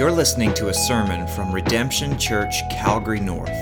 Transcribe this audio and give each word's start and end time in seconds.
You're 0.00 0.08
listening 0.10 0.54
to 0.54 0.70
a 0.70 0.72
sermon 0.72 1.26
from 1.26 1.52
Redemption 1.52 2.18
Church, 2.18 2.66
Calgary 2.70 3.20
North. 3.20 3.52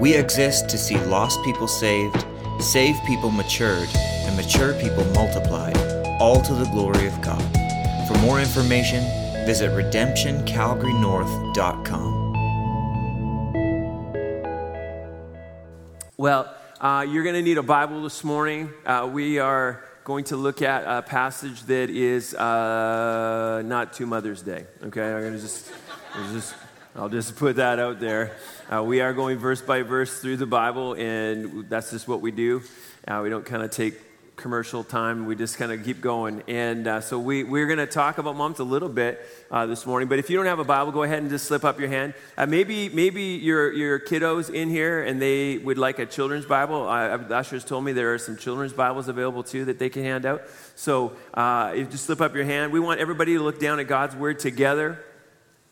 We 0.00 0.14
exist 0.14 0.70
to 0.70 0.78
see 0.78 0.96
lost 0.96 1.44
people 1.44 1.68
saved, 1.68 2.24
saved 2.58 3.04
people 3.04 3.30
matured, 3.30 3.90
and 3.94 4.34
mature 4.34 4.72
people 4.80 5.04
multiplied, 5.12 5.76
all 6.22 6.40
to 6.40 6.54
the 6.54 6.64
glory 6.70 7.06
of 7.06 7.20
God. 7.20 7.42
For 8.08 8.16
more 8.20 8.40
information, 8.40 9.04
visit 9.44 9.70
redemptioncalgarynorth.com. 9.72 12.32
Well, 16.16 16.50
uh, 16.80 17.04
you're 17.06 17.24
going 17.24 17.34
to 17.34 17.42
need 17.42 17.58
a 17.58 17.62
Bible 17.62 18.04
this 18.04 18.24
morning. 18.24 18.72
Uh, 18.86 19.06
we 19.12 19.38
are 19.38 19.84
going 20.08 20.24
to 20.24 20.38
look 20.38 20.62
at 20.62 20.84
a 20.86 21.02
passage 21.02 21.60
that 21.64 21.90
is 21.90 22.32
uh, 22.32 23.60
not 23.66 23.92
to 23.92 24.06
Mother's 24.06 24.40
Day. 24.40 24.64
Okay, 24.82 25.12
I'm 25.12 25.34
to 25.34 25.38
just, 25.38 25.70
just, 26.32 26.54
I'll 26.96 27.10
just 27.10 27.36
put 27.36 27.56
that 27.56 27.78
out 27.78 28.00
there. 28.00 28.34
Uh, 28.72 28.82
we 28.82 29.02
are 29.02 29.12
going 29.12 29.36
verse 29.36 29.60
by 29.60 29.82
verse 29.82 30.18
through 30.18 30.38
the 30.38 30.46
Bible, 30.46 30.94
and 30.94 31.68
that's 31.68 31.90
just 31.90 32.08
what 32.08 32.22
we 32.22 32.30
do. 32.30 32.62
Uh, 33.06 33.20
we 33.22 33.28
don't 33.28 33.44
kind 33.44 33.62
of 33.62 33.70
take 33.70 34.00
commercial 34.38 34.82
time. 34.82 35.26
We 35.26 35.36
just 35.36 35.58
kind 35.58 35.70
of 35.70 35.84
keep 35.84 36.00
going. 36.00 36.42
And 36.48 36.86
uh, 36.86 37.00
so 37.00 37.18
we, 37.18 37.44
we're 37.44 37.66
going 37.66 37.78
to 37.78 37.86
talk 37.86 38.18
about 38.18 38.36
moms 38.36 38.60
a 38.60 38.64
little 38.64 38.88
bit 38.88 39.20
uh, 39.50 39.66
this 39.66 39.84
morning. 39.84 40.08
But 40.08 40.18
if 40.18 40.30
you 40.30 40.36
don't 40.36 40.46
have 40.46 40.60
a 40.60 40.64
Bible, 40.64 40.92
go 40.92 41.02
ahead 41.02 41.18
and 41.18 41.28
just 41.28 41.46
slip 41.46 41.64
up 41.64 41.78
your 41.78 41.88
hand. 41.88 42.14
Uh, 42.36 42.46
maybe 42.46 42.88
maybe 42.88 43.22
your, 43.22 43.72
your 43.72 43.98
kiddos 43.98 44.48
in 44.48 44.70
here 44.70 45.02
and 45.02 45.20
they 45.20 45.58
would 45.58 45.76
like 45.76 45.98
a 45.98 46.06
children's 46.06 46.46
Bible. 46.46 46.88
Uh, 46.88 47.18
ushers 47.34 47.64
told 47.64 47.84
me 47.84 47.92
there 47.92 48.14
are 48.14 48.18
some 48.18 48.36
children's 48.36 48.72
Bibles 48.72 49.08
available 49.08 49.42
too 49.42 49.66
that 49.66 49.78
they 49.78 49.90
can 49.90 50.02
hand 50.02 50.24
out. 50.24 50.42
So 50.76 51.12
uh, 51.34 51.72
if 51.74 51.78
you 51.78 51.86
just 51.86 52.06
slip 52.06 52.20
up 52.20 52.34
your 52.34 52.44
hand. 52.44 52.72
We 52.72 52.80
want 52.80 53.00
everybody 53.00 53.34
to 53.34 53.42
look 53.42 53.60
down 53.60 53.80
at 53.80 53.88
God's 53.88 54.16
Word 54.16 54.38
together. 54.38 55.04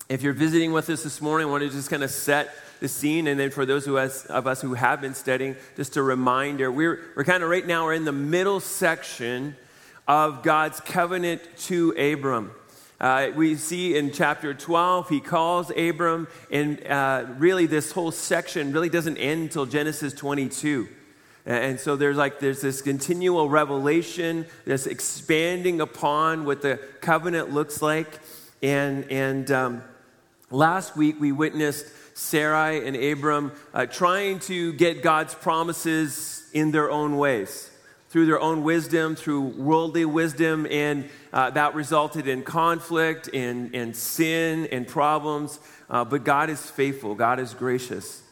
If 0.09 0.23
you're 0.23 0.35
visiting 0.35 0.73
with 0.73 0.91
us 0.91 1.03
this 1.03 1.21
morning, 1.21 1.49
I 1.49 1.51
want 1.51 1.63
to 1.63 1.71
just 1.71 1.91
kind 1.91 2.05
of 2.05 2.11
set 2.11 2.55
the 2.81 2.89
scene. 2.89 3.27
And 3.27 3.39
then 3.39 3.51
for 3.51 3.67
those 3.67 3.87
of 3.87 4.47
us 4.47 4.61
who 4.61 4.75
have 4.75 5.01
been 5.01 5.15
studying, 5.15 5.57
just 5.77 5.97
a 5.97 6.03
reminder 6.03 6.71
we're, 6.71 7.01
we're 7.17 7.25
kind 7.25 7.43
of 7.43 7.51
right 7.51 7.67
now, 7.67 7.85
we're 7.85 7.95
in 7.95 8.05
the 8.05 8.13
middle 8.13 8.61
section 8.61 9.57
of 10.09 10.43
God's 10.43 10.81
covenant 10.81 11.43
to 11.59 11.91
Abram. 11.93 12.53
Uh, 12.99 13.29
we 13.35 13.57
see 13.57 13.97
in 13.97 14.11
chapter 14.11 14.55
12, 14.55 15.11
he 15.11 15.21
calls 15.21 15.71
Abram, 15.77 16.29
and 16.51 16.85
uh, 16.87 17.27
really 17.37 17.67
this 17.67 17.93
whole 17.93 18.11
section 18.11 18.73
really 18.73 18.89
doesn't 18.89 19.19
end 19.19 19.43
until 19.43 19.67
Genesis 19.67 20.15
22. 20.15 20.89
And 21.45 21.79
so 21.79 21.95
there's 21.95 22.17
like 22.17 22.41
there's 22.41 22.61
this 22.61 22.83
continual 22.83 23.49
revelation, 23.49 24.47
this 24.65 24.87
expanding 24.87 25.81
upon 25.81 26.45
what 26.45 26.61
the 26.61 26.81
covenant 27.01 27.53
looks 27.53 27.81
like. 27.81 28.19
And 28.63 29.05
and 29.13 29.49
um, 29.53 29.83
last 30.51 30.97
week 30.97 31.21
we 31.21 31.31
witnessed 31.31 31.87
Sarai 32.17 32.87
and 32.87 32.97
Abram 32.97 33.53
uh, 33.75 33.85
trying 33.85 34.39
to 34.39 34.73
get 34.73 35.03
God's 35.03 35.35
promises 35.35 36.49
in 36.55 36.71
their 36.71 36.91
own 36.91 37.19
ways, 37.19 37.71
through 38.09 38.25
their 38.25 38.41
own 38.41 38.63
wisdom, 38.63 39.17
through 39.17 39.43
worldly 39.43 40.07
wisdom, 40.07 40.67
and 40.71 41.11
uh, 41.35 41.51
that 41.51 41.75
resulted 41.75 42.27
in 42.27 42.43
conflict 42.43 43.29
and, 43.35 43.75
and 43.75 43.95
sin 43.95 44.67
and 44.73 44.89
problems. 44.89 45.61
Uh, 45.91 46.07
but 46.07 46.25
God 46.25 46.49
is 46.49 46.71
faithful, 46.71 47.15
God 47.15 47.39
is 47.39 47.53
gracious. 47.53 48.23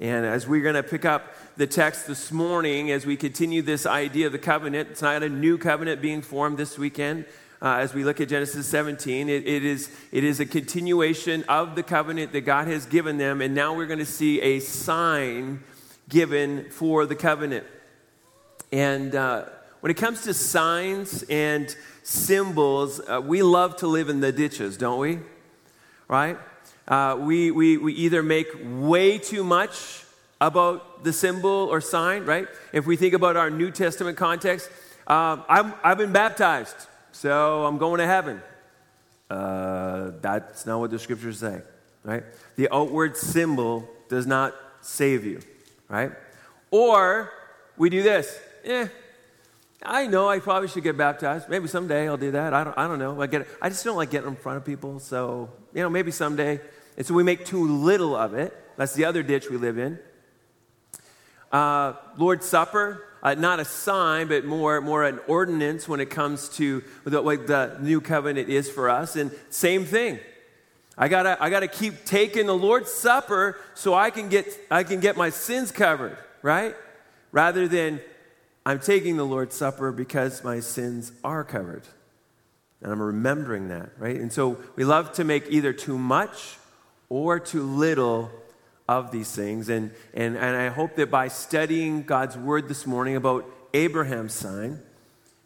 And 0.00 0.26
as 0.26 0.48
we're 0.48 0.62
going 0.62 0.74
to 0.74 0.82
pick 0.82 1.04
up 1.04 1.32
the 1.56 1.68
text 1.68 2.08
this 2.08 2.32
morning, 2.32 2.90
as 2.90 3.06
we 3.06 3.16
continue 3.16 3.62
this 3.62 3.86
idea 3.86 4.26
of 4.26 4.32
the 4.32 4.38
covenant, 4.38 4.90
it's 4.90 5.02
not 5.02 5.22
a 5.22 5.28
new 5.28 5.58
covenant 5.58 6.02
being 6.02 6.22
formed 6.22 6.58
this 6.58 6.76
weekend 6.76 7.24
uh, 7.60 7.76
as 7.76 7.94
we 7.94 8.04
look 8.04 8.20
at 8.20 8.28
Genesis 8.28 8.66
17. 8.66 9.28
It, 9.28 9.46
it, 9.46 9.64
is, 9.64 9.90
it 10.12 10.24
is 10.24 10.40
a 10.40 10.46
continuation 10.46 11.44
of 11.44 11.74
the 11.74 11.82
covenant 11.82 12.32
that 12.32 12.42
God 12.42 12.68
has 12.68 12.86
given 12.86 13.18
them, 13.18 13.40
and 13.40 13.54
now 13.54 13.74
we're 13.74 13.86
going 13.86 13.98
to 13.98 14.04
see 14.04 14.40
a 14.40 14.60
sign 14.60 15.62
given 16.08 16.70
for 16.70 17.06
the 17.06 17.16
covenant. 17.16 17.66
And 18.70 19.14
uh, 19.14 19.46
when 19.80 19.90
it 19.90 19.96
comes 19.96 20.22
to 20.22 20.34
signs 20.34 21.22
and 21.24 21.74
symbols, 22.02 23.00
uh, 23.00 23.20
we 23.24 23.42
love 23.42 23.76
to 23.76 23.86
live 23.86 24.08
in 24.08 24.20
the 24.20 24.32
ditches, 24.32 24.76
don't 24.76 24.98
we? 24.98 25.18
Right? 26.06 26.38
Uh, 26.86 27.16
we, 27.18 27.50
we, 27.50 27.76
we 27.76 27.92
either 27.94 28.22
make 28.22 28.48
way 28.64 29.18
too 29.18 29.44
much 29.44 30.04
about 30.40 31.04
the 31.04 31.12
symbol 31.12 31.50
or 31.50 31.80
sign, 31.80 32.24
right? 32.24 32.46
If 32.72 32.86
we 32.86 32.96
think 32.96 33.12
about 33.12 33.36
our 33.36 33.50
New 33.50 33.70
Testament 33.70 34.16
context, 34.16 34.70
um, 35.06 35.44
i 35.48 35.72
have 35.82 35.98
been 35.98 36.12
baptized 36.12 36.86
so 37.18 37.66
I'm 37.66 37.78
going 37.78 37.98
to 37.98 38.06
heaven. 38.06 38.40
Uh, 39.28 40.12
that's 40.20 40.64
not 40.66 40.78
what 40.78 40.92
the 40.92 41.00
scriptures 41.00 41.40
say, 41.40 41.60
right? 42.04 42.22
The 42.54 42.72
outward 42.72 43.16
symbol 43.16 43.88
does 44.08 44.24
not 44.24 44.54
save 44.82 45.24
you, 45.24 45.40
right? 45.88 46.12
Or 46.70 47.32
we 47.76 47.90
do 47.90 48.04
this. 48.04 48.38
Yeah, 48.64 48.86
I 49.82 50.06
know 50.06 50.28
I 50.28 50.38
probably 50.38 50.68
should 50.68 50.84
get 50.84 50.96
baptized. 50.96 51.48
Maybe 51.48 51.66
someday 51.66 52.06
I'll 52.06 52.16
do 52.16 52.30
that. 52.30 52.54
I 52.54 52.62
don't, 52.62 52.78
I 52.78 52.86
don't 52.86 53.00
know. 53.00 53.20
I, 53.20 53.26
get, 53.26 53.48
I 53.60 53.68
just 53.68 53.84
don't 53.84 53.96
like 53.96 54.10
getting 54.10 54.28
in 54.28 54.36
front 54.36 54.58
of 54.58 54.64
people. 54.64 55.00
So, 55.00 55.50
you 55.74 55.82
know, 55.82 55.90
maybe 55.90 56.12
someday. 56.12 56.60
And 56.96 57.04
so 57.04 57.14
we 57.14 57.24
make 57.24 57.44
too 57.44 57.66
little 57.66 58.14
of 58.14 58.34
it. 58.34 58.56
That's 58.76 58.94
the 58.94 59.06
other 59.06 59.24
ditch 59.24 59.50
we 59.50 59.56
live 59.56 59.76
in. 59.76 59.98
Uh, 61.50 61.94
Lord's 62.16 62.46
Supper, 62.46 63.07
uh, 63.22 63.34
not 63.34 63.60
a 63.60 63.64
sign, 63.64 64.28
but 64.28 64.44
more, 64.44 64.80
more 64.80 65.04
an 65.04 65.20
ordinance 65.26 65.88
when 65.88 66.00
it 66.00 66.10
comes 66.10 66.48
to 66.50 66.82
what 67.04 67.46
the 67.46 67.76
new 67.80 68.00
covenant 68.00 68.48
is 68.48 68.70
for 68.70 68.88
us. 68.88 69.16
And 69.16 69.30
same 69.50 69.84
thing. 69.84 70.20
I 70.96 71.08
gotta, 71.08 71.36
I 71.40 71.50
gotta 71.50 71.68
keep 71.68 72.04
taking 72.04 72.46
the 72.46 72.56
Lord's 72.56 72.92
Supper 72.92 73.58
so 73.74 73.94
I 73.94 74.10
can 74.10 74.28
get, 74.28 74.46
I 74.70 74.82
can 74.82 75.00
get 75.00 75.16
my 75.16 75.30
sins 75.30 75.70
covered, 75.70 76.18
right? 76.42 76.74
Rather 77.30 77.68
than 77.68 78.00
I'm 78.66 78.80
taking 78.80 79.16
the 79.16 79.24
Lord's 79.24 79.54
Supper 79.54 79.92
because 79.92 80.42
my 80.42 80.60
sins 80.60 81.12
are 81.22 81.44
covered. 81.44 81.84
And 82.82 82.92
I'm 82.92 83.00
remembering 83.00 83.68
that, 83.68 83.90
right? 83.98 84.16
And 84.16 84.32
so 84.32 84.58
we 84.76 84.84
love 84.84 85.12
to 85.14 85.24
make 85.24 85.46
either 85.48 85.72
too 85.72 85.98
much 85.98 86.58
or 87.08 87.40
too 87.40 87.62
little 87.62 88.30
of 88.88 89.10
these 89.10 89.30
things. 89.30 89.68
And, 89.68 89.90
and, 90.14 90.36
and 90.36 90.56
I 90.56 90.68
hope 90.68 90.96
that 90.96 91.10
by 91.10 91.28
studying 91.28 92.02
God's 92.02 92.36
word 92.36 92.68
this 92.68 92.86
morning 92.86 93.16
about 93.16 93.44
Abraham's 93.74 94.32
sign, 94.32 94.80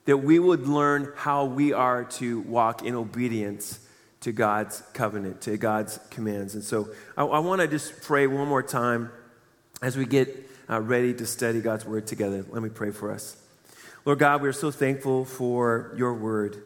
that 0.04 0.18
we 0.18 0.38
would 0.38 0.66
learn 0.66 1.12
how 1.16 1.44
we 1.44 1.72
are 1.72 2.04
to 2.04 2.40
walk 2.40 2.82
in 2.82 2.94
obedience 2.94 3.80
to 4.20 4.32
God's 4.32 4.82
covenant, 4.94 5.40
to 5.42 5.56
God's 5.56 5.98
commands. 6.10 6.54
And 6.54 6.62
so 6.62 6.90
I, 7.16 7.24
I 7.24 7.38
want 7.40 7.60
to 7.60 7.68
just 7.68 8.02
pray 8.02 8.26
one 8.26 8.46
more 8.46 8.62
time 8.62 9.10
as 9.80 9.96
we 9.96 10.06
get 10.06 10.48
uh, 10.70 10.80
ready 10.80 11.12
to 11.14 11.26
study 11.26 11.60
God's 11.60 11.84
word 11.84 12.06
together. 12.06 12.44
Let 12.48 12.62
me 12.62 12.68
pray 12.68 12.92
for 12.92 13.10
us. 13.10 13.36
Lord 14.04 14.20
God, 14.20 14.42
we're 14.42 14.52
so 14.52 14.70
thankful 14.70 15.24
for 15.24 15.92
your 15.96 16.14
word. 16.14 16.62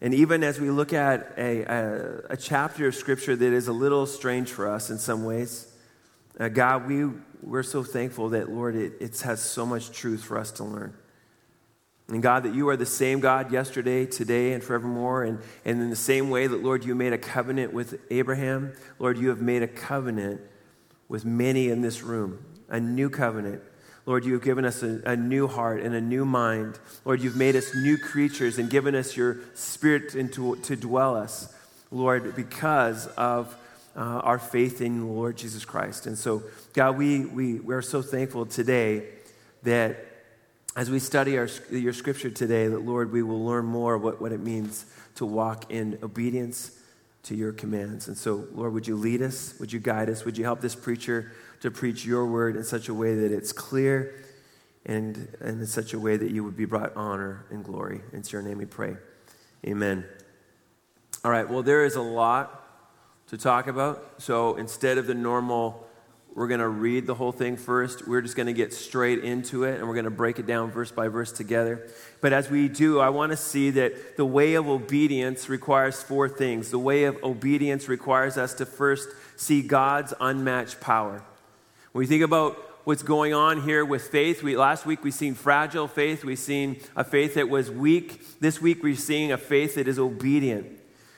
And 0.00 0.12
even 0.12 0.44
as 0.44 0.60
we 0.60 0.70
look 0.70 0.92
at 0.92 1.32
a, 1.38 1.62
a, 1.62 2.20
a, 2.30 2.36
chapter 2.36 2.86
of 2.86 2.94
Scripture 2.94 3.34
that 3.34 3.52
is 3.52 3.66
a 3.66 3.72
little 3.72 4.06
strange 4.06 4.50
for 4.50 4.68
us 4.68 4.90
in 4.90 4.98
some 4.98 5.24
ways, 5.24 5.72
uh, 6.38 6.48
God, 6.48 6.86
we, 6.86 7.06
we're 7.42 7.62
so 7.62 7.82
thankful 7.82 8.30
that, 8.30 8.50
Lord, 8.50 8.76
it, 8.76 8.94
it 9.00 9.18
has 9.20 9.40
so 9.40 9.64
much 9.64 9.90
truth 9.90 10.22
for 10.22 10.38
us 10.38 10.50
to 10.52 10.64
learn. 10.64 10.94
And 12.08 12.22
God, 12.22 12.44
that 12.44 12.54
you 12.54 12.68
are 12.68 12.76
the 12.76 12.86
same 12.86 13.20
God 13.20 13.50
yesterday, 13.50 14.06
today, 14.06 14.52
and 14.52 14.62
forevermore. 14.62 15.24
And, 15.24 15.40
and 15.64 15.80
in 15.80 15.90
the 15.90 15.96
same 15.96 16.28
way 16.30 16.46
that, 16.46 16.62
Lord, 16.62 16.84
you 16.84 16.94
made 16.94 17.14
a 17.14 17.18
covenant 17.18 17.72
with 17.72 17.98
Abraham, 18.10 18.74
Lord, 18.98 19.18
you 19.18 19.30
have 19.30 19.40
made 19.40 19.62
a 19.62 19.68
covenant 19.68 20.42
with 21.08 21.24
many 21.24 21.68
in 21.68 21.80
this 21.80 22.02
room, 22.02 22.44
a 22.68 22.78
new 22.78 23.08
covenant 23.08 23.62
Lord, 24.06 24.24
you 24.24 24.34
have 24.34 24.42
given 24.42 24.64
us 24.64 24.84
a, 24.84 25.02
a, 25.04 25.16
new 25.16 25.48
heart 25.48 25.82
and 25.82 25.92
a 25.92 26.00
new 26.00 26.24
mind. 26.24 26.78
Lord, 27.04 27.20
you've 27.20 27.36
made 27.36 27.56
us 27.56 27.74
new 27.74 27.98
creatures 27.98 28.56
and 28.56 28.70
given 28.70 28.94
us 28.94 29.16
your 29.16 29.38
spirit 29.54 30.14
into, 30.14 30.54
to 30.56 30.76
dwell 30.76 31.16
us, 31.16 31.52
Lord, 31.90 32.36
because 32.36 33.08
of 33.08 33.54
uh, 33.96 34.00
our 34.00 34.38
faith 34.38 34.80
in 34.80 35.00
the 35.00 35.06
Lord 35.06 35.36
Jesus 35.36 35.64
Christ. 35.64 36.06
And 36.06 36.16
so, 36.16 36.44
God, 36.72 36.96
we, 36.96 37.24
we, 37.24 37.54
we 37.54 37.74
are 37.74 37.82
so 37.82 38.00
thankful 38.00 38.46
today 38.46 39.08
that 39.64 40.06
as 40.76 40.88
we 40.88 41.00
study 41.00 41.36
our, 41.36 41.48
your 41.70 41.92
scripture 41.92 42.30
today, 42.30 42.68
that, 42.68 42.84
Lord, 42.84 43.10
we 43.10 43.24
will 43.24 43.44
learn 43.44 43.64
more 43.64 43.98
what, 43.98 44.20
what 44.20 44.30
it 44.30 44.40
means 44.40 44.84
to 45.16 45.26
walk 45.26 45.72
in 45.72 45.98
obedience 46.02 46.78
to 47.24 47.34
your 47.34 47.52
commands. 47.52 48.06
And 48.06 48.16
so, 48.16 48.46
Lord, 48.54 48.72
would 48.72 48.86
you 48.86 48.94
lead 48.94 49.20
us? 49.20 49.54
Would 49.58 49.72
you 49.72 49.80
guide 49.80 50.08
us? 50.10 50.24
Would 50.24 50.38
you 50.38 50.44
help 50.44 50.60
this 50.60 50.76
preacher? 50.76 51.32
To 51.66 51.70
preach 51.70 52.04
your 52.04 52.26
word 52.26 52.56
in 52.56 52.64
such 52.64 52.88
a 52.88 52.94
way 52.94 53.14
that 53.14 53.32
it's 53.32 53.52
clear 53.52 54.24
and, 54.84 55.28
and 55.40 55.60
in 55.60 55.66
such 55.66 55.92
a 55.92 55.98
way 55.98 56.16
that 56.16 56.30
you 56.30 56.42
would 56.42 56.56
be 56.56 56.64
brought 56.64 56.96
honor 56.96 57.44
and 57.50 57.64
glory. 57.64 58.00
It's 58.12 58.32
your 58.32 58.42
name 58.42 58.58
we 58.58 58.66
pray. 58.66 58.96
Amen. 59.66 60.04
All 61.24 61.30
right, 61.30 61.48
well, 61.48 61.62
there 61.62 61.84
is 61.84 61.96
a 61.96 62.02
lot 62.02 62.62
to 63.28 63.36
talk 63.36 63.66
about. 63.66 64.14
So 64.18 64.56
instead 64.56 64.98
of 64.98 65.06
the 65.06 65.14
normal 65.14 65.86
we're 66.36 66.48
going 66.48 66.60
to 66.60 66.68
read 66.68 67.06
the 67.06 67.14
whole 67.14 67.32
thing 67.32 67.56
first. 67.56 68.06
We're 68.06 68.20
just 68.20 68.36
going 68.36 68.46
to 68.46 68.52
get 68.52 68.74
straight 68.74 69.24
into 69.24 69.64
it 69.64 69.78
and 69.78 69.88
we're 69.88 69.94
going 69.94 70.04
to 70.04 70.10
break 70.10 70.38
it 70.38 70.46
down 70.46 70.70
verse 70.70 70.92
by 70.92 71.08
verse 71.08 71.32
together. 71.32 71.88
But 72.20 72.34
as 72.34 72.50
we 72.50 72.68
do, 72.68 73.00
I 73.00 73.08
want 73.08 73.32
to 73.32 73.38
see 73.38 73.70
that 73.70 74.18
the 74.18 74.26
way 74.26 74.52
of 74.52 74.68
obedience 74.68 75.48
requires 75.48 76.02
four 76.02 76.28
things. 76.28 76.70
The 76.70 76.78
way 76.78 77.04
of 77.04 77.16
obedience 77.24 77.88
requires 77.88 78.36
us 78.36 78.52
to 78.54 78.66
first 78.66 79.08
see 79.36 79.62
God's 79.62 80.12
unmatched 80.20 80.78
power. 80.78 81.24
When 81.96 82.00
we 82.00 82.06
think 82.08 82.24
about 82.24 82.58
what's 82.84 83.02
going 83.02 83.32
on 83.32 83.62
here 83.62 83.82
with 83.82 84.08
faith, 84.08 84.42
we, 84.42 84.54
last 84.54 84.84
week 84.84 85.02
we've 85.02 85.14
seen 85.14 85.32
fragile 85.32 85.88
faith, 85.88 86.26
we've 86.26 86.38
seen 86.38 86.78
a 86.94 87.02
faith 87.02 87.36
that 87.36 87.48
was 87.48 87.70
weak. 87.70 88.38
This 88.38 88.60
week 88.60 88.82
we're 88.82 88.94
seeing 88.96 89.32
a 89.32 89.38
faith 89.38 89.76
that 89.76 89.88
is 89.88 89.98
obedient. 89.98 90.66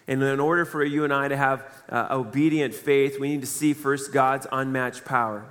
And 0.07 0.23
in 0.23 0.39
order 0.39 0.65
for 0.65 0.85
you 0.85 1.03
and 1.03 1.13
I 1.13 1.27
to 1.27 1.37
have 1.37 1.65
uh, 1.89 2.07
obedient 2.13 2.75
faith, 2.75 3.19
we 3.19 3.29
need 3.29 3.41
to 3.41 3.47
see 3.49 3.73
first 3.73 4.13
God's 4.13 4.47
unmatched 4.53 5.05
power. 5.05 5.47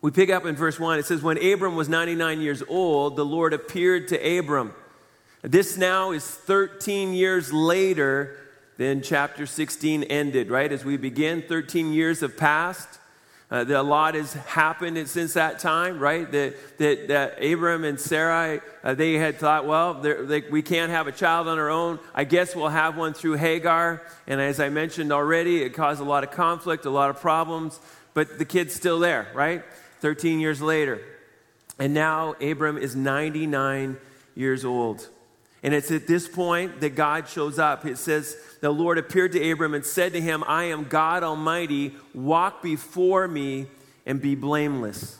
We 0.00 0.12
pick 0.12 0.30
up 0.30 0.46
in 0.46 0.54
verse 0.54 0.78
1. 0.78 1.00
It 1.00 1.06
says, 1.06 1.20
When 1.20 1.44
Abram 1.44 1.74
was 1.74 1.88
99 1.88 2.40
years 2.40 2.62
old, 2.68 3.16
the 3.16 3.24
Lord 3.24 3.52
appeared 3.52 4.06
to 4.08 4.38
Abram. 4.38 4.74
This 5.42 5.76
now 5.76 6.12
is 6.12 6.24
13 6.24 7.14
years 7.14 7.52
later 7.52 8.38
than 8.76 9.02
chapter 9.02 9.44
16 9.44 10.04
ended, 10.04 10.50
right? 10.50 10.70
As 10.70 10.84
we 10.84 10.96
begin, 10.96 11.42
13 11.42 11.92
years 11.92 12.20
have 12.20 12.36
passed. 12.36 13.00
Uh, 13.52 13.66
a 13.68 13.82
lot 13.82 14.14
has 14.14 14.32
happened 14.32 15.06
since 15.06 15.34
that 15.34 15.58
time, 15.58 15.98
right? 15.98 16.32
That, 16.32 16.78
that, 16.78 17.08
that 17.08 17.44
Abram 17.44 17.84
and 17.84 18.00
Sarai, 18.00 18.62
uh, 18.82 18.94
they 18.94 19.12
had 19.12 19.36
thought, 19.36 19.66
well, 19.66 19.92
they, 19.92 20.40
we 20.40 20.62
can't 20.62 20.90
have 20.90 21.06
a 21.06 21.12
child 21.12 21.48
on 21.48 21.58
our 21.58 21.68
own. 21.68 21.98
I 22.14 22.24
guess 22.24 22.56
we'll 22.56 22.70
have 22.70 22.96
one 22.96 23.12
through 23.12 23.34
Hagar. 23.34 24.00
And 24.26 24.40
as 24.40 24.58
I 24.58 24.70
mentioned 24.70 25.12
already, 25.12 25.62
it 25.62 25.74
caused 25.74 26.00
a 26.00 26.04
lot 26.04 26.24
of 26.24 26.30
conflict, 26.30 26.86
a 26.86 26.90
lot 26.90 27.10
of 27.10 27.20
problems, 27.20 27.78
but 28.14 28.38
the 28.38 28.46
kid's 28.46 28.72
still 28.72 28.98
there, 28.98 29.28
right? 29.34 29.62
13 30.00 30.40
years 30.40 30.62
later. 30.62 31.02
And 31.78 31.92
now 31.92 32.32
Abram 32.40 32.78
is 32.78 32.96
99 32.96 33.98
years 34.34 34.64
old. 34.64 35.10
And 35.62 35.72
it's 35.74 35.90
at 35.90 36.06
this 36.06 36.26
point 36.26 36.80
that 36.80 36.96
God 36.96 37.28
shows 37.28 37.58
up. 37.58 37.86
It 37.86 37.98
says, 37.98 38.36
The 38.60 38.70
Lord 38.70 38.98
appeared 38.98 39.32
to 39.32 39.50
Abram 39.50 39.74
and 39.74 39.84
said 39.84 40.12
to 40.14 40.20
him, 40.20 40.42
I 40.46 40.64
am 40.64 40.84
God 40.84 41.22
Almighty. 41.22 41.94
Walk 42.14 42.62
before 42.62 43.28
me 43.28 43.66
and 44.04 44.20
be 44.20 44.34
blameless. 44.34 45.18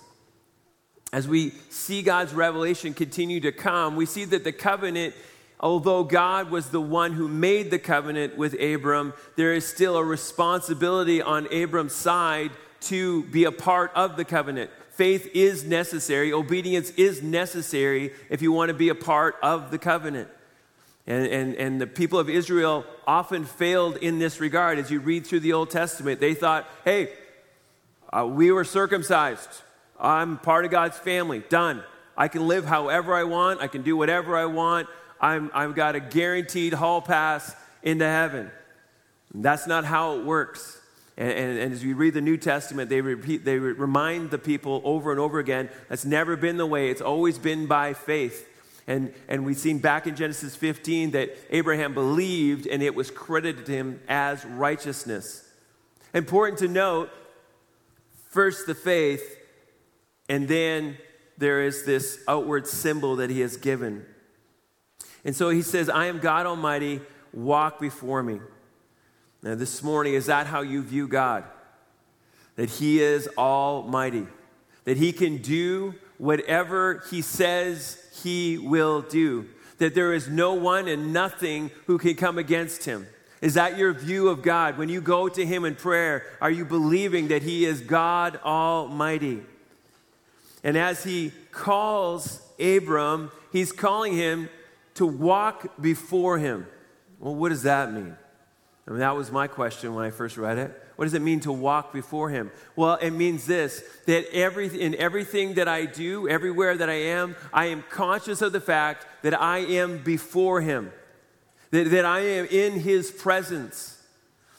As 1.12 1.29
we 1.29 1.50
see 1.71 2.03
God's 2.03 2.35
revelation 2.35 2.94
continue 2.94 3.39
to 3.41 3.53
come, 3.53 3.94
we 3.94 4.06
see 4.06 4.25
that 4.25 4.44
the 4.44 4.53
covenant, 4.53 5.15
although 5.61 6.03
God 6.03 6.50
was 6.50 6.71
the 6.71 6.81
one 6.81 7.12
who 7.12 7.29
made 7.29 7.71
the 7.71 7.79
covenant 7.79 8.37
with 8.37 8.61
Abram, 8.61 9.12
there 9.37 9.53
is 9.53 9.69
still 9.69 9.97
a 9.97 10.05
responsibility 10.05 11.23
on 11.23 11.47
Abram's 11.53 11.95
side 11.95 12.50
to 12.81 13.23
be 13.25 13.45
a 13.45 13.53
part 13.53 13.93
of 13.95 14.17
the 14.17 14.25
covenant 14.25 14.71
faith 14.93 15.31
is 15.35 15.65
necessary, 15.65 16.33
obedience 16.33 16.91
is 16.91 17.23
necessary 17.23 18.12
if 18.31 18.43
you 18.43 18.53
want 18.53 18.69
to 18.69 18.75
be 18.75 18.89
a 18.89 18.94
part 18.94 19.37
of 19.43 19.71
the 19.71 19.79
covenant. 19.79 20.29
And, 21.06 21.27
and, 21.27 21.55
and 21.56 21.81
the 21.81 21.87
people 21.87 22.19
of 22.19 22.31
Israel 22.31 22.85
often 23.06 23.44
failed 23.44 23.97
in 23.97 24.19
this 24.19 24.39
regard. 24.39 24.79
As 24.79 24.91
you 24.91 25.00
read 25.00 25.27
through 25.27 25.41
the 25.41 25.53
Old 25.53 25.71
Testament, 25.71 26.21
they 26.21 26.35
thought, 26.35 26.69
hey, 26.85 27.11
uh, 28.12 28.27
we 28.27 28.53
were 28.53 28.65
circumcised. 28.65 29.49
I'm 29.99 30.39
part 30.39 30.65
of 30.65 30.71
God's 30.71 30.99
family. 30.99 31.43
Done. 31.49 31.83
I 32.17 32.29
can 32.29 32.47
live 32.47 32.65
however 32.65 33.15
I 33.15 33.25
want. 33.25 33.61
I 33.61 33.67
can 33.67 33.83
do 33.83 33.97
whatever 33.97 34.37
I 34.37 34.45
want. 34.45 34.88
I'm, 35.21 35.50
I've 35.55 35.75
got 35.75 35.97
a 35.97 36.00
guaranteed 36.00 36.75
hall 36.75 37.00
pass 37.00 37.55
into 37.83 38.05
heaven. 38.05 38.50
That's 39.35 39.67
not 39.67 39.85
how 39.85 40.19
it 40.19 40.25
works. 40.25 40.79
And, 41.23 41.31
and, 41.31 41.59
and, 41.59 41.73
as 41.73 41.85
we 41.85 41.93
read 41.93 42.15
the 42.15 42.21
New 42.21 42.37
Testament, 42.37 42.91
they, 42.91 43.01
repeat, 43.01 43.45
they 43.45 43.57
remind 43.57 44.33
the 44.33 44.39
people 44.39 44.83
over 44.85 45.13
and 45.13 45.21
over 45.21 45.39
again 45.39 45.69
that's 45.89 46.05
never 46.05 46.35
been 46.35 46.57
the 46.57 46.67
way. 46.67 46.91
It's 46.91 47.01
always 47.01 47.39
been 47.39 47.69
by 47.69 47.95
faith. 47.95 48.49
And, 48.89 49.15
and 49.29 49.47
we've 49.47 49.57
seen 49.57 49.79
back 49.79 50.09
in 50.09 50.17
Genesis 50.17 50.57
15 50.57 51.13
that 51.13 51.31
Abraham 51.51 51.95
believed 51.95 52.67
and 52.67 52.83
it 52.83 52.97
was 52.97 53.13
credited 53.13 53.67
to 53.67 53.73
him 53.73 54.01
as 54.09 54.45
righteousness. 54.45 55.49
Important 56.13 56.59
to 56.59 56.67
note 56.67 57.09
first 58.31 58.67
the 58.67 58.75
faith, 58.75 59.39
and 60.29 60.49
then 60.49 60.99
there 61.39 61.63
is 61.63 61.85
this 61.85 62.19
outward 62.27 62.67
symbol 62.67 63.15
that 63.17 63.31
he 63.31 63.43
has 63.43 63.57
given. 63.57 64.05
And 65.25 65.37
so 65.37 65.51
he 65.51 65.63
says, 65.63 65.89
I 65.89 66.07
am 66.07 66.19
God 66.19 66.47
Almighty, 66.47 67.01
walk 67.33 67.79
before 67.79 68.25
me. 68.25 68.41
Now, 69.43 69.56
this 69.56 69.83
morning, 69.83 70.15
is 70.15 70.27
that 70.27 70.47
how 70.47 70.61
you 70.61 70.83
view 70.83 71.09
God? 71.09 71.44
That 72.55 72.71
He 72.71 73.00
is 73.00 73.29
Almighty, 73.37 74.27
that 74.85 74.97
He 74.97 75.12
can 75.12 75.39
do 75.39 75.94
whatever 76.19 77.03
He 77.11 77.23
says 77.23 77.99
He 78.23 78.56
will 78.56 79.03
do, 79.03 79.49
that 79.79 79.97
there 79.97 80.12
is 80.12 80.29
no 80.29 80.55
one 80.55 80.87
and 80.87 81.12
nothing 81.12 81.73
who 81.87 81.99
can 81.99 82.15
come 82.15 82.39
against 82.39 82.85
Him. 82.85 83.06
Is 83.41 83.55
that 83.55 83.77
your 83.77 83.93
view 83.93 84.29
of 84.29 84.43
God? 84.43 84.79
When 84.79 84.89
you 84.89 85.00
go 85.00 85.29
to 85.29 85.45
Him 85.45 85.65
in 85.65 85.75
prayer, 85.75 86.25
are 86.41 86.50
you 86.50 86.65
believing 86.65 87.29
that 87.29 87.43
He 87.43 87.65
is 87.65 87.81
God 87.81 88.38
Almighty? 88.45 89.43
And 90.62 90.77
as 90.79 91.03
He 91.03 91.33
calls 91.50 92.41
Abram, 92.61 93.33
He's 93.50 93.73
calling 93.73 94.15
him 94.15 94.49
to 94.95 95.05
walk 95.05 95.81
before 95.81 96.38
Him. 96.38 96.69
Well, 97.19 97.35
what 97.35 97.49
does 97.49 97.65
that 97.65 97.93
mean? 97.93 98.17
I 98.87 98.90
mean, 98.90 99.00
that 99.00 99.17
was 99.17 99.31
my 99.31 99.46
question 99.46 99.94
when 99.94 100.05
I 100.05 100.11
first 100.11 100.37
read 100.37 100.58
it. 100.58 100.82
What 100.96 101.05
does 101.05 101.14
it 101.14 101.23
mean 101.23 101.40
to 101.40 101.52
walk 101.52 101.93
before 101.93 102.31
Him? 102.31 102.50
Well, 102.75 102.94
it 102.94 103.12
means 103.12 103.46
this 103.46 103.82
that 104.06 104.26
every, 104.32 104.81
in 104.81 104.94
everything 104.96 105.55
that 105.55 105.69
I 105.69 105.84
do, 105.87 106.29
everywhere 106.29 106.76
that 106.76 106.90
I 106.90 106.94
am, 106.94 107.37
I 107.52 107.67
am 107.67 107.84
conscious 107.90 108.43
of 108.43 108.52
the 108.52 108.61
fact 108.61 109.06
that 109.23 109.40
I 109.40 109.58
am 109.58 109.99
before 109.99 110.61
Him, 110.61 110.93
that, 111.70 111.90
that 111.90 112.05
I 112.05 112.20
am 112.20 112.46
in 112.46 112.81
His 112.81 113.11
presence. 113.11 113.99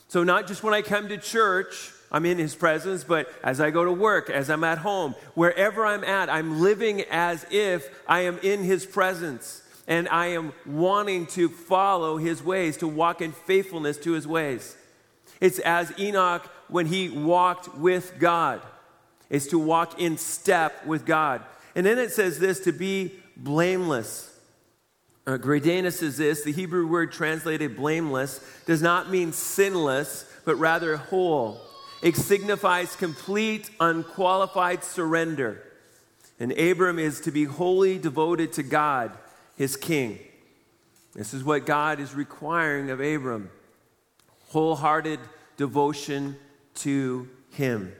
So, 0.07 0.23
not 0.23 0.47
just 0.47 0.63
when 0.63 0.73
I 0.73 0.81
come 0.81 1.09
to 1.09 1.17
church, 1.17 1.91
I'm 2.09 2.25
in 2.25 2.37
His 2.37 2.55
presence, 2.55 3.03
but 3.03 3.27
as 3.43 3.59
I 3.59 3.71
go 3.71 3.83
to 3.83 3.91
work, 3.91 4.29
as 4.29 4.49
I'm 4.49 4.63
at 4.63 4.77
home, 4.77 5.15
wherever 5.33 5.85
I'm 5.85 6.03
at, 6.05 6.29
I'm 6.29 6.61
living 6.61 7.01
as 7.11 7.45
if 7.51 7.89
I 8.07 8.21
am 8.21 8.37
in 8.39 8.63
His 8.63 8.85
presence 8.85 9.62
and 9.87 10.07
I 10.09 10.27
am 10.27 10.53
wanting 10.65 11.27
to 11.27 11.49
follow 11.49 12.17
his 12.17 12.41
ways, 12.41 12.77
to 12.77 12.87
walk 12.87 13.21
in 13.21 13.31
faithfulness 13.31 13.97
to 13.99 14.13
his 14.13 14.27
ways. 14.27 14.77
It's 15.41 15.59
as 15.59 15.97
Enoch 15.99 16.49
when 16.69 16.85
he 16.85 17.09
walked 17.09 17.75
with 17.75 18.13
God, 18.19 18.61
it's 19.29 19.47
to 19.47 19.59
walk 19.59 19.99
in 19.99 20.17
step 20.17 20.85
with 20.85 21.05
God. 21.05 21.41
And 21.75 21.85
then 21.85 21.97
it 21.97 22.11
says 22.11 22.39
this 22.39 22.61
to 22.61 22.71
be 22.71 23.11
blameless. 23.35 24.29
Uh, 25.25 25.37
Greidanus 25.37 25.93
says 25.93 26.17
this 26.17 26.43
the 26.43 26.51
Hebrew 26.51 26.87
word 26.87 27.11
translated 27.11 27.75
blameless 27.75 28.45
does 28.65 28.81
not 28.81 29.09
mean 29.09 29.31
sinless, 29.31 30.29
but 30.45 30.55
rather 30.55 30.97
whole. 30.97 31.61
It 32.01 32.15
signifies 32.15 32.95
complete, 32.95 33.69
unqualified 33.79 34.83
surrender. 34.83 35.63
And 36.39 36.51
Abram 36.51 36.99
is 36.99 37.21
to 37.21 37.31
be 37.31 37.45
wholly 37.45 37.97
devoted 37.97 38.53
to 38.53 38.63
God 38.63 39.11
his 39.55 39.75
king. 39.75 40.19
This 41.13 41.33
is 41.33 41.43
what 41.43 41.65
God 41.65 41.99
is 41.99 42.13
requiring 42.13 42.89
of 42.89 42.99
Abram 42.99 43.49
wholehearted 44.49 45.19
devotion 45.57 46.37
to 46.75 47.27
him. 47.51 47.91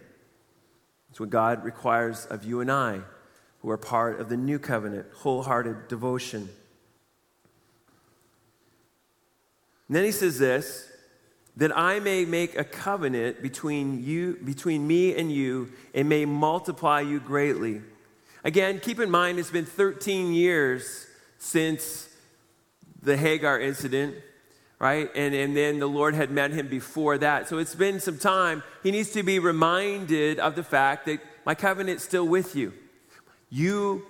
It's 1.10 1.20
what 1.20 1.32
God 1.32 1.64
requires 1.64 2.26
of 2.28 2.44
you 2.44 2.62
and 2.62 2.72
I, 2.72 3.02
who 3.62 3.72
are 3.72 3.78
part 3.78 4.20
of 4.20 4.30
the 4.30 4.38
new 4.38 4.60
covenant 4.60 5.08
wholehearted 5.14 5.88
devotion. 5.88 6.50
And 9.88 9.96
then 9.96 10.06
he 10.06 10.12
says 10.12 10.40
this 10.40 10.90
that 11.56 11.76
I 11.78 12.00
may 12.00 12.26
make 12.26 12.58
a 12.58 12.64
covenant 12.64 13.44
between 13.44 14.04
you 14.04 14.40
between 14.44 14.88
me 14.88 15.16
and 15.16 15.32
you 15.32 15.72
and 15.94 16.10
may 16.10 16.26
multiply 16.26 17.02
you 17.02 17.20
greatly. 17.20 17.82
Again, 18.44 18.80
keep 18.80 19.00
in 19.00 19.10
mind 19.10 19.40
it's 19.40 19.52
been 19.52 19.66
13 19.66 20.34
years 20.34 21.08
since 21.44 22.08
the 23.02 23.18
Hagar 23.18 23.60
incident, 23.60 24.16
right? 24.80 25.10
And, 25.14 25.36
and 25.36 25.56
then 25.56 25.78
the 25.78 25.88
Lord 25.88 26.16
had 26.16 26.32
met 26.32 26.52
him 26.52 26.70
before 26.70 27.18
that. 27.18 27.50
So 27.50 27.58
it's 27.58 27.76
been 27.76 28.00
some 28.00 28.18
time. 28.18 28.64
He 28.82 28.92
needs 28.92 29.12
to 29.12 29.24
be 29.24 29.40
reminded 29.40 30.40
of 30.40 30.56
the 30.56 30.64
fact 30.64 31.06
that 31.08 31.20
my 31.46 31.54
covenant's 31.54 32.06
still 32.06 32.26
with 32.26 32.56
you. 32.56 32.72
You 33.50 34.06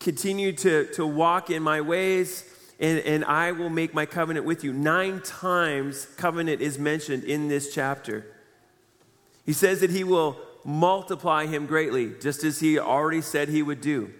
continue 0.00 0.52
to, 0.54 0.86
to 0.94 1.06
walk 1.06 1.50
in 1.50 1.62
my 1.62 1.80
ways, 1.80 2.44
and, 2.80 2.98
and 2.98 3.24
I 3.24 3.52
will 3.52 3.70
make 3.70 3.94
my 3.94 4.04
covenant 4.04 4.44
with 4.44 4.64
you. 4.64 4.72
Nine 4.72 5.22
times 5.22 6.06
covenant 6.16 6.60
is 6.60 6.80
mentioned 6.80 7.22
in 7.22 7.46
this 7.46 7.72
chapter. 7.72 8.26
He 9.46 9.52
says 9.52 9.80
that 9.80 9.90
he 9.90 10.02
will 10.02 10.36
multiply 10.64 11.46
him 11.46 11.66
greatly, 11.66 12.14
just 12.20 12.42
as 12.42 12.58
he 12.58 12.76
already 12.76 13.20
said 13.20 13.48
he 13.48 13.62
would 13.62 13.80
do 13.80 14.12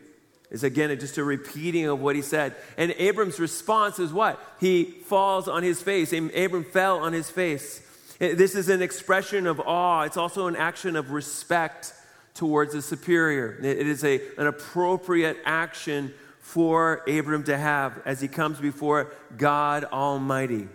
is 0.50 0.64
again 0.64 0.96
just 0.98 1.18
a 1.18 1.24
repeating 1.24 1.86
of 1.86 2.00
what 2.00 2.16
he 2.16 2.22
said. 2.22 2.54
And 2.76 2.94
Abram's 2.98 3.40
response 3.40 3.98
is 3.98 4.12
what? 4.12 4.40
He 4.60 4.84
falls 4.84 5.48
on 5.48 5.62
his 5.62 5.82
face. 5.82 6.12
Abram 6.12 6.64
fell 6.64 6.98
on 6.98 7.12
his 7.12 7.30
face. 7.30 7.82
Eh, 8.20 8.34
this 8.34 8.54
is 8.54 8.68
an 8.68 8.82
expression 8.82 9.46
of 9.46 9.60
awe. 9.60 10.02
It's 10.02 10.16
also 10.16 10.46
an 10.46 10.56
action 10.56 10.96
of 10.96 11.10
respect 11.10 11.92
towards 12.34 12.74
a 12.74 12.82
superior. 12.82 13.58
It 13.62 13.86
is 13.86 14.04
a, 14.04 14.20
an 14.38 14.46
appropriate 14.46 15.38
action 15.44 16.12
for 16.40 17.02
Abram 17.08 17.42
to 17.44 17.58
have 17.58 18.00
as 18.04 18.20
he 18.20 18.28
comes 18.28 18.60
before 18.60 19.12
God 19.36 19.84
Almighty, 19.84 20.68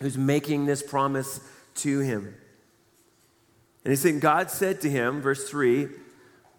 who's 0.00 0.18
making 0.18 0.66
this 0.66 0.82
promise 0.82 1.40
to 1.76 2.00
him. 2.00 2.34
And 3.84 3.92
he's 3.92 4.00
saying, 4.00 4.20
God 4.20 4.50
said 4.50 4.80
to 4.80 4.90
him, 4.90 5.20
verse 5.20 5.48
3, 5.48 5.88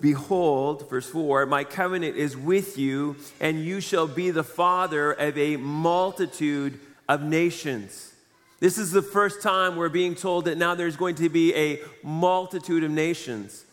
Behold, 0.01 0.89
verse 0.89 1.09
4, 1.09 1.45
my 1.45 1.63
covenant 1.63 2.17
is 2.17 2.35
with 2.35 2.77
you, 2.77 3.15
and 3.39 3.63
you 3.63 3.79
shall 3.79 4.07
be 4.07 4.31
the 4.31 4.43
father 4.43 5.13
of 5.13 5.37
a 5.37 5.55
multitude 5.57 6.79
of 7.07 7.21
nations. 7.21 8.13
This 8.59 8.77
is 8.77 8.91
the 8.91 9.01
first 9.01 9.41
time 9.41 9.75
we're 9.75 9.89
being 9.89 10.15
told 10.15 10.45
that 10.45 10.57
now 10.57 10.75
there's 10.75 10.95
going 10.95 11.15
to 11.15 11.29
be 11.29 11.53
a 11.55 11.79
multitude 12.01 12.83
of 12.83 12.91
nations. 12.91 13.65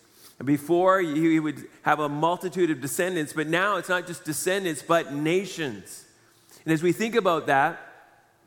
Before, 0.44 1.00
he 1.00 1.38
would 1.38 1.66
have 1.82 2.00
a 2.00 2.08
multitude 2.08 2.70
of 2.70 2.80
descendants, 2.80 3.32
but 3.32 3.46
now 3.46 3.76
it's 3.76 3.88
not 3.88 4.06
just 4.06 4.24
descendants, 4.24 4.82
but 4.82 5.12
nations. 5.12 6.06
And 6.64 6.72
as 6.72 6.82
we 6.82 6.92
think 6.92 7.14
about 7.14 7.46
that, 7.46 7.78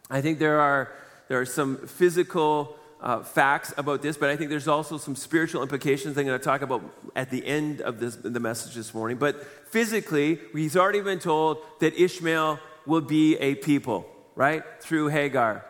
I 0.09 0.21
think 0.21 0.39
there 0.39 0.59
are, 0.59 0.91
there 1.27 1.39
are 1.39 1.45
some 1.45 1.77
physical 1.87 2.77
uh, 3.03 3.21
facts 3.21 3.73
about 3.75 4.01
this, 4.01 4.15
but 4.15 4.29
I 4.29 4.37
think 4.37 4.49
there's 4.49 4.69
also 4.69 4.97
some 4.97 5.15
spiritual 5.15 5.61
implications 5.61 6.17
I'm 6.17 6.25
going 6.25 6.39
to 6.39 6.43
talk 6.43 6.61
about 6.61 6.81
at 7.17 7.29
the 7.29 7.45
end 7.45 7.81
of 7.81 7.99
this, 7.99 8.15
the 8.15 8.39
message 8.39 8.75
this 8.75 8.93
morning. 8.93 9.17
But 9.17 9.45
physically, 9.67 10.39
he's 10.53 10.77
already 10.77 11.01
been 11.01 11.19
told 11.19 11.57
that 11.81 11.99
Ishmael 12.01 12.59
will 12.85 13.01
be 13.01 13.35
a 13.35 13.55
people, 13.55 14.05
right? 14.35 14.63
Through 14.79 15.09
Hagar. 15.09 15.65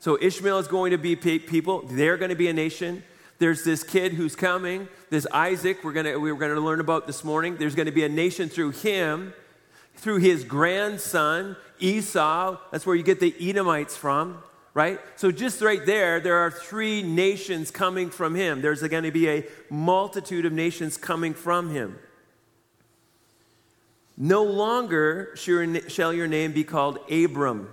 So 0.00 0.16
Ishmael 0.20 0.58
is 0.58 0.66
going 0.66 0.92
to 0.92 0.98
be 0.98 1.14
people, 1.14 1.82
they're 1.82 2.16
going 2.16 2.30
to 2.30 2.36
be 2.36 2.48
a 2.48 2.54
nation. 2.54 3.02
There's 3.38 3.64
this 3.64 3.84
kid 3.84 4.14
who's 4.14 4.34
coming, 4.34 4.88
this 5.10 5.26
Isaac, 5.30 5.84
we're 5.84 5.92
gonna, 5.92 6.18
we're 6.18 6.34
going 6.34 6.54
to 6.54 6.60
learn 6.60 6.80
about 6.80 7.06
this 7.06 7.22
morning. 7.22 7.56
There's 7.56 7.74
going 7.74 7.86
to 7.86 7.92
be 7.92 8.04
a 8.04 8.08
nation 8.08 8.48
through 8.48 8.70
him, 8.70 9.34
through 9.96 10.18
his 10.18 10.42
grandson, 10.42 11.56
Esau. 11.78 12.56
That's 12.72 12.86
where 12.86 12.96
you 12.96 13.02
get 13.02 13.20
the 13.20 13.34
Edomites 13.38 13.96
from, 13.96 14.42
right? 14.78 15.00
So 15.16 15.32
just 15.32 15.60
right 15.60 15.84
there, 15.84 16.20
there 16.20 16.36
are 16.36 16.52
three 16.52 17.02
nations 17.02 17.72
coming 17.72 18.10
from 18.10 18.36
him. 18.36 18.62
There's 18.62 18.80
going 18.80 19.02
to 19.02 19.10
be 19.10 19.28
a 19.28 19.44
multitude 19.68 20.46
of 20.46 20.52
nations 20.52 20.96
coming 20.96 21.34
from 21.34 21.70
him. 21.70 21.98
No 24.16 24.44
longer 24.44 25.34
shall 25.34 26.12
your 26.12 26.28
name 26.28 26.52
be 26.52 26.62
called 26.62 26.98
Abram, 27.10 27.68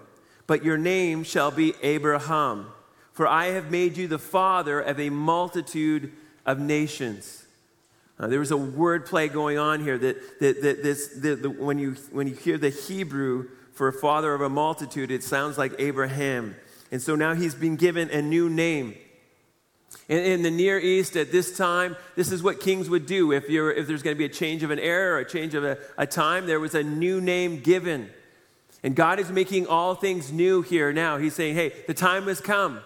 but 0.47 0.65
your 0.65 0.77
name 0.77 1.23
shall 1.23 1.51
be 1.51 1.75
Abraham 1.83 2.71
for 3.15 3.29
I 3.29 3.51
have 3.51 3.71
made 3.71 3.95
you 3.95 4.09
the 4.09 4.19
father 4.19 4.81
of 4.81 4.99
a 4.99 5.09
multitude 5.09 6.11
of 6.45 6.59
nations. 6.59 7.45
Uh, 8.19 8.27
there 8.27 8.39
was 8.39 8.51
a 8.51 8.57
word 8.57 9.05
play 9.05 9.29
going 9.29 9.57
on 9.57 9.81
here 9.81 9.97
that, 9.97 10.39
that, 10.41 10.61
that 10.61 10.83
this, 10.83 11.07
the, 11.07 11.35
the, 11.35 11.49
when, 11.49 11.79
you, 11.79 11.93
when 12.11 12.27
you 12.27 12.35
hear 12.35 12.57
the 12.57 12.69
Hebrew 12.69 13.47
for 13.71 13.89
father 13.93 14.33
of 14.33 14.41
a 14.41 14.49
multitude, 14.49 15.11
it 15.11 15.23
sounds 15.23 15.57
like 15.57 15.71
Abraham. 15.79 16.57
And 16.91 17.01
so 17.01 17.15
now 17.15 17.33
he's 17.33 17.55
been 17.55 17.75
given 17.75 18.09
a 18.09 18.21
new 18.21 18.49
name. 18.49 18.95
In, 20.07 20.19
in, 20.19 20.43
the 20.43 20.51
Near 20.51 20.79
East 20.79 21.15
at 21.15 21.31
this 21.31 21.57
time, 21.57 21.95
this 22.15 22.31
is 22.31 22.43
what 22.43 22.59
kings 22.59 22.89
would 22.89 23.05
do. 23.05 23.31
If, 23.31 23.45
if 23.49 23.87
there's 23.87 24.03
going 24.03 24.15
to 24.15 24.19
be 24.19 24.25
a 24.25 24.29
change 24.29 24.61
of 24.61 24.71
an 24.71 24.79
era 24.79 25.15
or 25.15 25.19
a 25.19 25.29
change 25.29 25.55
of 25.55 25.63
a, 25.63 25.77
a 25.97 26.05
time, 26.05 26.45
there 26.45 26.59
was 26.59 26.75
a 26.75 26.83
new 26.83 27.19
name 27.21 27.61
given. 27.61 28.09
And 28.83 28.95
God 28.95 29.19
is 29.19 29.31
making 29.31 29.67
all 29.67 29.95
things 29.95 30.31
new 30.31 30.61
here 30.61 30.93
now. 30.93 31.17
He's 31.17 31.33
saying, 31.33 31.55
hey, 31.55 31.73
the 31.87 31.93
time 31.93 32.25
has 32.25 32.39
come. 32.39 32.81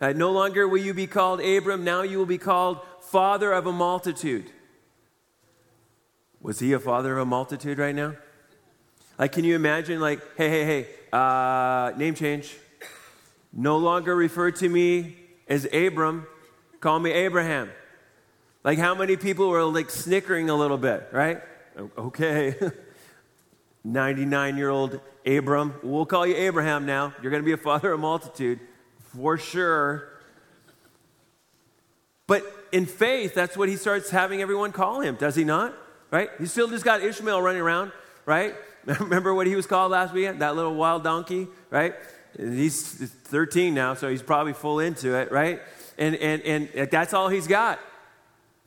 Uh, 0.00 0.12
no 0.12 0.30
longer 0.30 0.68
will 0.68 0.78
you 0.78 0.94
be 0.94 1.06
called 1.06 1.40
Abram, 1.40 1.82
now 1.82 2.02
you 2.02 2.18
will 2.18 2.26
be 2.26 2.38
called 2.38 2.78
father 3.00 3.52
of 3.52 3.66
a 3.66 3.72
multitude. 3.72 4.50
Was 6.40 6.58
he 6.58 6.72
a 6.72 6.78
father 6.78 7.14
of 7.14 7.22
a 7.22 7.24
multitude 7.24 7.78
right 7.78 7.94
now? 7.94 8.14
Like, 9.18 9.32
can 9.32 9.44
you 9.44 9.54
imagine, 9.56 10.00
like, 10.00 10.20
hey, 10.36 10.50
hey, 10.50 10.64
hey, 10.64 10.86
uh, 11.12 11.92
name 11.96 12.14
change. 12.14 12.56
No 13.56 13.76
longer 13.76 14.14
refer 14.16 14.50
to 14.50 14.68
me 14.68 15.16
as 15.48 15.66
Abram, 15.72 16.26
call 16.80 16.98
me 16.98 17.12
Abraham. 17.12 17.70
Like, 18.64 18.78
how 18.78 18.94
many 18.94 19.16
people 19.16 19.48
were 19.48 19.62
like 19.64 19.90
snickering 19.90 20.50
a 20.50 20.54
little 20.54 20.78
bit, 20.78 21.08
right? 21.12 21.40
Okay. 21.96 22.54
99 23.84 24.56
year 24.56 24.70
old 24.70 25.00
Abram, 25.26 25.74
we'll 25.82 26.06
call 26.06 26.26
you 26.26 26.34
Abraham 26.34 26.86
now. 26.86 27.14
You're 27.22 27.30
going 27.30 27.42
to 27.42 27.46
be 27.46 27.52
a 27.52 27.58
father 27.58 27.92
of 27.92 28.00
multitude 28.00 28.58
for 28.98 29.36
sure. 29.36 30.08
But 32.26 32.42
in 32.72 32.86
faith, 32.86 33.34
that's 33.34 33.56
what 33.56 33.68
he 33.68 33.76
starts 33.76 34.10
having 34.10 34.40
everyone 34.40 34.72
call 34.72 35.00
him, 35.00 35.16
does 35.16 35.34
he 35.34 35.44
not? 35.44 35.74
Right? 36.10 36.30
He 36.38 36.46
still 36.46 36.68
just 36.68 36.84
got 36.84 37.02
Ishmael 37.02 37.42
running 37.42 37.60
around, 37.60 37.92
right? 38.24 38.54
Remember 39.00 39.34
what 39.34 39.46
he 39.46 39.54
was 39.54 39.66
called 39.66 39.92
last 39.92 40.14
weekend? 40.14 40.40
That 40.40 40.56
little 40.56 40.74
wild 40.74 41.04
donkey, 41.04 41.48
right? 41.70 41.94
He's 42.36 42.82
13 42.92 43.74
now, 43.74 43.94
so 43.94 44.08
he's 44.08 44.22
probably 44.22 44.52
full 44.52 44.80
into 44.80 45.14
it, 45.14 45.30
right? 45.30 45.60
And, 45.98 46.16
and, 46.16 46.42
and 46.42 46.90
that's 46.90 47.14
all 47.14 47.28
he's 47.28 47.46
got. 47.46 47.78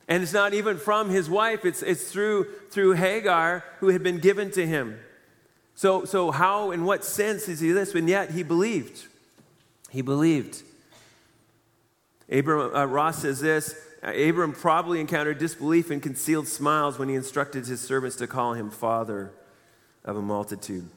And 0.08 0.22
it's 0.22 0.32
not 0.32 0.54
even 0.54 0.78
from 0.78 1.10
his 1.10 1.28
wife, 1.28 1.64
it's, 1.66 1.82
it's 1.82 2.10
through, 2.10 2.46
through 2.70 2.92
Hagar, 2.92 3.62
who 3.80 3.88
had 3.88 4.02
been 4.02 4.18
given 4.18 4.50
to 4.52 4.66
him. 4.66 4.98
So, 5.74 6.06
so 6.06 6.30
how, 6.30 6.70
in 6.70 6.84
what 6.84 7.04
sense 7.04 7.48
is 7.48 7.60
he 7.60 7.72
this? 7.72 7.94
And 7.94 8.08
yet 8.08 8.30
he 8.30 8.42
believed. 8.42 9.06
He 9.90 10.00
believed. 10.00 10.62
Abram, 12.30 12.74
uh, 12.74 12.86
Ross 12.86 13.22
says 13.22 13.40
this 13.40 13.74
uh, 14.02 14.12
Abram 14.12 14.52
probably 14.52 15.00
encountered 15.00 15.38
disbelief 15.38 15.90
and 15.90 16.02
concealed 16.02 16.48
smiles 16.48 16.98
when 16.98 17.08
he 17.08 17.14
instructed 17.14 17.66
his 17.66 17.80
servants 17.80 18.16
to 18.16 18.26
call 18.26 18.54
him 18.54 18.70
father 18.70 19.32
of 20.04 20.16
a 20.16 20.22
multitude. 20.22 20.88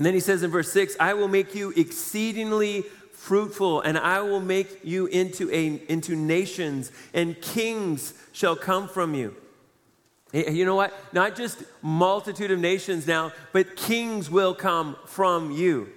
And 0.00 0.06
then 0.06 0.14
he 0.14 0.20
says 0.20 0.42
in 0.42 0.50
verse 0.50 0.72
6 0.72 0.96
I 0.98 1.12
will 1.12 1.28
make 1.28 1.54
you 1.54 1.74
exceedingly 1.76 2.86
fruitful, 3.12 3.82
and 3.82 3.98
I 3.98 4.22
will 4.22 4.40
make 4.40 4.82
you 4.82 5.04
into, 5.04 5.50
a, 5.50 5.82
into 5.92 6.16
nations, 6.16 6.90
and 7.12 7.38
kings 7.42 8.14
shall 8.32 8.56
come 8.56 8.88
from 8.88 9.14
you. 9.14 9.36
You 10.32 10.64
know 10.64 10.74
what? 10.74 10.94
Not 11.12 11.36
just 11.36 11.62
multitude 11.82 12.50
of 12.50 12.58
nations 12.58 13.06
now, 13.06 13.32
but 13.52 13.76
kings 13.76 14.30
will 14.30 14.54
come 14.54 14.96
from 15.04 15.50
you. 15.50 15.90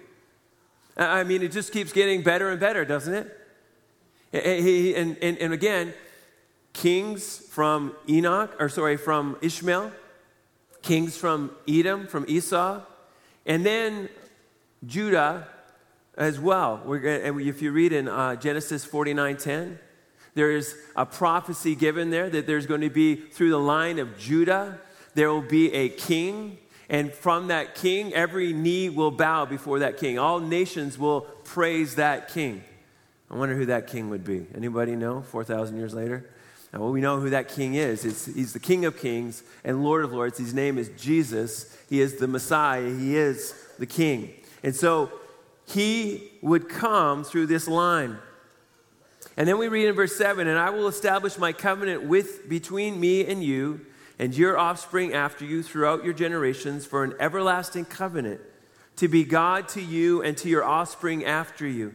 I 0.98 1.24
mean, 1.24 1.42
it 1.42 1.54
just 1.54 1.72
keeps 1.72 1.94
getting 1.94 2.24
better 2.24 2.50
and 2.50 2.60
better, 2.60 2.84
doesn't 2.84 3.14
it? 3.14 3.40
And, 4.34 5.18
and, 5.22 5.38
and 5.38 5.54
again, 5.54 5.94
kings 6.74 7.38
from 7.38 7.96
Enoch, 8.10 8.54
or 8.60 8.68
sorry, 8.68 8.98
from 8.98 9.38
Ishmael, 9.42 9.94
kings 10.82 11.16
from 11.16 11.52
Edom, 11.70 12.06
from 12.08 12.26
Esau, 12.28 12.82
and 13.46 13.66
then 13.66 14.10
Judah 14.86 15.48
as 16.18 16.40
well. 16.40 16.82
if 16.88 17.62
you 17.62 17.72
read 17.72 17.94
in 17.94 18.08
uh, 18.08 18.36
Genesis 18.36 18.86
49 18.86 19.38
10, 19.38 19.80
there 20.36 20.52
is 20.52 20.76
a 20.96 21.06
prophecy 21.06 21.76
given 21.76 22.10
there 22.10 22.30
that 22.30 22.48
there's 22.48 22.66
going 22.66 22.82
to 22.82 22.90
be, 22.90 23.16
through 23.16 23.50
the 23.50 23.60
line 23.60 24.00
of 24.00 24.18
Judah, 24.18 24.80
there 25.14 25.30
will 25.30 25.42
be 25.42 25.72
a 25.74 25.90
king 25.90 26.58
and 26.90 27.12
from 27.12 27.48
that 27.48 27.76
king, 27.76 28.14
every 28.14 28.54
knee 28.54 28.90
will 28.90 29.12
bow 29.12 29.46
before 29.46 29.80
that 29.80 29.98
king. 29.98 30.20
All 30.20 30.40
nations 30.40 30.98
will 30.98 31.22
praise 31.22 31.96
that 31.96 32.28
king. 32.28 32.64
I 33.32 33.36
wonder 33.36 33.56
who 33.56 33.66
that 33.68 33.88
king 33.88 34.10
would 34.10 34.24
be. 34.24 34.46
Anybody 34.54 34.96
know? 34.96 35.22
4,000 35.22 35.78
years 35.78 35.94
later? 35.94 36.30
Now, 36.74 36.80
well, 36.80 36.92
we 36.92 37.02
know 37.02 37.20
who 37.20 37.30
that 37.30 37.50
king 37.50 37.76
is. 37.76 38.04
It's, 38.04 38.26
he's 38.26 38.54
the 38.54 38.60
King 38.60 38.86
of 38.86 38.98
Kings 38.98 39.44
and 39.64 39.84
Lord 39.84 40.04
of 40.04 40.12
Lords. 40.12 40.40
His 40.40 40.56
name 40.56 40.80
is 40.80 40.90
Jesus. 40.98 41.78
He 41.88 42.02
is 42.02 42.16
the 42.16 42.28
Messiah. 42.28 42.90
He 42.90 43.16
is 43.16 43.54
the 43.78 43.86
King. 43.86 44.34
And 44.64 44.76
so 44.76 45.12
he 45.68 46.32
would 46.42 46.68
come 46.68 47.24
through 47.24 47.46
this 47.46 47.68
line. 47.68 48.18
And 49.38 49.48
then 49.48 49.60
we 49.60 49.68
read 49.68 49.88
in 49.88 49.96
verse 49.96 50.16
7 50.16 50.48
And 50.48 50.58
I 50.58 50.72
will 50.72 50.88
establish 50.88 51.38
my 51.38 51.54
covenant 51.54 52.04
with 52.04 52.50
between 52.50 53.00
me 53.00 53.26
and 53.26 53.44
you 53.44 53.82
and 54.18 54.36
your 54.36 54.58
offspring 54.58 55.14
after 55.14 55.46
you 55.46 55.62
throughout 55.62 56.04
your 56.04 56.14
generations 56.14 56.86
for 56.86 57.04
an 57.04 57.14
everlasting 57.20 57.86
covenant 57.86 58.42
to 58.96 59.08
be 59.08 59.24
God 59.24 59.68
to 59.70 59.82
you 59.82 60.24
and 60.24 60.36
to 60.38 60.50
your 60.50 60.64
offspring 60.64 61.24
after 61.24 61.68
you. 61.68 61.94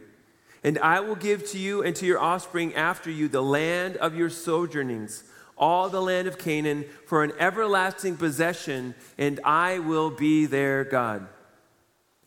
And 0.63 0.77
I 0.79 0.99
will 0.99 1.15
give 1.15 1.45
to 1.51 1.57
you 1.57 1.83
and 1.83 1.95
to 1.95 2.05
your 2.05 2.19
offspring 2.19 2.75
after 2.75 3.09
you 3.09 3.27
the 3.27 3.41
land 3.41 3.97
of 3.97 4.15
your 4.15 4.29
sojournings, 4.29 5.23
all 5.57 5.89
the 5.89 6.01
land 6.01 6.27
of 6.27 6.37
Canaan, 6.37 6.85
for 7.05 7.23
an 7.23 7.31
everlasting 7.39 8.17
possession, 8.17 8.95
and 9.17 9.39
I 9.43 9.79
will 9.79 10.09
be 10.09 10.45
their 10.45 10.83
God. 10.83 11.27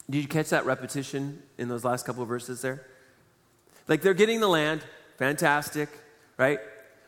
Did 0.09 0.23
you 0.23 0.29
catch 0.29 0.51
that 0.51 0.67
repetition 0.67 1.43
in 1.59 1.69
those 1.69 1.85
last 1.85 2.07
couple 2.07 2.23
of 2.23 2.29
verses 2.29 2.63
there? 2.63 2.87
Like 3.89 4.03
they're 4.03 4.15
getting 4.15 4.41
the 4.41 4.49
land, 4.49 4.83
fantastic, 5.19 5.89
right? 6.39 6.61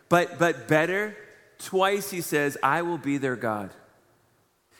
But 0.08 0.38
but 0.38 0.68
better 0.68 1.16
Twice 1.64 2.10
he 2.10 2.20
says, 2.20 2.58
I 2.62 2.82
will 2.82 2.98
be 2.98 3.16
their 3.16 3.36
God. 3.36 3.70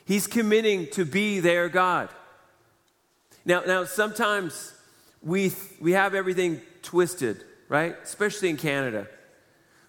He's 0.04 0.26
committing 0.26 0.88
to 0.88 1.06
be 1.06 1.40
their 1.40 1.70
God. 1.70 2.10
Now, 3.44 3.62
now 3.66 3.84
sometimes 3.84 4.73
we, 5.24 5.52
we 5.80 5.92
have 5.92 6.14
everything 6.14 6.60
twisted, 6.82 7.44
right? 7.68 7.96
Especially 8.02 8.50
in 8.50 8.56
Canada. 8.56 9.08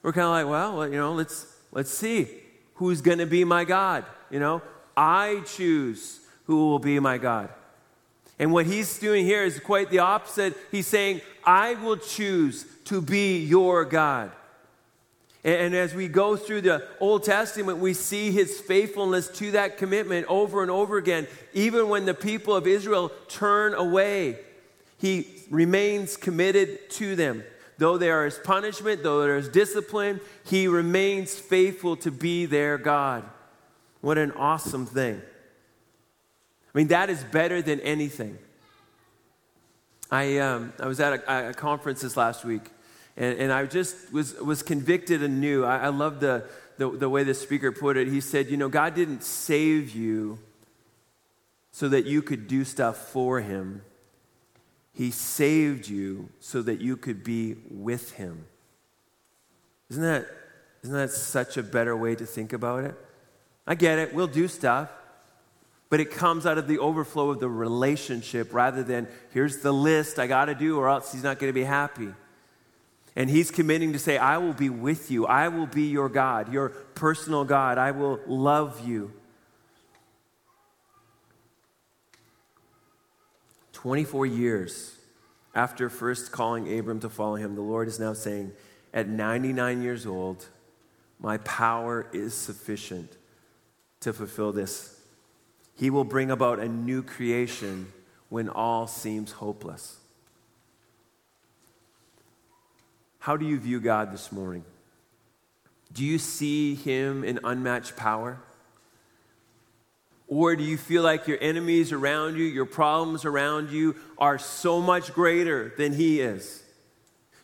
We're 0.01 0.13
kind 0.13 0.25
of 0.25 0.32
like, 0.32 0.48
well, 0.48 0.88
you 0.88 0.98
know, 0.98 1.13
let's 1.13 1.48
let's 1.72 1.92
see 1.92 2.27
who's 2.75 3.01
going 3.01 3.18
to 3.20 3.25
be 3.25 3.44
my 3.44 3.65
God, 3.65 4.06
you 4.30 4.39
know? 4.39 4.62
I 4.96 5.42
choose 5.46 6.20
who 6.46 6.70
will 6.70 6.80
be 6.80 7.00
my 7.00 7.18
God. 7.18 7.50
And 8.38 8.51
what 8.51 8.65
he's 8.65 9.00
doing 9.00 9.25
here 9.25 9.44
is 9.44 9.60
quite 9.60 9.89
the 9.89 10.00
opposite. 10.00 10.56
He's 10.72 10.88
saying, 10.88 11.22
I 11.44 11.75
will 11.75 11.98
choose 11.98 12.65
to 12.86 13.01
be 13.01 13.39
your 13.39 13.86
God. 13.86 14.32
And, 15.44 15.75
as 15.75 15.94
we 15.94 16.08
go 16.08 16.36
through 16.36 16.62
the 16.62 16.88
Old 17.00 17.24
Testament, 17.24 17.77
we 17.77 17.94
see 17.94 18.32
his 18.32 18.60
faithfulness 18.60 19.27
to 19.27 19.51
that 19.51 19.77
commitment 19.77 20.25
over 20.27 20.63
and 20.63 20.72
over 20.72 20.98
again. 20.98 21.27
Even 21.54 21.88
when 21.88 22.06
the 22.06 22.15
people 22.15 22.56
of 22.56 22.65
Israel 22.65 23.12
turn 23.27 23.75
away, 23.75 24.39
he 24.97 25.27
remains 25.49 26.17
committed 26.17 26.89
to 26.91 27.15
them. 27.15 27.43
Though 27.77 27.97
there 27.97 28.25
is 28.25 28.39
punishment, 28.39 29.03
though 29.03 29.21
there 29.21 29.37
is 29.37 29.49
discipline, 29.49 30.21
he 30.45 30.67
remains 30.67 31.37
faithful 31.37 31.97
to 31.97 32.11
be 32.11 32.45
their 32.45 32.77
God. 32.77 33.23
What 34.01 34.17
an 34.17 34.31
awesome 34.31 34.85
thing. 34.85 35.21
I 36.73 36.77
mean, 36.77 36.87
that 36.87 37.09
is 37.09 37.23
better 37.23 37.61
than 37.61 37.79
anything. 37.81 38.37
I, 40.11 40.37
um, 40.37 40.73
I 40.79 40.87
was 40.87 40.99
at 40.99 41.13
a, 41.13 41.49
a 41.49 41.53
conference 41.53 42.01
this 42.01 42.15
last 42.15 42.45
week, 42.45 42.69
and, 43.17 43.39
and 43.39 43.51
I 43.51 43.65
just 43.65 44.13
was, 44.13 44.35
was 44.35 44.61
convicted 44.61 45.23
anew. 45.23 45.63
I, 45.63 45.77
I 45.77 45.87
love 45.87 46.19
the, 46.19 46.45
the, 46.77 46.89
the 46.89 47.09
way 47.09 47.23
the 47.23 47.33
speaker 47.33 47.71
put 47.71 47.97
it. 47.97 48.07
He 48.07 48.21
said, 48.21 48.47
You 48.47 48.57
know, 48.57 48.69
God 48.69 48.93
didn't 48.95 49.23
save 49.23 49.95
you 49.95 50.39
so 51.71 51.89
that 51.89 52.05
you 52.05 52.21
could 52.21 52.47
do 52.47 52.63
stuff 52.63 53.09
for 53.09 53.41
Him, 53.41 53.81
He 54.95 55.11
saved 55.11 55.87
you 55.87 56.29
so 56.39 56.63
that 56.63 56.81
you 56.81 56.97
could 56.97 57.23
be 57.23 57.57
with 57.69 58.13
Him. 58.13 58.45
Isn't 59.91 60.01
that, 60.01 60.25
isn't 60.83 60.95
that 60.95 61.11
such 61.11 61.57
a 61.57 61.63
better 61.63 61.95
way 61.95 62.15
to 62.15 62.25
think 62.25 62.53
about 62.53 62.83
it? 62.83 62.95
I 63.67 63.75
get 63.75 63.99
it, 63.99 64.13
we'll 64.13 64.27
do 64.27 64.47
stuff 64.47 64.89
but 65.89 65.99
it 65.99 66.11
comes 66.11 66.45
out 66.45 66.57
of 66.57 66.67
the 66.67 66.79
overflow 66.79 67.29
of 67.29 67.39
the 67.39 67.49
relationship 67.49 68.53
rather 68.53 68.83
than 68.83 69.07
here's 69.31 69.59
the 69.59 69.71
list 69.71 70.19
I 70.19 70.27
got 70.27 70.45
to 70.45 70.55
do 70.55 70.77
or 70.77 70.89
else 70.89 71.11
he's 71.11 71.23
not 71.23 71.39
going 71.39 71.49
to 71.49 71.53
be 71.53 71.63
happy. 71.63 72.09
And 73.15 73.29
he's 73.29 73.49
committing 73.49 73.93
to 73.93 73.99
say, 73.99 74.17
I 74.17 74.39
will 74.39 74.53
be 74.53 74.69
with 74.69 75.09
you. 75.09 75.25
I 75.25 75.47
will 75.47 75.67
be 75.67 75.83
your 75.83 76.09
God, 76.09 76.51
your 76.51 76.69
personal 76.69 77.45
God. 77.45 77.77
I 77.77 77.91
will 77.91 78.19
love 78.27 78.85
you. 78.85 79.13
24 83.86 84.25
years 84.25 84.96
after 85.54 85.92
first 85.92 86.32
calling 86.32 86.75
Abram 86.75 87.00
to 87.01 87.08
follow 87.08 87.36
him, 87.36 87.54
the 87.54 87.62
Lord 87.62 87.88
is 87.88 88.00
now 88.00 88.13
saying, 88.13 88.51
At 88.92 89.08
99 89.08 89.84
years 89.84 90.08
old, 90.08 90.48
my 91.20 91.38
power 91.38 92.08
is 92.12 92.34
sufficient 92.34 93.15
to 94.00 94.12
fulfill 94.12 94.51
this 94.51 95.00
he 95.75 95.92
will 95.92 96.04
bring 96.04 96.32
about 96.32 96.58
a 96.58 96.68
new 96.68 97.04
creation 97.04 97.94
when 98.30 98.50
all 98.50 98.88
seems 98.88 99.34
hopeless. 99.34 99.98
How 103.20 103.38
do 103.38 103.46
you 103.46 103.60
view 103.60 103.80
God 103.80 104.12
this 104.12 104.32
morning? 104.32 104.65
Do 105.94 106.04
you 106.04 106.18
see 106.18 106.74
Him 106.74 107.24
in 107.24 107.39
unmatched 107.44 107.96
power? 107.96 108.39
Or 110.27 110.55
do 110.55 110.63
you 110.63 110.77
feel 110.77 111.03
like 111.03 111.27
your 111.27 111.38
enemies 111.39 111.91
around 111.91 112.38
you, 112.38 112.46
your 112.46 112.65
problems 112.65 113.25
around 113.25 113.70
you, 113.70 113.96
are 114.17 114.39
so 114.39 114.82
much 114.82 115.13
greater 115.13 115.74
than 115.77 115.94
He 115.94 116.20
is? 116.20 116.63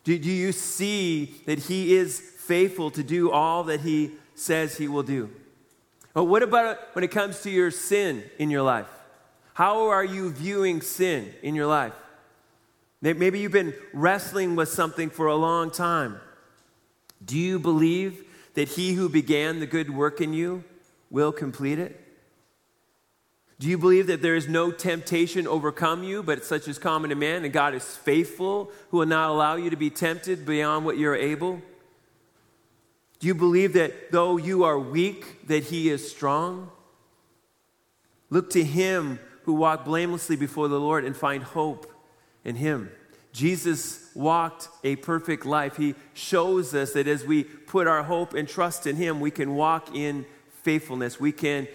Do, 0.04 0.18
do 0.18 0.30
you 0.30 0.52
see 0.52 1.34
that 1.46 1.60
He 1.60 1.94
is 1.94 2.18
faithful 2.18 2.90
to 2.92 3.02
do 3.02 3.30
all 3.30 3.64
that 3.64 3.80
He 3.80 4.12
says 4.34 4.76
He 4.76 4.88
will 4.88 5.04
do? 5.04 5.30
But 6.12 6.24
what 6.24 6.42
about 6.42 6.78
when 6.94 7.04
it 7.04 7.10
comes 7.10 7.40
to 7.42 7.50
your 7.50 7.70
sin 7.70 8.24
in 8.38 8.50
your 8.50 8.62
life? 8.62 8.88
How 9.54 9.88
are 9.88 10.04
you 10.04 10.30
viewing 10.30 10.80
sin 10.80 11.32
in 11.42 11.54
your 11.54 11.66
life? 11.66 11.94
Maybe 13.00 13.40
you've 13.40 13.52
been 13.52 13.74
wrestling 13.92 14.54
with 14.54 14.68
something 14.68 15.10
for 15.10 15.26
a 15.26 15.34
long 15.34 15.70
time. 15.70 16.20
Do 17.24 17.38
you 17.38 17.58
believe 17.58 18.24
that 18.54 18.68
he 18.68 18.92
who 18.92 19.08
began 19.08 19.60
the 19.60 19.66
good 19.66 19.90
work 19.90 20.20
in 20.20 20.32
you 20.32 20.64
will 21.10 21.32
complete 21.32 21.78
it? 21.78 22.01
Do 23.62 23.68
you 23.68 23.78
believe 23.78 24.08
that 24.08 24.22
there 24.22 24.34
is 24.34 24.48
no 24.48 24.72
temptation 24.72 25.46
overcome 25.46 26.02
you, 26.02 26.24
but 26.24 26.44
such 26.44 26.66
as 26.66 26.80
common 26.80 27.10
to 27.10 27.14
man, 27.14 27.44
and 27.44 27.52
God 27.52 27.76
is 27.76 27.96
faithful, 27.96 28.72
who 28.90 28.96
will 28.96 29.06
not 29.06 29.30
allow 29.30 29.54
you 29.54 29.70
to 29.70 29.76
be 29.76 29.88
tempted 29.88 30.44
beyond 30.44 30.84
what 30.84 30.98
you're 30.98 31.14
able? 31.14 31.62
Do 33.20 33.28
you 33.28 33.36
believe 33.36 33.74
that 33.74 34.10
though 34.10 34.36
you 34.36 34.64
are 34.64 34.76
weak, 34.76 35.46
that 35.46 35.62
he 35.62 35.90
is 35.90 36.10
strong? 36.10 36.72
Look 38.30 38.50
to 38.50 38.64
him 38.64 39.20
who 39.44 39.52
walked 39.52 39.84
blamelessly 39.84 40.34
before 40.34 40.66
the 40.66 40.80
Lord 40.80 41.04
and 41.04 41.16
find 41.16 41.44
hope 41.44 41.88
in 42.44 42.56
him. 42.56 42.90
Jesus 43.32 44.10
walked 44.12 44.70
a 44.82 44.96
perfect 44.96 45.46
life. 45.46 45.76
He 45.76 45.94
shows 46.14 46.74
us 46.74 46.94
that 46.94 47.06
as 47.06 47.24
we 47.24 47.44
put 47.44 47.86
our 47.86 48.02
hope 48.02 48.34
and 48.34 48.48
trust 48.48 48.88
in 48.88 48.96
him, 48.96 49.20
we 49.20 49.30
can 49.30 49.54
walk 49.54 49.94
in 49.94 50.26
faithfulness. 50.64 51.20
We 51.20 51.30
can 51.30 51.68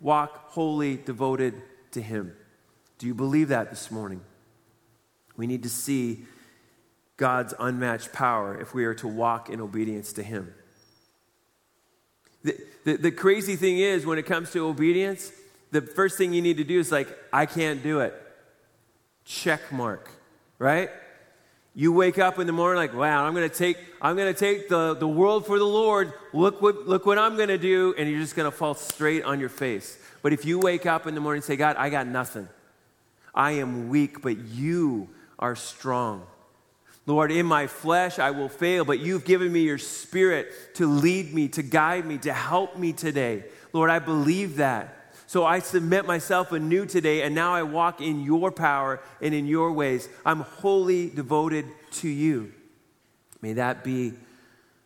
walk 0.00 0.50
wholly 0.50 0.96
devoted 0.96 1.54
to 1.92 2.02
him. 2.02 2.34
Do 2.98 3.06
you 3.06 3.14
believe 3.14 3.48
that 3.48 3.70
this 3.70 3.90
morning? 3.90 4.20
We 5.36 5.46
need 5.46 5.62
to 5.64 5.68
see 5.68 6.24
God's 7.16 7.54
unmatched 7.58 8.12
power 8.12 8.58
if 8.60 8.74
we 8.74 8.84
are 8.84 8.94
to 8.94 9.08
walk 9.08 9.50
in 9.50 9.60
obedience 9.60 10.12
to 10.14 10.22
him. 10.22 10.54
The, 12.42 12.56
the, 12.84 12.96
the 12.96 13.10
crazy 13.10 13.56
thing 13.56 13.78
is, 13.78 14.06
when 14.06 14.18
it 14.18 14.26
comes 14.26 14.52
to 14.52 14.66
obedience, 14.66 15.32
the 15.72 15.82
first 15.82 16.16
thing 16.16 16.32
you 16.32 16.42
need 16.42 16.58
to 16.58 16.64
do 16.64 16.78
is 16.78 16.92
like, 16.92 17.08
I 17.32 17.46
can't 17.46 17.82
do 17.82 18.00
it. 18.00 18.14
Check 19.24 19.72
mark, 19.72 20.08
right? 20.58 20.90
You 21.78 21.92
wake 21.92 22.18
up 22.18 22.38
in 22.38 22.46
the 22.46 22.54
morning 22.54 22.78
like, 22.78 22.94
wow, 22.94 23.26
I'm 23.26 23.34
gonna 23.34 23.50
take, 23.50 23.76
I'm 24.00 24.16
gonna 24.16 24.32
take 24.32 24.70
the, 24.70 24.94
the 24.94 25.06
world 25.06 25.44
for 25.44 25.58
the 25.58 25.66
Lord. 25.66 26.14
Look 26.32 26.62
what, 26.62 26.88
look 26.88 27.04
what 27.04 27.18
I'm 27.18 27.36
gonna 27.36 27.58
do, 27.58 27.94
and 27.98 28.08
you're 28.08 28.18
just 28.18 28.34
gonna 28.34 28.50
fall 28.50 28.72
straight 28.72 29.24
on 29.24 29.40
your 29.40 29.50
face. 29.50 29.98
But 30.22 30.32
if 30.32 30.46
you 30.46 30.58
wake 30.58 30.86
up 30.86 31.06
in 31.06 31.14
the 31.14 31.20
morning 31.20 31.40
and 31.40 31.44
say, 31.44 31.56
God, 31.56 31.76
I 31.76 31.90
got 31.90 32.06
nothing. 32.06 32.48
I 33.34 33.52
am 33.52 33.90
weak, 33.90 34.22
but 34.22 34.38
you 34.38 35.10
are 35.38 35.54
strong. 35.54 36.26
Lord, 37.04 37.30
in 37.30 37.44
my 37.44 37.66
flesh 37.66 38.18
I 38.18 38.30
will 38.30 38.48
fail, 38.48 38.86
but 38.86 39.00
you've 39.00 39.26
given 39.26 39.52
me 39.52 39.60
your 39.60 39.76
spirit 39.76 40.50
to 40.76 40.86
lead 40.86 41.34
me, 41.34 41.48
to 41.48 41.62
guide 41.62 42.06
me, 42.06 42.16
to 42.18 42.32
help 42.32 42.78
me 42.78 42.94
today. 42.94 43.44
Lord, 43.74 43.90
I 43.90 43.98
believe 43.98 44.56
that. 44.56 44.95
So 45.26 45.44
I 45.44 45.58
submit 45.58 46.06
myself 46.06 46.52
anew 46.52 46.86
today, 46.86 47.22
and 47.22 47.34
now 47.34 47.52
I 47.52 47.62
walk 47.64 48.00
in 48.00 48.22
your 48.22 48.52
power 48.52 49.00
and 49.20 49.34
in 49.34 49.46
your 49.46 49.72
ways. 49.72 50.08
I'm 50.24 50.40
wholly 50.40 51.10
devoted 51.10 51.66
to 51.92 52.08
you. 52.08 52.52
May 53.42 53.54
that 53.54 53.82
be 53.82 54.12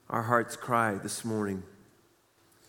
our 0.09 0.23
heart's 0.23 0.57
cry 0.57 0.95
this 0.95 1.25
morning. 1.25 1.63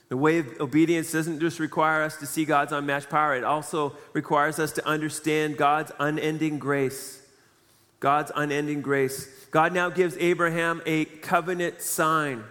The 0.09 0.17
way 0.17 0.39
of 0.39 0.59
obedience 0.59 1.13
doesn't 1.13 1.39
just 1.39 1.59
require 1.59 2.03
us 2.03 2.17
to 2.17 2.25
see 2.25 2.43
God's 2.43 2.73
unmatched 2.73 3.09
power, 3.09 3.35
it 3.35 3.45
also 3.45 3.95
requires 4.11 4.59
us 4.59 4.73
to 4.73 4.85
understand 4.85 5.57
God's 5.57 5.93
unending 5.99 6.59
grace. 6.59 7.19
God's 8.01 8.31
unending 8.35 8.81
grace. 8.81 9.27
God 9.51 9.73
now 9.73 9.89
gives 9.89 10.17
Abraham 10.17 10.81
a 10.85 11.05
covenant 11.05 11.81
sign. 11.81 12.43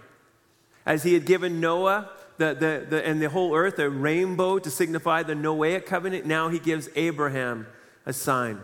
As 0.87 1.03
he 1.03 1.13
had 1.13 1.27
given 1.27 1.61
Noah 1.61 2.09
the, 2.41 2.55
the, 2.55 2.87
the, 2.89 3.07
and 3.07 3.21
the 3.21 3.29
whole 3.29 3.55
earth 3.55 3.79
a 3.79 3.91
rainbow 3.91 4.59
to 4.59 4.71
signify 4.71 5.23
the 5.23 5.35
Noahic 5.35 5.85
covenant, 5.85 6.25
now 6.25 6.49
he 6.49 6.59
gives 6.59 6.89
Abraham 6.97 7.67
a 8.07 8.15
sign. 8.15 8.59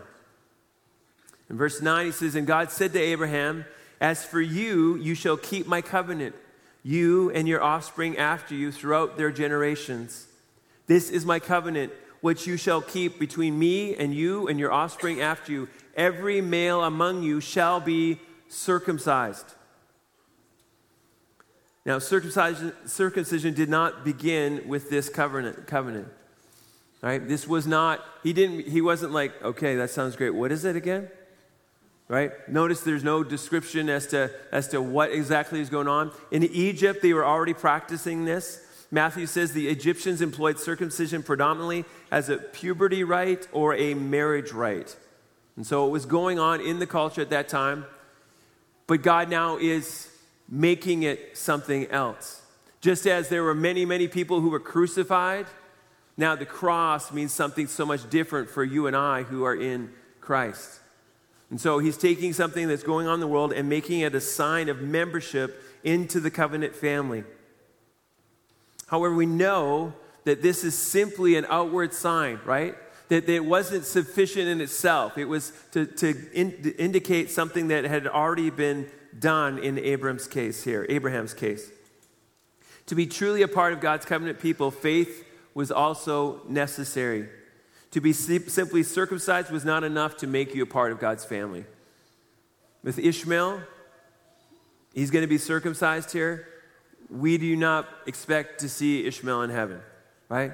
In 1.47 1.57
verse 1.57 1.79
9, 1.79 2.07
he 2.07 2.11
says, 2.11 2.33
And 2.33 2.47
God 2.47 2.71
said 2.71 2.91
to 2.93 2.99
Abraham, 2.99 3.65
As 4.01 4.25
for 4.25 4.41
you, 4.41 4.95
you 4.95 5.13
shall 5.13 5.37
keep 5.37 5.67
my 5.67 5.83
covenant, 5.83 6.35
you 6.81 7.29
and 7.29 7.47
your 7.47 7.61
offspring 7.61 8.17
after 8.17 8.55
you 8.55 8.71
throughout 8.71 9.15
their 9.15 9.31
generations. 9.31 10.25
This 10.87 11.11
is 11.11 11.23
my 11.23 11.39
covenant, 11.39 11.93
which 12.21 12.47
you 12.47 12.57
shall 12.57 12.81
keep 12.81 13.19
between 13.19 13.59
me 13.59 13.95
and 13.95 14.11
you 14.11 14.47
and 14.47 14.59
your 14.59 14.71
offspring 14.71 15.21
after 15.21 15.51
you 15.51 15.69
every 15.95 16.41
male 16.41 16.83
among 16.83 17.21
you 17.21 17.39
shall 17.41 17.79
be 17.79 18.19
circumcised. 18.49 19.53
Now, 21.87 21.99
circumcision, 21.99 22.73
circumcision 22.85 23.53
did 23.53 23.69
not 23.69 24.03
begin 24.03 24.67
with 24.67 24.89
this 24.89 25.07
covenant. 25.07 25.67
covenant. 25.67 26.09
Right? 27.01 27.25
This 27.25 27.47
was 27.47 27.65
not, 27.65 28.03
he 28.23 28.33
didn't, 28.33 28.67
he 28.67 28.81
wasn't 28.81 29.13
like, 29.13 29.41
okay, 29.41 29.77
that 29.77 29.89
sounds 29.89 30.17
great. 30.17 30.31
What 30.31 30.51
is 30.51 30.65
it 30.65 30.75
again? 30.75 31.07
Right? 32.09 32.31
Notice 32.49 32.81
there's 32.81 33.05
no 33.05 33.23
description 33.23 33.87
as 33.87 34.07
to, 34.07 34.31
as 34.51 34.67
to 34.69 34.81
what 34.81 35.11
exactly 35.11 35.61
is 35.61 35.69
going 35.69 35.87
on. 35.87 36.11
In 36.29 36.43
Egypt, 36.43 37.01
they 37.01 37.13
were 37.13 37.25
already 37.25 37.53
practicing 37.53 38.25
this. 38.25 38.61
Matthew 38.91 39.25
says 39.25 39.53
the 39.53 39.69
Egyptians 39.69 40.21
employed 40.21 40.59
circumcision 40.59 41.23
predominantly 41.23 41.85
as 42.11 42.27
a 42.27 42.35
puberty 42.35 43.05
rite 43.05 43.47
or 43.53 43.73
a 43.75 43.93
marriage 43.93 44.51
rite. 44.51 44.97
And 45.55 45.65
so 45.65 45.87
it 45.87 45.91
was 45.91 46.05
going 46.05 46.37
on 46.37 46.59
in 46.59 46.79
the 46.79 46.87
culture 46.87 47.21
at 47.21 47.29
that 47.29 47.47
time. 47.47 47.85
But 48.87 49.03
God 49.03 49.29
now 49.29 49.57
is 49.57 50.09
making 50.49 51.03
it 51.03 51.37
something 51.37 51.87
else. 51.87 52.41
Just 52.81 53.05
as 53.05 53.29
there 53.29 53.43
were 53.43 53.55
many, 53.55 53.85
many 53.85 54.07
people 54.07 54.39
who 54.39 54.49
were 54.49 54.59
crucified, 54.59 55.45
now 56.15 56.35
the 56.35 56.45
cross 56.45 57.11
means 57.11 57.33
something 57.33 57.67
so 57.67 57.85
much 57.85 58.09
different 58.09 58.49
for 58.49 58.63
you 58.63 58.87
and 58.87 58.95
I 58.95 59.23
who 59.23 59.43
are 59.43 59.55
in 59.55 59.91
Christ. 60.21 60.79
And 61.49 61.59
so 61.59 61.79
he's 61.79 61.97
taking 61.97 62.33
something 62.33 62.67
that's 62.67 62.83
going 62.83 63.07
on 63.07 63.15
in 63.15 63.19
the 63.19 63.27
world 63.27 63.53
and 63.53 63.69
making 63.69 64.01
it 64.01 64.13
a 64.15 64.21
sign 64.21 64.69
of 64.69 64.81
membership 64.81 65.63
into 65.83 66.19
the 66.19 66.31
covenant 66.31 66.75
family. 66.75 67.23
However, 68.87 69.15
we 69.15 69.25
know 69.25 69.93
that 70.25 70.41
this 70.41 70.63
is 70.63 70.77
simply 70.77 71.35
an 71.35 71.45
outward 71.49 71.93
sign, 71.93 72.39
right? 72.45 72.75
That, 73.09 73.29
it 73.29 73.45
wasn't 73.45 73.85
sufficient 73.85 74.47
in 74.47 74.59
itself. 74.59 75.17
It 75.17 75.25
was 75.25 75.53
to, 75.71 75.85
to, 75.85 76.15
in, 76.33 76.63
to 76.63 76.75
indicate 76.75 77.31
something 77.31 77.69
that 77.69 77.85
had 77.85 78.07
already 78.07 78.49
been 78.49 78.89
done 79.19 79.57
in 79.57 79.77
Abraham's 79.79 80.27
case 80.27 80.63
here, 80.63 80.85
Abraham's 80.89 81.33
case. 81.33 81.71
To 82.87 82.95
be 82.95 83.05
truly 83.05 83.41
a 83.41 83.47
part 83.47 83.73
of 83.73 83.81
God's 83.81 84.05
covenant 84.05 84.39
people, 84.39 84.71
faith 84.71 85.25
was 85.53 85.71
also 85.71 86.41
necessary. 86.47 87.27
To 87.91 88.01
be 88.01 88.13
simply 88.13 88.83
circumcised 88.83 89.49
was 89.51 89.65
not 89.65 89.83
enough 89.83 90.17
to 90.17 90.27
make 90.27 90.53
you 90.53 90.63
a 90.63 90.67
part 90.67 90.91
of 90.91 90.99
God's 90.99 91.25
family. 91.25 91.65
With 92.83 92.99
Ishmael, 92.99 93.61
he's 94.93 95.11
going 95.11 95.23
to 95.23 95.27
be 95.27 95.37
circumcised 95.37 96.11
here. 96.11 96.47
We 97.09 97.37
do 97.37 97.55
not 97.55 97.87
expect 98.05 98.59
to 98.59 98.69
see 98.69 99.05
Ishmael 99.05 99.41
in 99.43 99.49
heaven, 99.49 99.81
right? 100.29 100.51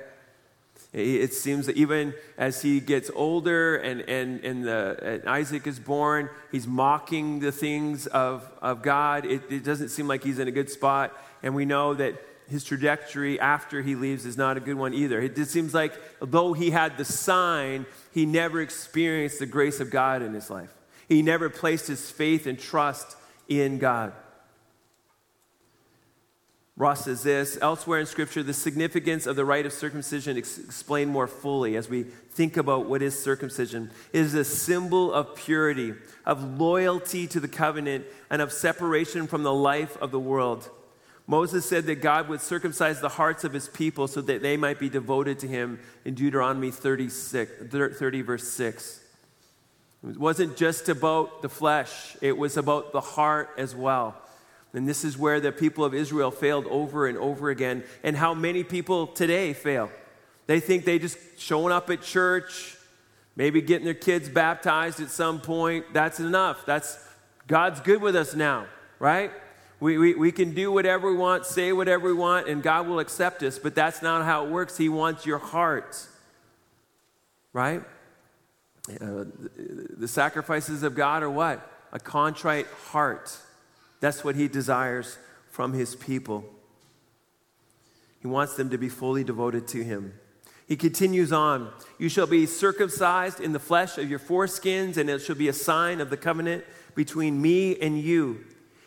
It 0.94 1.34
seems 1.34 1.66
that 1.66 1.76
even 1.76 2.14
as 2.38 2.62
he 2.62 2.80
gets 2.80 3.10
older 3.16 3.78
and, 3.78 4.02
and, 4.02 4.44
and, 4.46 4.64
the, 4.64 5.00
and 5.02 5.28
Isaac 5.28 5.66
is 5.66 5.80
born, 5.80 6.30
he's 6.52 6.68
mocking 6.68 7.40
the 7.40 7.52
things 7.52 8.06
of, 8.06 8.48
of 8.62 8.84
God. 8.84 9.26
It, 9.26 9.42
it 9.50 9.64
doesn't 9.64 9.90
seem 9.90 10.08
like 10.08 10.24
he's 10.24 10.38
in 10.38 10.48
a 10.48 10.52
good 10.52 10.70
spot. 10.70 11.12
And 11.42 11.56
we 11.56 11.66
know 11.66 11.96
that 11.96 12.22
his 12.48 12.64
trajectory 12.64 13.40
after 13.40 13.82
he 13.82 13.96
leaves 13.96 14.24
is 14.24 14.38
not 14.38 14.56
a 14.56 14.60
good 14.60 14.76
one 14.76 14.94
either. 14.94 15.20
It 15.20 15.36
just 15.36 15.50
seems 15.50 15.74
like 15.74 15.94
though 16.22 16.54
he 16.54 16.70
had 16.70 16.96
the 16.98 17.06
sign, 17.06 17.88
he 18.12 18.28
never 18.28 18.62
experienced 18.62 19.40
the 19.40 19.48
grace 19.48 19.80
of 19.80 19.90
God 19.90 20.22
in 20.22 20.36
his 20.36 20.52
life. 20.52 20.72
He 21.10 21.24
never 21.24 21.50
placed 21.50 21.88
his 21.88 22.12
faith 22.12 22.46
and 22.46 22.60
trust 22.60 23.18
in 23.48 23.80
God. 23.80 24.14
Ross 26.76 27.06
says 27.06 27.22
this 27.22 27.58
elsewhere 27.62 28.00
in 28.00 28.08
Scripture, 28.08 28.42
the 28.42 28.54
significance 28.54 29.28
of 29.28 29.36
the 29.36 29.46
rite 29.46 29.68
of 29.68 29.74
circumcision 29.74 30.38
is 30.38 30.58
explained 30.58 31.12
more 31.12 31.28
fully 31.28 31.76
as 31.76 31.88
we 31.88 32.04
think 32.04 32.58
about 32.58 32.88
what 32.88 33.04
is 33.04 33.22
circumcision. 33.22 33.92
It 34.12 34.22
is 34.22 34.34
a 34.34 34.44
symbol 34.44 35.14
of 35.14 35.36
purity, 35.36 35.94
of 36.26 36.60
loyalty 36.60 37.28
to 37.28 37.40
the 37.40 37.48
covenant, 37.48 38.06
and 38.32 38.42
of 38.42 38.52
separation 38.52 39.28
from 39.28 39.44
the 39.44 39.54
life 39.54 39.96
of 39.98 40.10
the 40.10 40.20
world. 40.20 40.68
Moses 41.28 41.64
said 41.64 41.86
that 41.86 42.02
God 42.02 42.28
would 42.28 42.42
circumcise 42.42 43.00
the 43.00 43.08
hearts 43.08 43.44
of 43.44 43.54
his 43.54 43.70
people 43.70 44.08
so 44.08 44.20
that 44.22 44.42
they 44.42 44.58
might 44.58 44.80
be 44.80 44.90
devoted 44.90 45.40
to 45.40 45.48
him 45.48 45.80
in 46.04 46.16
Deuteronomy 46.16 46.72
36, 46.72 47.72
30, 47.72 48.22
verse 48.24 48.48
6. 48.48 49.00
It 50.10 50.18
wasn't 50.18 50.58
just 50.58 50.90
about 50.90 51.44
the 51.44 51.50
flesh, 51.50 52.18
it 52.20 52.36
was 52.36 52.58
about 52.58 52.92
the 52.92 53.00
heart 53.00 53.52
as 53.58 53.76
well. 53.76 54.23
And 54.74 54.88
this 54.88 55.04
is 55.06 55.18
where 55.18 55.40
the 55.40 55.52
people 55.52 55.86
of 55.86 55.94
Israel 55.94 56.32
failed 56.32 56.66
over 56.68 57.08
and 57.08 57.18
over 57.18 57.50
again, 57.50 57.84
and 58.04 58.18
how 58.18 58.34
many 58.34 58.64
people 58.64 59.08
today 59.08 59.54
fail. 59.54 59.92
They 60.48 60.60
think 60.60 60.84
they 60.84 61.00
just 61.00 61.18
showing 61.38 61.72
up 61.72 61.90
at 61.90 62.02
church, 62.02 62.76
maybe 63.36 63.62
getting 63.62 63.86
their 63.86 63.94
kids 63.94 64.30
baptized 64.30 65.00
at 65.00 65.10
some 65.10 65.40
point, 65.40 65.86
that's 65.94 66.20
enough. 66.20 66.66
That's 66.66 66.98
God's 67.48 67.80
good 67.82 68.02
with 68.02 68.16
us 68.16 68.34
now, 68.36 68.66
right? 69.00 69.32
We, 69.80 69.98
we, 69.98 70.16
we 70.16 70.32
can 70.32 70.54
do 70.54 70.72
whatever 70.72 71.12
we 71.12 71.18
want, 71.18 71.46
say 71.46 71.74
whatever 71.74 72.08
we 72.08 72.14
want, 72.14 72.48
and 72.48 72.64
God 72.64 72.88
will 72.88 73.00
accept 73.00 73.44
us, 73.44 73.60
but 73.60 73.76
that's 73.76 74.02
not 74.02 74.24
how 74.24 74.46
it 74.46 74.50
works. 74.50 74.78
He 74.78 74.90
wants 74.90 75.26
your 75.26 75.40
heart, 75.40 75.98
right? 77.52 77.84
Uh, 78.90 79.26
the 79.98 80.08
sacrifices 80.08 80.84
of 80.84 80.96
God 80.96 81.22
are 81.22 81.30
what? 81.30 81.70
A 81.92 82.00
contrite 82.00 82.68
heart. 82.88 83.38
That's 84.04 84.22
what 84.22 84.36
he 84.36 84.50
desires 84.50 85.18
from 85.50 85.72
his 85.72 85.96
people. 85.96 86.44
He 88.20 88.28
wants 88.28 88.58
them 88.58 88.70
to 88.72 88.78
be 88.78 88.90
fully 88.90 89.24
devoted 89.24 89.66
to 89.70 89.82
him. 89.82 90.16
He 90.68 90.76
continues 90.76 91.32
on 91.32 91.72
You 91.98 92.10
shall 92.10 92.28
be 92.28 92.46
circumcised 92.46 93.40
in 93.40 93.54
the 93.54 93.62
flesh 93.62 93.98
of 93.98 94.10
your 94.10 94.20
foreskins, 94.20 94.98
and 94.98 95.10
it 95.10 95.20
shall 95.20 95.38
be 95.38 95.48
a 95.48 95.54
sign 95.54 96.02
of 96.02 96.10
the 96.10 96.18
covenant 96.18 96.66
between 96.96 97.42
me 97.42 97.80
and 97.80 97.98
you. 97.98 98.44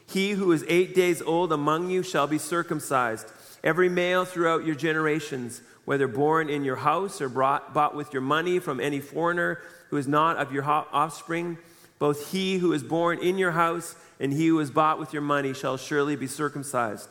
He 0.07 0.33
who 0.33 0.53
is 0.53 0.67
eight 0.69 0.95
days 0.95 1.23
old 1.23 1.51
among 1.51 1.89
you 1.89 2.03
shall 2.03 2.27
be 2.27 2.37
circumcised, 2.37 3.33
every 3.65 3.89
male 3.89 4.27
throughout 4.27 4.67
your 4.67 4.77
generations, 4.77 5.63
whether 5.87 6.09
born 6.09 6.51
in 6.51 6.63
your 6.63 6.77
house 6.77 7.23
or 7.23 7.31
brought, 7.31 7.73
bought 7.73 7.97
with 7.97 8.13
your 8.13 8.21
money 8.21 8.59
from 8.59 8.81
any 8.81 9.01
foreigner 9.01 9.63
who 9.89 9.97
is 9.97 10.07
not 10.07 10.37
of 10.37 10.53
your 10.53 10.65
offspring. 10.65 11.57
Both 11.99 12.33
he 12.33 12.59
who 12.59 12.75
is 12.75 12.83
born 12.83 13.19
in 13.21 13.39
your 13.39 13.53
house 13.53 13.97
and 14.19 14.33
he 14.33 14.49
who 14.49 14.61
is 14.61 14.71
bought 14.71 14.99
with 14.99 15.13
your 15.13 15.23
money 15.23 15.53
shall 15.53 15.77
surely 15.77 16.17
be 16.17 16.27
circumcised. 16.27 17.09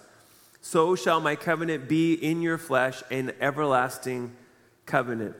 So 0.62 0.96
shall 0.96 1.20
my 1.20 1.36
covenant 1.36 1.88
be 1.88 2.14
in 2.14 2.42
your 2.42 2.58
flesh, 2.58 3.04
an 3.12 3.34
everlasting 3.40 4.34
covenant. 4.86 5.36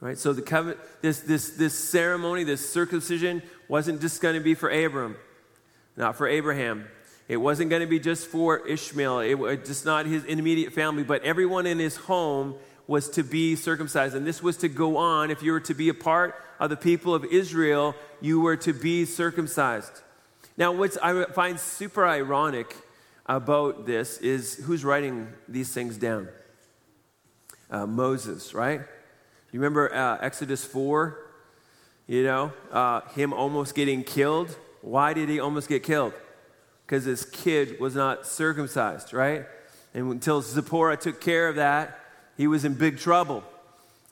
Right. 0.00 0.18
So 0.18 0.34
the 0.34 0.42
covenant, 0.42 0.80
this 1.00 1.20
this 1.20 1.50
this 1.50 1.72
ceremony, 1.72 2.44
this 2.44 2.68
circumcision, 2.68 3.42
wasn't 3.68 4.02
just 4.02 4.20
going 4.20 4.34
to 4.34 4.40
be 4.42 4.54
for 4.54 4.68
Abram, 4.68 5.16
not 5.96 6.16
for 6.16 6.28
Abraham. 6.28 6.86
It 7.26 7.38
wasn't 7.38 7.70
going 7.70 7.80
to 7.80 7.88
be 7.88 7.98
just 7.98 8.26
for 8.26 8.66
Ishmael. 8.66 9.20
It 9.20 9.34
was 9.34 9.60
just 9.66 9.86
not 9.86 10.04
his 10.04 10.24
immediate 10.24 10.74
family, 10.74 11.04
but 11.04 11.22
everyone 11.22 11.66
in 11.66 11.78
his 11.78 11.96
home 11.96 12.56
was 12.86 13.08
to 13.10 13.22
be 13.22 13.56
circumcised. 13.56 14.14
And 14.14 14.26
this 14.26 14.42
was 14.42 14.56
to 14.58 14.68
go 14.68 14.96
on. 14.96 15.30
If 15.30 15.42
you 15.42 15.52
were 15.52 15.60
to 15.60 15.74
be 15.74 15.88
a 15.88 15.94
part 15.94 16.34
of 16.60 16.70
the 16.70 16.76
people 16.76 17.14
of 17.14 17.24
Israel, 17.24 17.94
you 18.20 18.40
were 18.40 18.56
to 18.58 18.72
be 18.72 19.04
circumcised. 19.04 20.02
Now, 20.56 20.72
what 20.72 20.96
I 21.02 21.24
find 21.24 21.58
super 21.58 22.06
ironic 22.06 22.76
about 23.26 23.86
this 23.86 24.18
is 24.18 24.56
who's 24.64 24.84
writing 24.84 25.32
these 25.48 25.72
things 25.72 25.96
down? 25.96 26.28
Uh, 27.70 27.86
Moses, 27.86 28.54
right? 28.54 28.80
You 29.50 29.60
remember 29.60 29.92
uh, 29.92 30.18
Exodus 30.20 30.64
4? 30.64 31.18
You 32.06 32.22
know, 32.22 32.52
uh, 32.70 33.00
him 33.14 33.32
almost 33.32 33.74
getting 33.74 34.04
killed. 34.04 34.54
Why 34.82 35.14
did 35.14 35.28
he 35.28 35.40
almost 35.40 35.68
get 35.68 35.82
killed? 35.82 36.12
Because 36.86 37.04
his 37.04 37.24
kid 37.24 37.80
was 37.80 37.94
not 37.94 38.26
circumcised, 38.26 39.14
right? 39.14 39.46
And 39.94 40.12
until 40.12 40.42
Zipporah 40.42 40.98
took 40.98 41.20
care 41.20 41.48
of 41.48 41.56
that, 41.56 41.98
he 42.36 42.46
was 42.46 42.64
in 42.64 42.74
big 42.74 42.98
trouble, 42.98 43.44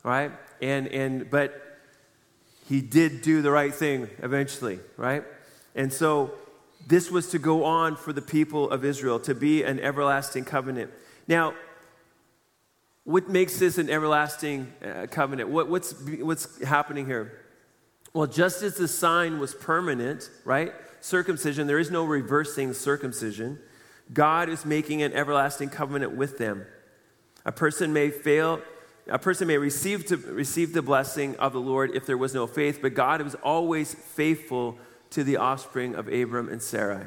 right? 0.03 0.33
And, 0.61 0.87
and, 0.89 1.31
but 1.31 1.61
he 2.69 2.81
did 2.81 3.23
do 3.23 3.43
the 3.43 3.51
right 3.51 3.75
thing 3.75 4.09
eventually, 4.23 4.79
right? 4.97 5.25
And 5.75 5.93
so 5.93 6.33
this 6.87 7.11
was 7.11 7.29
to 7.31 7.39
go 7.39 7.65
on 7.65 7.97
for 7.97 8.13
the 8.13 8.23
people 8.23 8.71
of 8.71 8.85
Israel, 8.85 9.19
to 9.21 9.35
be 9.35 9.63
an 9.63 9.81
everlasting 9.81 10.45
covenant. 10.45 10.91
Now, 11.29 11.55
what 13.05 13.29
makes 13.29 13.59
this 13.59 13.79
an 13.79 13.91
everlasting 13.91 14.73
uh, 14.85 15.07
covenant? 15.11 15.49
What, 15.49 15.69
what's, 15.69 15.93
what's 16.21 16.63
happening 16.63 17.07
here? 17.07 17.41
Well, 18.15 18.27
just 18.27 18.63
as 18.63 18.77
the 18.77 18.89
sign 18.89 19.39
was 19.39 19.55
permanent, 19.55 20.31
right? 20.45 20.73
Circumcision, 21.01 21.67
there 21.67 21.79
is 21.79 21.91
no 21.91 22.05
reversing 22.05 22.75
circumcision. 22.75 23.59
God 24.13 24.49
is 24.49 24.65
making 24.65 25.03
an 25.03 25.13
everlasting 25.15 25.71
covenant 25.71 26.15
with 26.17 26.39
them. 26.39 26.65
A 27.45 27.53
person 27.53 27.93
may 27.93 28.11
fail, 28.11 28.61
a 29.09 29.19
person 29.19 29.49
may 29.49 29.59
receive, 29.59 30.07
to, 30.07 30.17
receive 30.17 30.73
the 30.73 30.83
blessing 30.83 31.37
of 31.37 31.53
the 31.53 31.61
Lord 31.61 31.95
if 31.95 32.07
there 32.07 32.19
was 32.19 32.35
no 32.35 32.47
faith, 32.47 32.81
but 32.81 32.95
God 32.95 33.21
was 33.23 33.35
always 33.37 33.95
faithful 33.95 34.79
to 35.11 35.25
the 35.25 35.37
offspring 35.37 35.95
of 35.95 36.09
Abram 36.09 36.49
and 36.49 36.63
Sarai, 36.63 37.07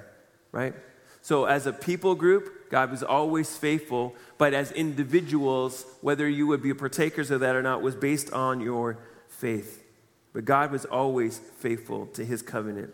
right? 0.52 0.74
So, 1.22 1.46
as 1.46 1.66
a 1.66 1.74
people 1.74 2.14
group, 2.14 2.70
God 2.70 2.92
was 2.92 3.02
always 3.02 3.58
faithful, 3.58 4.16
but 4.38 4.54
as 4.54 4.72
individuals, 4.72 5.86
whether 6.02 6.28
you 6.30 6.46
would 6.48 6.62
be 6.62 6.74
partakers 6.74 7.32
of 7.32 7.40
that 7.40 7.56
or 7.56 7.64
not, 7.64 7.82
was 7.82 7.96
based 7.96 8.32
on 8.32 8.60
your 8.60 9.00
faith. 9.28 9.84
But 10.34 10.46
God 10.46 10.72
was 10.72 10.86
always 10.86 11.40
faithful 11.40 12.08
to 12.08 12.26
his 12.26 12.42
covenant. 12.42 12.94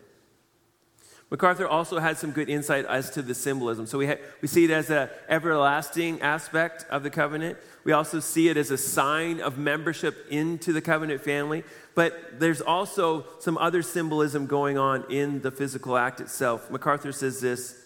MacArthur 1.32 1.66
also 1.66 1.98
had 1.98 2.18
some 2.18 2.32
good 2.32 2.50
insight 2.50 2.86
as 2.86 3.10
to 3.12 3.22
the 3.22 3.34
symbolism. 3.34 3.88
So 3.88 3.98
we, 3.98 4.06
ha- 4.06 4.18
we 4.42 4.50
see 4.50 4.66
it 4.66 4.70
as 4.70 4.90
an 4.90 5.10
everlasting 5.30 6.22
aspect 6.22 6.86
of 6.90 7.04
the 7.04 7.10
covenant. 7.10 7.58
We 7.86 7.94
also 7.94 8.20
see 8.20 8.50
it 8.50 8.58
as 8.58 8.70
a 8.70 8.78
sign 8.78 9.40
of 9.40 9.58
membership 9.58 10.28
into 10.30 10.74
the 10.74 10.82
covenant 10.82 11.22
family. 11.22 11.64
But 11.96 12.40
there's 12.40 12.60
also 12.60 13.26
some 13.40 13.58
other 13.58 13.82
symbolism 13.82 14.46
going 14.46 14.78
on 14.78 15.10
in 15.10 15.42
the 15.42 15.52
physical 15.52 15.96
act 15.96 16.20
itself. 16.20 16.70
MacArthur 16.70 17.14
says 17.14 17.40
this 17.40 17.82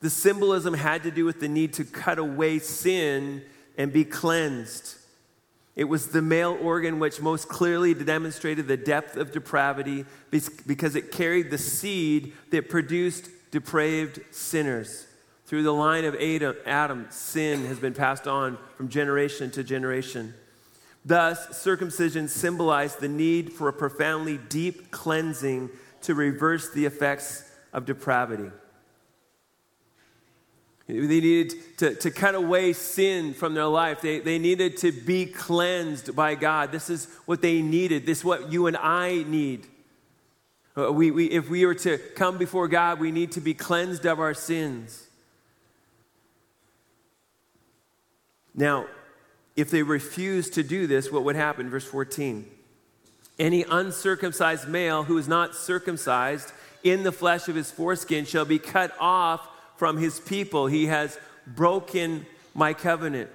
the 0.00 0.10
symbolism 0.10 0.74
had 0.74 1.04
to 1.04 1.12
do 1.12 1.24
with 1.24 1.38
the 1.38 1.46
need 1.46 1.74
to 1.74 1.84
cut 1.84 2.18
away 2.18 2.58
sin 2.58 3.42
and 3.78 3.92
be 3.92 4.04
cleansed. 4.04 4.96
It 5.74 5.84
was 5.84 6.08
the 6.08 6.22
male 6.22 6.58
organ 6.60 6.98
which 6.98 7.20
most 7.20 7.48
clearly 7.48 7.94
demonstrated 7.94 8.68
the 8.68 8.76
depth 8.76 9.16
of 9.16 9.32
depravity 9.32 10.04
because 10.30 10.96
it 10.96 11.12
carried 11.12 11.50
the 11.50 11.58
seed 11.58 12.34
that 12.50 12.68
produced 12.68 13.30
depraved 13.50 14.20
sinners. 14.30 15.06
Through 15.46 15.62
the 15.62 15.72
line 15.72 16.04
of 16.04 16.14
Adam, 16.14 16.56
Adam, 16.66 17.06
sin 17.10 17.66
has 17.66 17.78
been 17.78 17.94
passed 17.94 18.26
on 18.26 18.58
from 18.76 18.88
generation 18.88 19.50
to 19.52 19.64
generation. 19.64 20.34
Thus, 21.04 21.58
circumcision 21.58 22.28
symbolized 22.28 23.00
the 23.00 23.08
need 23.08 23.52
for 23.52 23.68
a 23.68 23.72
profoundly 23.72 24.38
deep 24.38 24.90
cleansing 24.90 25.70
to 26.02 26.14
reverse 26.14 26.70
the 26.70 26.84
effects 26.84 27.50
of 27.72 27.86
depravity. 27.86 28.50
They 30.86 30.94
needed 30.94 31.78
to, 31.78 31.94
to 31.94 32.10
cut 32.10 32.34
away 32.34 32.72
sin 32.72 33.34
from 33.34 33.54
their 33.54 33.66
life. 33.66 34.00
They, 34.00 34.18
they 34.18 34.38
needed 34.38 34.76
to 34.78 34.92
be 34.92 35.26
cleansed 35.26 36.14
by 36.16 36.34
God. 36.34 36.72
This 36.72 36.90
is 36.90 37.06
what 37.24 37.40
they 37.40 37.62
needed. 37.62 38.04
This 38.04 38.18
is 38.18 38.24
what 38.24 38.52
you 38.52 38.66
and 38.66 38.76
I 38.76 39.24
need. 39.26 39.66
Uh, 40.76 40.92
we, 40.92 41.10
we, 41.10 41.26
if 41.26 41.48
we 41.48 41.64
were 41.64 41.74
to 41.74 41.98
come 41.98 42.38
before 42.38 42.66
God, 42.66 42.98
we 42.98 43.12
need 43.12 43.32
to 43.32 43.40
be 43.40 43.54
cleansed 43.54 44.06
of 44.06 44.18
our 44.18 44.34
sins. 44.34 45.06
Now, 48.54 48.86
if 49.54 49.70
they 49.70 49.82
refused 49.82 50.54
to 50.54 50.62
do 50.62 50.86
this, 50.86 51.12
what 51.12 51.24
would 51.24 51.36
happen? 51.36 51.70
Verse 51.70 51.84
14. 51.84 52.46
Any 53.38 53.64
uncircumcised 53.68 54.68
male 54.68 55.04
who 55.04 55.16
is 55.18 55.28
not 55.28 55.54
circumcised 55.54 56.52
in 56.82 57.02
the 57.02 57.12
flesh 57.12 57.48
of 57.48 57.54
his 57.54 57.70
foreskin 57.70 58.24
shall 58.24 58.44
be 58.44 58.58
cut 58.58 58.94
off 58.98 59.46
from 59.82 59.96
his 59.96 60.20
people. 60.20 60.68
He 60.68 60.86
has 60.86 61.18
broken 61.44 62.24
my 62.54 62.72
covenant. 62.72 63.28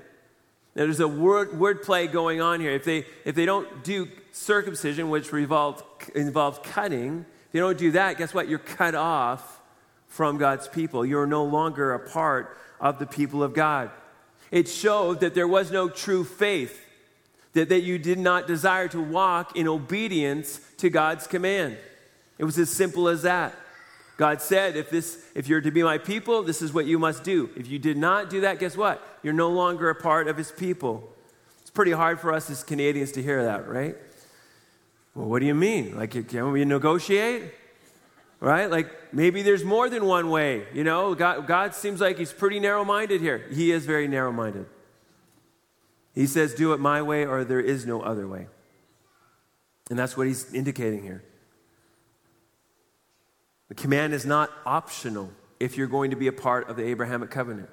Now, 0.78 0.86
there's 0.86 1.02
a 1.02 1.08
word, 1.08 1.60
word 1.60 1.84
play 1.84 2.08
going 2.08 2.40
on 2.40 2.62
here. 2.62 2.72
If 2.72 2.86
they, 2.86 3.04
if 3.26 3.36
they 3.36 3.46
don't 3.46 3.84
do 3.84 4.08
circumcision, 4.32 5.10
which 5.10 5.34
revolved, 5.34 5.84
involves 6.16 6.60
cutting, 6.64 7.26
if 7.48 7.52
they 7.52 7.60
don't 7.60 7.78
do 7.78 7.92
that, 7.92 8.18
guess 8.18 8.34
what? 8.34 8.48
You're 8.48 8.60
cut 8.60 8.96
off 8.96 9.60
from 10.08 10.38
God's 10.38 10.70
people. 10.70 11.06
You're 11.06 11.28
no 11.28 11.44
longer 11.44 11.94
a 11.94 12.00
part 12.00 12.58
of 12.80 12.98
the 12.98 13.06
people 13.06 13.44
of 13.44 13.54
God. 13.54 13.92
It 14.50 14.70
showed 14.70 15.20
that 15.20 15.36
there 15.36 15.50
was 15.50 15.70
no 15.70 15.90
true 15.90 16.24
faith, 16.24 16.80
that, 17.56 17.68
that 17.68 17.82
you 17.82 18.00
did 18.00 18.20
not 18.20 18.48
desire 18.48 18.88
to 18.88 19.02
walk 19.02 19.58
in 19.58 19.68
obedience 19.68 20.62
to 20.78 20.90
God's 20.90 21.28
command. 21.28 21.76
It 22.38 22.46
was 22.46 22.58
as 22.58 22.70
simple 22.70 23.10
as 23.10 23.24
that. 23.24 23.54
God 24.18 24.42
said, 24.42 24.76
if, 24.76 24.90
this, 24.90 25.24
if 25.36 25.48
you're 25.48 25.62
to 25.62 25.70
be 25.70 25.84
my 25.84 26.00
people, 26.00 26.42
this 26.42 26.64
is 26.64 26.74
what 26.74 26.88
you 26.88 26.98
must 26.98 27.24
do. 27.24 27.52
If 27.56 27.68
you 27.68 27.78
did 27.78 27.98
not 27.98 28.32
do 28.32 28.42
that, 28.42 28.60
guess 28.60 28.76
what? 28.76 29.02
You're 29.22 29.34
no 29.34 29.50
longer 29.50 29.92
a 29.92 29.96
part 29.96 30.28
of 30.28 30.36
his 30.36 30.52
people. 30.52 31.08
It's 31.62 31.70
pretty 31.70 31.92
hard 31.92 32.20
for 32.20 32.34
us 32.34 32.50
as 32.50 32.64
Canadians 32.64 33.12
to 33.14 33.22
hear 33.22 33.44
that, 33.44 33.68
right? 33.68 33.96
Well, 35.14 35.28
what 35.28 35.40
do 35.40 35.46
you 35.46 35.54
mean? 35.54 35.96
Like, 35.96 36.28
can 36.28 36.52
we 36.52 36.66
negotiate? 36.66 37.54
Right? 38.40 38.70
Like, 38.70 39.14
maybe 39.14 39.44
there's 39.44 39.64
more 39.64 39.88
than 39.90 40.06
one 40.06 40.30
way. 40.30 40.66
You 40.74 40.84
know, 40.84 41.14
God, 41.14 41.46
God 41.48 41.76
seems 41.76 42.02
like 42.02 42.18
he's 42.18 42.34
pretty 42.34 42.60
narrow 42.60 42.84
minded 42.84 43.22
here. 43.22 43.46
He 43.52 43.72
is 43.72 43.86
very 43.86 44.08
narrow 44.08 44.32
minded. 44.32 44.66
He 46.16 46.26
says, 46.26 46.56
do 46.56 46.74
it 46.74 46.80
my 46.80 47.04
way 47.04 47.26
or 47.26 47.44
there 47.44 47.60
is 47.60 47.86
no 47.86 48.02
other 48.02 48.28
way. 48.28 48.48
And 49.92 49.98
that's 49.98 50.18
what 50.18 50.26
he's 50.26 50.52
indicating 50.54 51.04
here. 51.04 51.24
The 53.70 53.76
command 53.76 54.14
is 54.14 54.26
not 54.26 54.52
optional 54.66 55.32
if 55.60 55.78
you're 55.78 55.88
going 55.88 56.12
to 56.12 56.18
be 56.18 56.28
a 56.28 56.34
part 56.34 56.70
of 56.70 56.76
the 56.76 56.86
Abrahamic 56.86 57.32
covenant. 57.32 57.70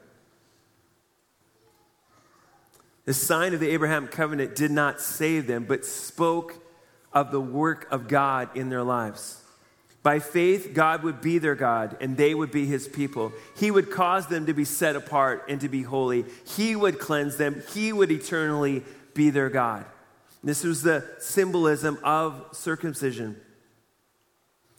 The 3.05 3.15
sign 3.15 3.53
of 3.53 3.61
the 3.61 3.71
Abrahamic 3.71 4.11
covenant 4.11 4.57
did 4.57 4.71
not 4.71 5.01
save 5.01 5.47
them, 5.47 5.65
but 5.65 5.85
spoke 5.85 6.55
of 7.13 7.31
the 7.31 7.41
work 7.41 7.87
of 7.91 8.09
God 8.09 8.57
in 8.57 8.71
their 8.71 8.83
lives. 8.83 9.43
By 10.03 10.19
faith, 10.19 10.73
God 10.75 11.03
would 11.03 11.21
be 11.23 11.39
their 11.39 11.55
God 11.55 11.97
and 12.01 12.17
they 12.17 12.35
would 12.35 12.51
be 12.51 12.67
his 12.67 12.87
people. 12.89 13.33
He 13.57 13.71
would 13.71 13.91
cause 13.91 14.27
them 14.27 14.47
to 14.47 14.55
be 14.55 14.65
set 14.65 14.97
apart 14.97 15.47
and 15.49 15.61
to 15.63 15.69
be 15.69 15.83
holy. 15.83 16.27
He 16.47 16.77
would 16.77 16.99
cleanse 16.99 17.39
them. 17.39 17.63
He 17.73 17.93
would 17.93 18.11
eternally 18.11 18.85
be 19.15 19.31
their 19.31 19.49
God. 19.49 19.87
This 20.43 20.63
was 20.63 20.83
the 20.83 21.09
symbolism 21.21 21.99
of 22.05 22.49
circumcision. 22.53 23.41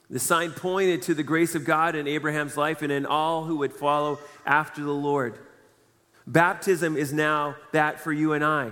The 0.09 0.19
sign 0.19 0.51
pointed 0.51 1.01
to 1.03 1.13
the 1.13 1.23
grace 1.23 1.55
of 1.55 1.65
God 1.65 1.95
in 1.95 2.07
Abraham's 2.07 2.57
life 2.57 2.81
and 2.81 2.91
in 2.91 3.05
all 3.05 3.45
who 3.45 3.57
would 3.57 3.73
follow 3.73 4.19
after 4.45 4.83
the 4.83 4.91
Lord. 4.91 5.37
Baptism 6.27 6.95
is 6.95 7.11
now 7.11 7.55
that 7.71 7.99
for 7.99 8.13
you 8.13 8.33
and 8.33 8.43
I. 8.43 8.71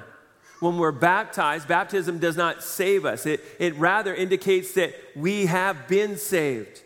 When 0.60 0.78
we're 0.78 0.92
baptized, 0.92 1.68
baptism 1.68 2.20
does 2.20 2.38
not 2.38 2.64
save 2.64 3.04
us. 3.04 3.26
It, 3.26 3.42
it 3.60 3.76
rather 3.76 4.14
indicates 4.14 4.74
that 4.76 4.96
we 5.16 5.48
have 5.48 5.88
been 5.88 6.18
saved, 6.18 6.82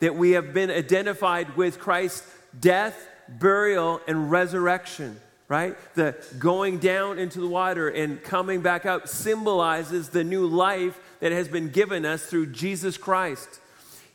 that 0.00 0.16
we 0.16 0.32
have 0.32 0.52
been 0.52 0.70
identified 0.70 1.56
with 1.56 1.78
Christ's 1.78 2.26
death, 2.58 3.06
burial, 3.28 4.00
and 4.08 4.30
resurrection, 4.30 5.20
right? 5.46 5.76
The 5.94 6.16
going 6.38 6.78
down 6.78 7.18
into 7.18 7.40
the 7.40 7.46
water 7.46 7.88
and 7.88 8.22
coming 8.22 8.62
back 8.62 8.84
up 8.84 9.06
symbolizes 9.06 10.08
the 10.08 10.24
new 10.24 10.46
life 10.46 10.98
that 11.20 11.32
has 11.32 11.46
been 11.48 11.68
given 11.68 12.04
us 12.04 12.24
through 12.24 12.46
Jesus 12.46 12.96
Christ. 12.96 13.59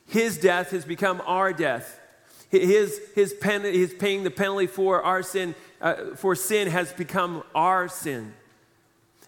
His 0.07 0.37
death 0.37 0.71
has 0.71 0.85
become 0.85 1.21
our 1.25 1.53
death. 1.53 1.99
His, 2.49 2.99
his, 3.15 3.33
pen, 3.33 3.63
his 3.63 3.93
paying 3.93 4.23
the 4.23 4.31
penalty 4.31 4.67
for 4.67 5.01
our 5.01 5.23
sin, 5.23 5.55
uh, 5.81 6.15
for 6.15 6.35
sin 6.35 6.67
has 6.69 6.91
become 6.93 7.43
our 7.53 7.87
sin. 7.87 8.33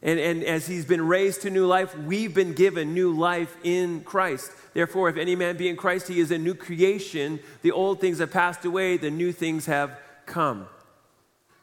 And, 0.02 0.20
and 0.20 0.44
as 0.44 0.68
he's 0.68 0.86
been 0.86 1.06
raised 1.06 1.42
to 1.42 1.50
new 1.50 1.66
life, 1.66 1.98
we've 1.98 2.34
been 2.34 2.54
given 2.54 2.94
new 2.94 3.12
life 3.12 3.58
in 3.64 4.02
Christ. 4.02 4.52
Therefore, 4.74 5.10
if 5.10 5.18
any 5.18 5.36
man 5.36 5.58
be 5.58 5.68
in 5.68 5.76
Christ, 5.76 6.08
he 6.08 6.20
is 6.20 6.30
a 6.30 6.38
new 6.38 6.54
creation. 6.54 7.40
The 7.64 7.72
old 7.72 8.00
things 8.00 8.20
have 8.20 8.32
passed 8.32 8.64
away, 8.64 8.98
the 8.98 9.10
new 9.10 9.32
things 9.32 9.66
have 9.66 10.00
come. 10.28 10.68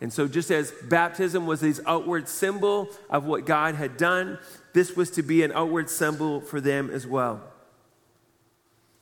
And 0.01 0.13
so, 0.13 0.27
just 0.27 0.51
as 0.51 0.73
baptism 0.83 1.47
was 1.47 1.61
his 1.61 1.81
outward 1.87 2.29
symbol 2.29 2.89
of 3.09 3.25
what 3.25 3.47
God 3.47 3.77
had 3.77 3.97
done, 3.97 4.39
this 4.73 4.97
was 4.97 5.11
to 5.13 5.23
be 5.23 5.45
an 5.45 5.53
outward 5.53 5.89
symbol 5.89 6.41
for 6.41 6.61
them 6.61 6.91
as 6.91 7.07
well. 7.07 7.41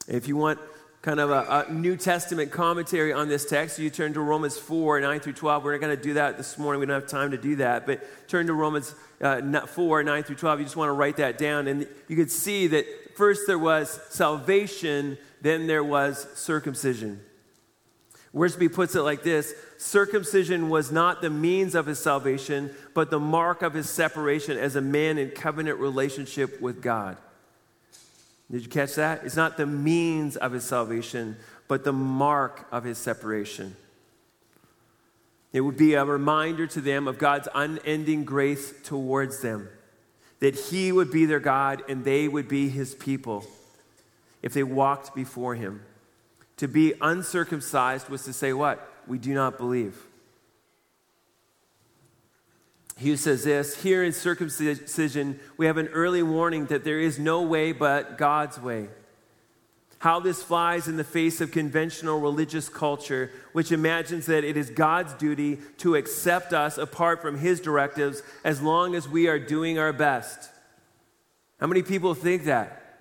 If 0.09 0.29
you 0.29 0.37
want 0.37 0.59
kind 1.03 1.19
of 1.19 1.31
a, 1.31 1.67
a, 1.69 1.73
New 1.73 1.97
Testament 1.97 2.53
commentary 2.53 3.13
on 3.13 3.29
this 3.29 3.45
text, 3.45 3.79
you 3.79 3.91
turn 3.91 4.15
to 4.15 4.21
Romans 4.21 4.57
4, 4.57 5.01
9 5.01 5.21
through 5.21 5.33
12. 5.33 5.65
We're 5.65 5.73
not 5.73 5.81
going 5.81 5.97
to 5.97 6.03
do 6.03 6.15
that 6.15 6.37
this 6.37 6.57
morning. 6.59 6.81
We 6.81 6.87
don't 6.87 7.01
have 7.01 7.11
time 7.11 7.33
to 7.33 7.37
do 7.37 7.57
that. 7.57 7.87
But 7.87 8.29
turn 8.29 8.47
to 8.47 8.55
Romans 8.55 8.95
uh, 9.21 9.67
4, 9.67 10.03
9 10.05 10.23
through 10.23 10.37
12. 10.37 10.61
You 10.61 10.65
just 10.65 10.77
want 10.77 10.89
to 10.89 10.93
write 10.93 11.17
that 11.17 11.39
down. 11.39 11.67
And 11.67 11.89
you 12.09 12.17
could 12.17 12.31
see 12.31 12.69
that 12.69 12.87
first 13.17 13.43
there 13.47 13.59
was 13.59 14.01
salvation, 14.11 15.19
then 15.41 15.67
there 15.67 15.85
was 15.85 16.27
circumcision. 16.35 17.21
Wiersbe 18.35 18.73
puts 18.73 18.95
it 18.95 19.03
like 19.03 19.23
this 19.23 19.55
Circumcision 19.79 20.69
was 20.69 20.93
not 20.93 21.21
the 21.21 21.31
means 21.31 21.75
of 21.75 21.87
his 21.87 21.99
salvation, 21.99 22.71
but 22.95 23.11
the 23.11 23.19
mark 23.19 23.63
of 23.63 23.75
his 23.75 23.91
separation 23.91 24.57
as 24.57 24.77
a 24.77 24.81
man 24.81 25.19
in 25.19 25.31
covenant 25.31 25.81
relationship 25.81 26.61
with 26.61 26.81
God. 26.81 27.17
Did 28.53 28.63
you 28.63 28.69
catch 28.69 28.97
that? 28.97 29.25
It's 29.25 29.35
not 29.35 29.57
the 29.57 29.65
means 29.65 30.37
of 30.37 30.53
his 30.53 30.65
salvation, 30.65 31.39
but 31.69 31.85
the 31.85 31.93
mark 31.93 32.69
of 32.71 32.85
his 32.85 32.99
separation. 32.99 33.75
It 35.55 35.63
would 35.63 35.79
be 35.79 35.95
a 35.95 36.05
reminder 36.05 36.67
to 36.67 36.83
them 36.83 37.09
of 37.09 37.19
God's 37.19 37.49
unending 37.55 38.25
grace 38.25 38.75
towards 38.85 39.41
them, 39.41 39.71
that 40.41 40.55
he 40.55 40.93
would 40.93 41.11
be 41.11 41.25
their 41.25 41.41
God 41.41 41.83
and 41.89 42.05
they 42.05 42.29
would 42.29 42.47
be 42.47 42.69
his 42.69 42.95
people 42.95 43.45
if 44.43 44.53
they 44.53 44.63
walked 44.63 45.15
before 45.15 45.55
him. 45.55 45.83
To 46.59 46.69
be 46.69 46.93
uncircumcised 47.01 48.11
was 48.11 48.25
to 48.25 48.35
say, 48.35 48.53
What? 48.53 48.87
We 49.07 49.19
do 49.19 49.33
not 49.33 49.57
believe. 49.57 49.97
He 52.99 53.17
says 53.17 53.45
this 53.45 53.83
here 53.83 54.05
in 54.05 54.13
circumcision, 54.13 55.41
we 55.57 55.67
have 55.67 55.77
an 55.77 55.89
early 55.89 56.23
warning 56.23 56.67
that 56.67 56.85
there 56.85 57.01
is 57.01 57.19
no 57.19 57.43
way 57.43 57.73
but 57.73 58.19
God's 58.19 58.61
way. 58.61 58.89
How 59.99 60.19
this 60.19 60.43
flies 60.43 60.89
in 60.89 60.97
the 60.97 61.05
face 61.05 61.41
of 61.41 61.53
conventional 61.53 62.21
religious 62.21 62.69
culture, 62.69 63.31
which 63.53 63.71
imagines 63.71 64.27
that 64.27 64.43
it 64.43 64.57
is 64.57 64.69
God's 64.69 65.15
duty 65.15 65.59
to 65.79 65.95
accept 65.95 66.53
us 66.53 66.77
apart 66.77 67.23
from 67.23 67.39
His 67.39 67.61
directives 67.61 68.23
as 68.43 68.61
long 68.61 68.97
as 68.97 69.09
we 69.09 69.29
are 69.29 69.39
doing 69.39 69.79
our 69.79 69.93
best. 69.93 70.51
How 71.61 71.69
many 71.69 71.83
people 71.83 72.15
think 72.15 72.45
that? 72.45 72.99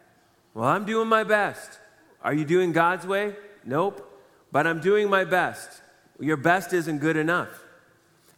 Well, 0.53 0.65
I'm 0.65 0.85
doing 0.85 1.07
my 1.07 1.23
best. 1.23 1.79
Are 2.23 2.33
you 2.33 2.45
doing 2.45 2.71
God's 2.71 3.07
way? 3.07 3.35
Nope. 3.65 4.07
But 4.51 4.67
I'm 4.67 4.79
doing 4.79 5.09
my 5.09 5.23
best. 5.23 5.81
Your 6.19 6.37
best 6.37 6.71
isn't 6.71 6.99
good 6.99 7.17
enough. 7.17 7.60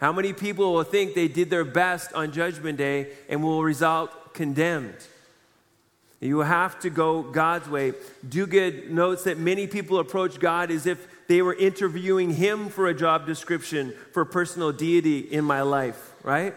How 0.03 0.11
many 0.11 0.33
people 0.33 0.73
will 0.73 0.83
think 0.83 1.13
they 1.13 1.29
did 1.29 1.49
their 1.49 1.63
best 1.63 2.11
on 2.11 2.33
Judgment 2.33 2.77
Day 2.77 3.13
and 3.29 3.41
will 3.41 3.63
result 3.63 4.33
condemned? 4.33 4.97
You 6.19 6.39
have 6.39 6.77
to 6.81 6.89
go 6.89 7.21
God's 7.23 7.69
way. 7.69 7.93
Duguid 8.27 8.89
notes 8.89 9.23
that 9.23 9.37
many 9.37 9.65
people 9.65 9.99
approach 9.99 10.41
God 10.41 10.71
as 10.71 10.87
if 10.87 11.07
they 11.29 11.41
were 11.41 11.53
interviewing 11.53 12.31
Him 12.31 12.67
for 12.67 12.87
a 12.87 12.93
job 12.93 13.25
description 13.25 13.93
for 14.11 14.25
personal 14.25 14.73
deity 14.73 15.19
in 15.19 15.45
my 15.45 15.61
life, 15.61 16.11
right? 16.21 16.53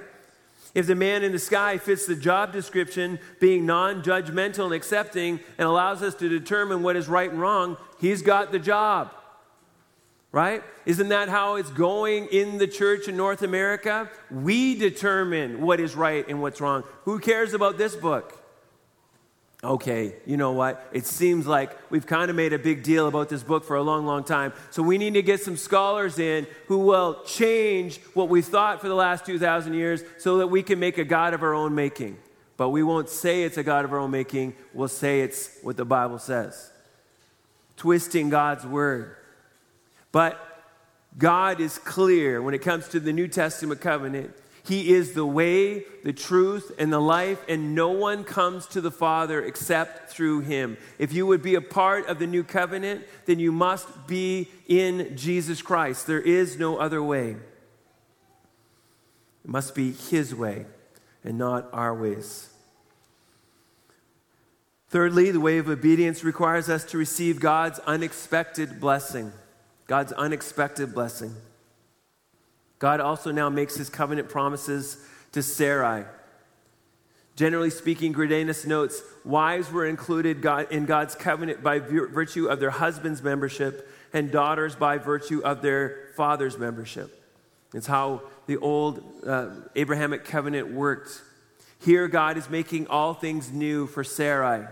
If 0.75 0.89
the 0.89 0.97
man 0.97 1.23
in 1.23 1.31
the 1.31 1.39
sky 1.39 1.79
fits 1.79 2.05
the 2.05 2.17
job 2.17 2.53
description, 2.53 3.21
being 3.39 3.65
non 3.65 4.03
judgmental 4.03 4.65
and 4.65 4.75
accepting, 4.75 5.39
and 5.57 5.69
allows 5.69 6.03
us 6.03 6.17
to 6.17 6.29
determine 6.29 6.83
what 6.83 6.97
is 6.97 7.07
right 7.07 7.31
and 7.31 7.41
wrong, 7.41 7.77
he's 8.01 8.23
got 8.23 8.51
the 8.51 8.59
job. 8.59 9.13
Right? 10.37 10.63
Isn't 10.85 11.09
that 11.09 11.31
how 11.31 11.55
it's 11.55 11.71
going 11.71 12.27
in 12.27 12.59
the 12.59 12.67
church 12.67 13.09
in 13.09 13.17
North 13.17 13.41
America? 13.41 14.11
We 14.31 14.79
determine 14.79 15.63
what 15.63 15.81
is 15.81 15.95
right 15.95 16.29
and 16.29 16.43
what's 16.43 16.61
wrong. 16.61 16.85
Who 17.05 17.21
cares 17.21 17.55
about 17.55 17.79
this 17.79 17.97
book? 17.97 18.39
okay, 19.65 20.15
you 20.27 20.37
know 20.37 20.53
what? 20.53 20.87
It 20.93 21.07
seems 21.07 21.47
like 21.47 21.71
we've 21.91 22.07
kind 22.07 22.31
of 22.31 22.37
made 22.37 22.53
a 22.53 22.59
big 22.59 22.83
deal 22.83 23.09
about 23.09 23.31
this 23.31 23.43
book 23.43 23.65
for 23.65 23.77
a 23.77 23.83
long, 23.83 24.05
long 24.05 24.25
time. 24.25 24.53
So 24.71 24.83
we 24.83 24.99
need 24.99 25.15
to 25.15 25.23
get 25.23 25.41
some 25.41 25.57
scholars 25.57 26.19
in 26.19 26.47
who 26.67 26.81
will 26.81 27.23
change 27.25 27.99
what 28.13 28.29
we 28.29 28.43
thought 28.43 28.83
for 28.83 28.89
the 28.89 28.95
last 28.95 29.25
2,000 29.25 29.73
years 29.73 30.03
so 30.19 30.37
that 30.39 30.49
we 30.49 30.63
can 30.63 30.79
make 30.79 30.99
a 30.99 31.05
God 31.05 31.33
of 31.33 31.43
our 31.43 31.55
own 31.55 31.75
making. 31.75 32.19
But 32.59 32.69
we 32.69 32.83
won't 32.83 33.09
say 33.09 33.45
it's 33.45 33.57
a 33.57 33.63
God 33.65 33.87
of 33.87 33.93
our 33.95 33.99
own 33.99 34.11
making, 34.11 34.55
we'll 34.75 34.89
say 34.89 35.23
it's 35.23 35.59
what 35.63 35.79
the 35.79 35.87
Bible 35.87 36.19
says. 36.19 36.71
Twisting 37.79 38.29
God's 38.29 38.67
word. 38.67 39.17
But 40.17 40.41
God 41.19 41.61
is 41.61 41.77
clear 41.77 42.41
when 42.41 42.55
it 42.55 42.63
comes 42.63 42.89
to 42.89 43.01
the 43.01 43.13
New 43.13 43.29
Testament 43.29 43.83
covenant 43.83 44.35
he 44.65 44.95
is 44.95 45.13
the 45.13 45.27
way, 45.27 45.85
the 46.05 46.15
truth, 46.15 46.73
and 46.79 46.91
the 46.91 47.03
life, 47.03 47.39
and 47.51 47.75
no 47.75 47.91
one 47.91 48.25
comes 48.25 48.65
to 48.69 48.81
the 48.81 48.91
Father 48.91 49.43
except 49.43 50.11
through 50.11 50.41
him. 50.41 50.79
If 50.99 51.13
you 51.13 51.27
would 51.27 51.43
be 51.43 51.55
a 51.55 51.61
part 51.61 52.07
of 52.07 52.19
the 52.19 52.27
new 52.27 52.43
covenant, 52.43 53.05
then 53.27 53.39
you 53.39 53.53
must 53.53 54.07
be 54.07 54.49
in 54.67 55.15
Jesus 55.19 55.61
Christ. 55.61 56.07
There 56.07 56.23
is 56.23 56.59
no 56.59 56.79
other 56.79 57.03
way. 57.03 57.33
It 59.45 59.51
must 59.51 59.75
be 59.75 59.93
his 59.93 60.35
way 60.35 60.65
and 61.25 61.37
not 61.37 61.69
our 61.75 61.95
ways. 61.95 62.49
Thirdly, 64.89 65.31
the 65.31 65.41
way 65.41 65.59
of 65.59 65.69
obedience 65.69 66.25
requires 66.25 66.71
us 66.71 66.85
to 66.87 66.97
receive 66.97 67.39
God's 67.39 67.81
unexpected 67.81 68.81
blessing. 68.81 69.31
God's 69.87 70.13
unexpected 70.13 70.95
blessing. 70.95 71.35
God 72.79 73.01
also 73.01 73.31
now 73.31 73.49
makes 73.49 73.77
his 73.77 73.89
covenant 73.89 74.29
promises 74.29 74.99
to 75.33 75.43
Sarai. 75.43 76.05
Generally 77.37 77.71
speaking, 77.71 78.15
Greidanus 78.15 78.67
notes 78.67 79.03
wives 79.25 79.71
were 79.71 79.87
included 79.87 80.45
in 80.71 80.87
God's 80.87 81.15
covenant 81.15 81.63
by 81.63 81.79
virtue 81.79 82.47
of 82.47 82.61
their 82.61 82.71
husband's 82.71 83.23
membership 83.23 83.89
and 84.13 84.31
daughters 84.33 84.75
by 84.75 84.97
virtue 84.97 85.41
of 85.41 85.61
their 85.61 86.09
father's 86.17 86.59
membership. 86.59 87.23
It's 87.75 87.87
how 87.87 88.23
the 88.47 88.57
old 88.57 89.03
uh, 89.27 89.51
Abrahamic 89.75 90.25
covenant 90.25 90.73
worked. 90.73 91.21
Here, 91.79 92.09
God 92.09 92.39
is 92.39 92.49
making 92.49 92.87
all 92.87 93.13
things 93.13 93.53
new 93.53 93.87
for 93.87 94.03
Sarai. 94.03 94.67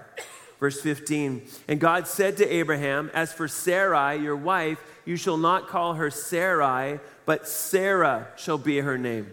Verse 0.64 0.80
15 0.80 1.42
And 1.68 1.78
God 1.78 2.08
said 2.08 2.38
to 2.38 2.48
Abraham, 2.48 3.10
As 3.12 3.34
for 3.34 3.48
Sarai, 3.48 4.16
your 4.16 4.34
wife, 4.34 4.80
you 5.04 5.14
shall 5.14 5.36
not 5.36 5.68
call 5.68 5.92
her 5.92 6.10
Sarai, 6.10 7.00
but 7.26 7.46
Sarah 7.46 8.28
shall 8.36 8.56
be 8.56 8.78
her 8.78 8.96
name. 8.96 9.30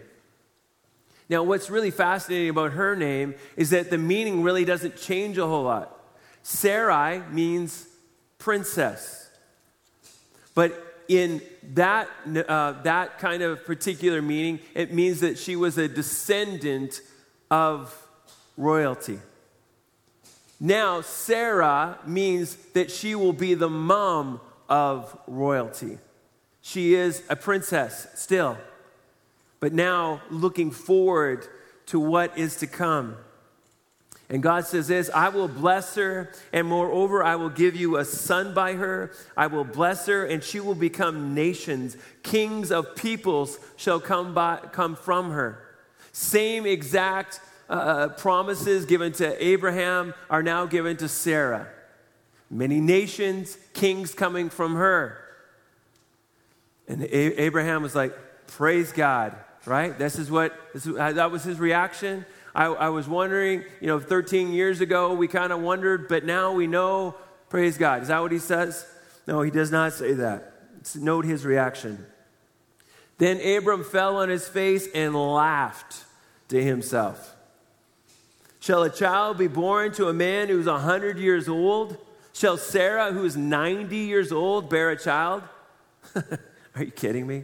Now, 1.30 1.42
what's 1.42 1.70
really 1.70 1.90
fascinating 1.90 2.50
about 2.50 2.72
her 2.72 2.94
name 2.94 3.34
is 3.56 3.70
that 3.70 3.88
the 3.88 3.96
meaning 3.96 4.42
really 4.42 4.66
doesn't 4.66 4.98
change 4.98 5.38
a 5.38 5.46
whole 5.46 5.62
lot. 5.62 5.98
Sarai 6.42 7.22
means 7.30 7.86
princess. 8.36 9.30
But 10.54 11.02
in 11.08 11.40
that, 11.72 12.10
uh, 12.46 12.72
that 12.82 13.18
kind 13.18 13.42
of 13.42 13.64
particular 13.64 14.20
meaning, 14.20 14.60
it 14.74 14.92
means 14.92 15.20
that 15.20 15.38
she 15.38 15.56
was 15.56 15.78
a 15.78 15.88
descendant 15.88 17.00
of 17.50 17.96
royalty. 18.58 19.18
Now, 20.64 21.00
Sarah 21.00 21.98
means 22.06 22.54
that 22.74 22.88
she 22.88 23.16
will 23.16 23.32
be 23.32 23.54
the 23.54 23.68
mom 23.68 24.40
of 24.68 25.18
royalty. 25.26 25.98
She 26.60 26.94
is 26.94 27.24
a 27.28 27.34
princess 27.34 28.06
still, 28.14 28.56
but 29.58 29.72
now 29.72 30.22
looking 30.30 30.70
forward 30.70 31.48
to 31.86 31.98
what 31.98 32.38
is 32.38 32.58
to 32.58 32.68
come. 32.68 33.16
And 34.30 34.40
God 34.40 34.64
says 34.64 34.86
this 34.86 35.10
I 35.12 35.30
will 35.30 35.48
bless 35.48 35.96
her, 35.96 36.32
and 36.52 36.68
moreover, 36.68 37.24
I 37.24 37.34
will 37.34 37.50
give 37.50 37.74
you 37.74 37.96
a 37.96 38.04
son 38.04 38.54
by 38.54 38.74
her. 38.74 39.10
I 39.36 39.48
will 39.48 39.64
bless 39.64 40.06
her, 40.06 40.24
and 40.24 40.44
she 40.44 40.60
will 40.60 40.76
become 40.76 41.34
nations. 41.34 41.96
Kings 42.22 42.70
of 42.70 42.94
peoples 42.94 43.58
shall 43.74 43.98
come, 43.98 44.32
by, 44.32 44.58
come 44.70 44.94
from 44.94 45.32
her. 45.32 45.60
Same 46.12 46.66
exact 46.66 47.40
uh, 47.68 47.72
uh 47.72 48.08
promises 48.08 48.86
given 48.86 49.12
to 49.12 49.44
Abraham 49.44 50.14
are 50.30 50.42
now 50.42 50.66
given 50.66 50.96
to 50.98 51.08
Sarah. 51.08 51.68
Many 52.50 52.80
nations, 52.80 53.56
kings 53.72 54.14
coming 54.14 54.50
from 54.50 54.74
her. 54.76 55.18
And 56.86 57.02
Abraham 57.04 57.82
was 57.82 57.94
like, 57.94 58.14
Praise 58.48 58.92
God, 58.92 59.34
right? 59.64 59.98
This 59.98 60.18
is 60.18 60.30
what, 60.30 60.54
this 60.74 60.86
is, 60.86 60.94
that 60.94 61.30
was 61.30 61.42
his 61.42 61.58
reaction. 61.58 62.26
I, 62.54 62.66
I 62.66 62.88
was 62.90 63.08
wondering, 63.08 63.64
you 63.80 63.86
know, 63.86 63.98
13 63.98 64.52
years 64.52 64.82
ago, 64.82 65.14
we 65.14 65.26
kind 65.26 65.52
of 65.52 65.60
wondered, 65.60 66.08
but 66.08 66.26
now 66.26 66.52
we 66.52 66.66
know, 66.66 67.14
praise 67.48 67.78
God. 67.78 68.02
Is 68.02 68.08
that 68.08 68.20
what 68.20 68.30
he 68.30 68.38
says? 68.38 68.86
No, 69.26 69.40
he 69.40 69.50
does 69.50 69.70
not 69.70 69.94
say 69.94 70.12
that. 70.14 70.52
Note 70.96 71.24
his 71.24 71.46
reaction. 71.46 72.04
Then 73.18 73.40
Abram 73.40 73.84
fell 73.84 74.16
on 74.16 74.28
his 74.28 74.46
face 74.46 74.86
and 74.94 75.14
laughed 75.14 76.04
to 76.48 76.62
himself. 76.62 77.31
Shall 78.62 78.84
a 78.84 78.90
child 78.90 79.38
be 79.38 79.48
born 79.48 79.90
to 79.94 80.06
a 80.06 80.12
man 80.12 80.46
who's 80.46 80.66
100 80.66 81.18
years 81.18 81.48
old? 81.48 81.98
Shall 82.32 82.56
Sarah, 82.56 83.10
who 83.10 83.24
is 83.24 83.36
90 83.36 83.96
years 83.96 84.30
old, 84.30 84.70
bear 84.70 84.90
a 84.90 84.96
child? 84.96 85.42
Are 86.14 86.84
you 86.84 86.92
kidding 86.92 87.26
me? 87.26 87.42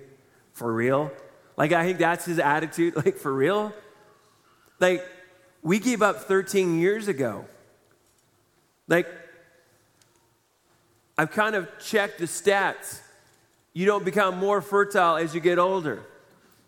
For 0.52 0.72
real? 0.72 1.10
Like, 1.56 1.72
I 1.72 1.84
think 1.84 1.98
that's 1.98 2.24
his 2.24 2.38
attitude. 2.38 2.94
Like, 3.04 3.16
for 3.16 3.34
real? 3.34 3.74
Like, 4.78 5.04
we 5.60 5.80
gave 5.80 6.02
up 6.02 6.20
13 6.28 6.78
years 6.78 7.08
ago. 7.08 7.46
Like, 8.86 9.08
I've 11.18 11.32
kind 11.32 11.56
of 11.56 11.66
checked 11.80 12.20
the 12.20 12.26
stats. 12.26 13.00
You 13.72 13.86
don't 13.86 14.04
become 14.04 14.38
more 14.38 14.62
fertile 14.62 15.16
as 15.16 15.34
you 15.34 15.40
get 15.40 15.58
older, 15.58 16.00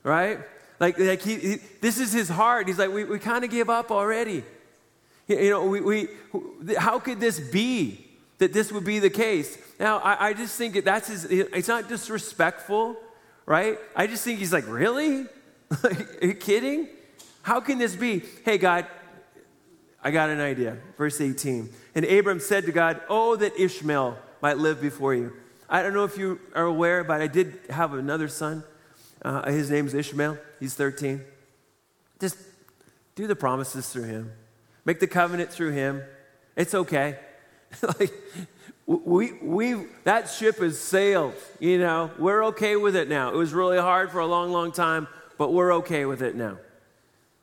right? 0.02 0.40
Like, 0.80 0.98
like 0.98 1.22
he, 1.22 1.36
he 1.36 1.56
this 1.80 2.00
is 2.00 2.12
his 2.12 2.28
heart. 2.28 2.66
He's 2.66 2.78
like, 2.78 2.90
we, 2.90 3.04
we 3.04 3.20
kind 3.20 3.44
of 3.44 3.50
give 3.50 3.70
up 3.70 3.92
already. 3.92 4.42
You 5.28 5.50
know, 5.50 5.66
we, 5.66 5.80
we, 5.80 6.08
how 6.76 6.98
could 6.98 7.20
this 7.20 7.38
be? 7.38 8.10
that 8.40 8.54
this 8.54 8.72
would 8.72 8.84
be 8.84 8.98
the 8.98 9.10
case. 9.10 9.56
Now, 9.78 9.98
I, 9.98 10.28
I 10.28 10.32
just 10.32 10.56
think 10.56 10.82
that's 10.82 11.08
his, 11.08 11.24
it's 11.26 11.68
not 11.68 11.88
disrespectful, 11.88 12.96
right? 13.46 13.78
I 13.94 14.06
just 14.06 14.24
think 14.24 14.38
he's 14.38 14.52
like, 14.52 14.66
really? 14.66 15.26
Are 15.84 16.26
you 16.26 16.34
kidding? 16.34 16.88
How 17.42 17.60
can 17.60 17.78
this 17.78 17.94
be? 17.94 18.22
Hey, 18.44 18.56
God, 18.56 18.86
I 20.02 20.10
got 20.10 20.30
an 20.30 20.40
idea. 20.40 20.78
Verse 20.96 21.20
18. 21.20 21.68
And 21.94 22.04
Abram 22.06 22.40
said 22.40 22.64
to 22.64 22.72
God, 22.72 23.00
Oh, 23.10 23.36
that 23.36 23.60
Ishmael 23.60 24.18
might 24.40 24.56
live 24.56 24.80
before 24.80 25.14
you. 25.14 25.34
I 25.68 25.82
don't 25.82 25.92
know 25.92 26.04
if 26.04 26.16
you 26.16 26.40
are 26.54 26.64
aware, 26.64 27.04
but 27.04 27.20
I 27.20 27.26
did 27.26 27.58
have 27.68 27.92
another 27.92 28.26
son. 28.26 28.64
Uh, 29.22 29.50
his 29.50 29.70
name's 29.70 29.94
Ishmael. 29.94 30.38
He's 30.58 30.74
13. 30.74 31.22
Just 32.20 32.36
do 33.14 33.26
the 33.26 33.36
promises 33.36 33.88
through 33.88 34.04
him, 34.04 34.32
make 34.84 35.00
the 35.00 35.06
covenant 35.06 35.50
through 35.50 35.72
him. 35.72 36.02
It's 36.56 36.74
okay. 36.74 37.18
like, 37.82 38.12
we, 38.86 39.32
we, 39.42 39.86
that 40.04 40.28
ship 40.28 40.58
has 40.58 40.78
sailed, 40.78 41.34
you 41.58 41.78
know. 41.78 42.10
We're 42.18 42.46
okay 42.46 42.76
with 42.76 42.96
it 42.96 43.08
now. 43.08 43.30
It 43.30 43.36
was 43.36 43.52
really 43.52 43.78
hard 43.78 44.10
for 44.10 44.18
a 44.20 44.26
long, 44.26 44.52
long 44.52 44.72
time, 44.72 45.06
but 45.38 45.52
we're 45.52 45.74
okay 45.76 46.04
with 46.06 46.22
it 46.22 46.34
now. 46.34 46.58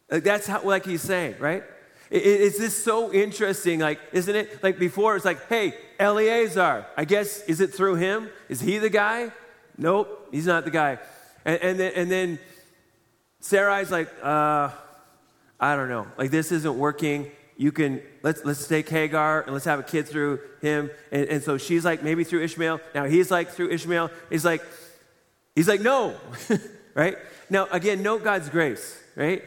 Like, 0.09 0.23
that's 0.23 0.47
how, 0.47 0.63
like 0.63 0.85
he's 0.85 1.01
saying, 1.01 1.35
right? 1.39 1.63
It, 2.09 2.17
it's 2.17 2.57
this 2.57 2.81
so 2.81 3.13
interesting, 3.13 3.79
like, 3.79 3.99
isn't 4.11 4.35
it? 4.35 4.63
Like 4.63 4.79
before, 4.79 5.15
it's 5.15 5.25
like, 5.25 5.47
hey, 5.47 5.73
Eleazar, 5.99 6.85
I 6.95 7.05
guess, 7.05 7.41
is 7.43 7.61
it 7.61 7.73
through 7.73 7.95
him? 7.95 8.29
Is 8.49 8.61
he 8.61 8.77
the 8.77 8.89
guy? 8.89 9.31
Nope, 9.77 10.29
he's 10.31 10.47
not 10.47 10.65
the 10.65 10.71
guy. 10.71 10.99
And, 11.47 11.61
and 11.61 11.79
then, 11.79 11.91
and 11.95 12.11
then 12.11 12.39
Sarai's 13.41 13.89
like, 13.89 14.09
uh, 14.21 14.69
I 15.59 15.75
don't 15.75 15.89
know. 15.89 16.05
Like, 16.15 16.29
this 16.29 16.51
isn't 16.51 16.77
working 16.77 17.31
you 17.57 17.71
can 17.71 18.01
let's 18.21 18.45
let's 18.45 18.67
take 18.67 18.87
Hagar 18.87 19.41
and 19.41 19.51
let's 19.51 19.65
have 19.65 19.79
a 19.79 19.83
kid 19.83 20.07
through 20.07 20.39
him. 20.61 20.91
And, 21.11 21.25
and 21.25 21.43
so 21.43 21.57
she's 21.57 21.83
like, 21.83 22.03
maybe 22.03 22.23
through 22.23 22.43
Ishmael. 22.43 22.79
Now 22.93 23.05
he's 23.05 23.31
like 23.31 23.49
through 23.49 23.71
Ishmael. 23.71 24.11
He's 24.29 24.45
like, 24.45 24.61
he's 25.55 25.67
like, 25.67 25.81
no. 25.81 26.15
right? 26.93 27.17
Now 27.49 27.67
again, 27.71 28.03
note 28.03 28.23
God's 28.23 28.49
grace, 28.49 29.01
right? 29.15 29.43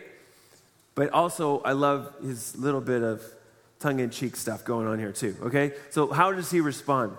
But 0.97 1.11
also 1.11 1.61
I 1.61 1.73
love 1.73 2.13
his 2.21 2.57
little 2.57 2.81
bit 2.81 3.03
of 3.03 3.23
tongue-in-cheek 3.79 4.37
stuff 4.37 4.65
going 4.65 4.87
on 4.87 4.99
here 4.99 5.13
too. 5.13 5.37
Okay? 5.43 5.73
So 5.91 6.13
how 6.13 6.33
does 6.33 6.51
he 6.51 6.61
respond? 6.61 7.17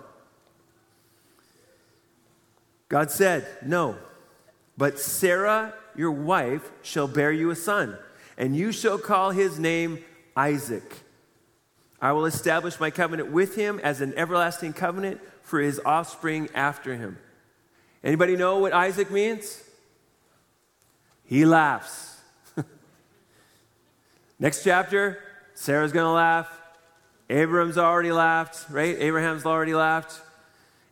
God 2.88 3.10
said, 3.10 3.46
No, 3.64 3.96
but 4.82 4.98
Sarah, 4.98 5.74
your 5.94 6.10
wife, 6.10 6.68
shall 6.82 7.06
bear 7.06 7.30
you 7.30 7.50
a 7.50 7.54
son 7.54 7.96
and 8.36 8.56
you 8.56 8.72
shall 8.72 8.98
call 8.98 9.30
his 9.30 9.56
name 9.56 10.04
Isaac. 10.36 11.04
I 12.00 12.10
will 12.10 12.26
establish 12.26 12.80
my 12.80 12.90
covenant 12.90 13.30
with 13.30 13.54
him 13.54 13.78
as 13.84 14.00
an 14.00 14.12
everlasting 14.16 14.72
covenant 14.72 15.20
for 15.42 15.60
his 15.60 15.80
offspring 15.84 16.48
after 16.52 16.96
him. 16.96 17.16
Anybody 18.02 18.34
know 18.34 18.58
what 18.58 18.72
Isaac 18.72 19.08
means? 19.08 19.62
He 21.26 21.44
laughs. 21.44 22.18
Next 24.40 24.64
chapter, 24.64 25.22
Sarah's 25.54 25.92
going 25.92 26.06
to 26.06 26.10
laugh. 26.10 26.60
Abram's 27.30 27.78
already 27.78 28.10
laughed, 28.10 28.68
right? 28.68 28.96
Abraham's 28.98 29.46
already 29.46 29.74
laughed. 29.74 30.20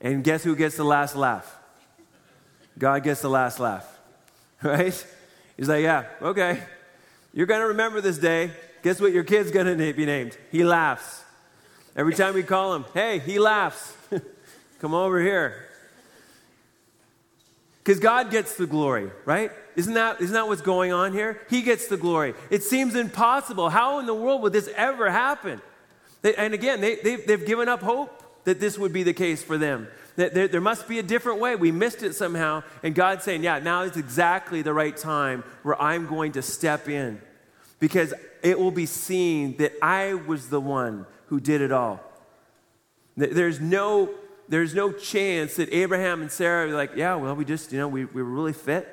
And 0.01 0.23
guess 0.23 0.45
who 0.45 0.55
gets 0.55 0.77
the 0.77 0.85
last 0.85 1.17
laugh? 1.17 1.57
God 2.79 3.03
gets 3.03 3.21
the 3.21 3.31
last 3.31 3.61
laugh, 3.61 3.87
right? 4.63 5.07
He's 5.57 5.69
like, 5.69 5.83
yeah, 5.83 6.07
okay. 6.23 6.63
You're 7.33 7.47
going 7.47 7.61
to 7.61 7.69
remember 7.69 8.01
this 8.01 8.19
day. 8.19 8.51
Guess 8.83 9.01
what 9.01 9.13
your 9.13 9.25
kid's 9.25 9.51
going 9.51 9.67
to 9.67 9.93
be 9.93 10.07
named? 10.07 10.37
He 10.51 10.65
laughs. 10.65 11.23
Every 11.95 12.15
time 12.15 12.35
we 12.35 12.43
call 12.43 12.75
him, 12.75 12.85
hey, 12.95 13.19
he 13.19 13.39
laughs. 13.39 13.95
Come 14.81 14.95
over 14.95 15.21
here. 15.21 15.67
Because 17.83 18.01
God 18.01 18.31
gets 18.31 18.57
the 18.57 18.67
glory, 18.67 19.11
right? 19.25 19.51
Isn't 19.77 19.95
that, 19.95 20.21
isn't 20.21 20.35
that 20.35 20.47
what's 20.47 20.63
going 20.63 20.93
on 20.93 21.13
here? 21.13 21.41
He 21.51 21.63
gets 21.63 21.89
the 21.89 21.97
glory. 21.97 22.35
It 22.51 22.63
seems 22.63 22.95
impossible. 22.95 23.71
How 23.71 23.99
in 23.99 24.07
the 24.07 24.15
world 24.15 24.43
would 24.43 24.53
this 24.53 24.69
ever 24.77 25.11
happen? 25.11 25.61
They, 26.23 26.35
and 26.35 26.55
again, 26.55 26.81
they, 26.81 26.97
they've, 26.97 27.27
they've 27.27 27.45
given 27.45 27.69
up 27.69 27.83
hope 27.83 28.23
that 28.45 28.61
this 28.61 28.79
would 28.79 28.93
be 28.93 29.03
the 29.03 29.13
case 29.13 29.43
for 29.43 29.59
them. 29.59 29.89
That 30.17 30.35
there, 30.35 30.49
there 30.49 30.61
must 30.61 30.89
be 30.89 30.99
a 30.99 31.03
different 31.03 31.41
way. 31.41 31.57
We 31.57 31.73
missed 31.73 32.03
it 32.03 32.15
somehow. 32.15 32.63
And 32.83 32.95
God's 32.95 33.25
saying, 33.25 33.43
yeah, 33.43 33.59
now 33.59 33.83
is 33.83 33.97
exactly 33.97 34.63
the 34.63 34.73
right 34.73 34.97
time 34.97 35.45
where 35.63 35.81
I'm 35.81 36.07
going 36.07 36.33
to 36.33 36.43
step 36.43 36.89
in 36.89 37.21
because 37.79 38.13
it 38.43 38.59
will 38.59 38.71
be 38.71 38.87
seen 38.87 39.57
that 39.59 39.73
I 39.83 40.15
was 40.15 40.49
the 40.49 40.61
one 40.61 41.07
who 41.27 41.41
did 41.41 41.61
it 41.61 41.73
all. 41.73 42.01
There's 43.17 43.61
no, 43.61 44.11
there's 44.49 44.75
no 44.75 44.93
chance 44.93 45.57
that 45.57 45.73
Abraham 45.73 46.23
and 46.23 46.31
Sarah 46.31 46.69
are 46.69 46.75
like, 46.75 46.93
yeah, 46.97 47.15
well, 47.17 47.35
we 47.35 47.45
just, 47.45 47.73
you 47.73 47.79
know, 47.79 47.89
we, 47.89 48.05
we 48.05 48.23
were 48.23 48.31
really 48.31 48.53
fit. 48.53 48.89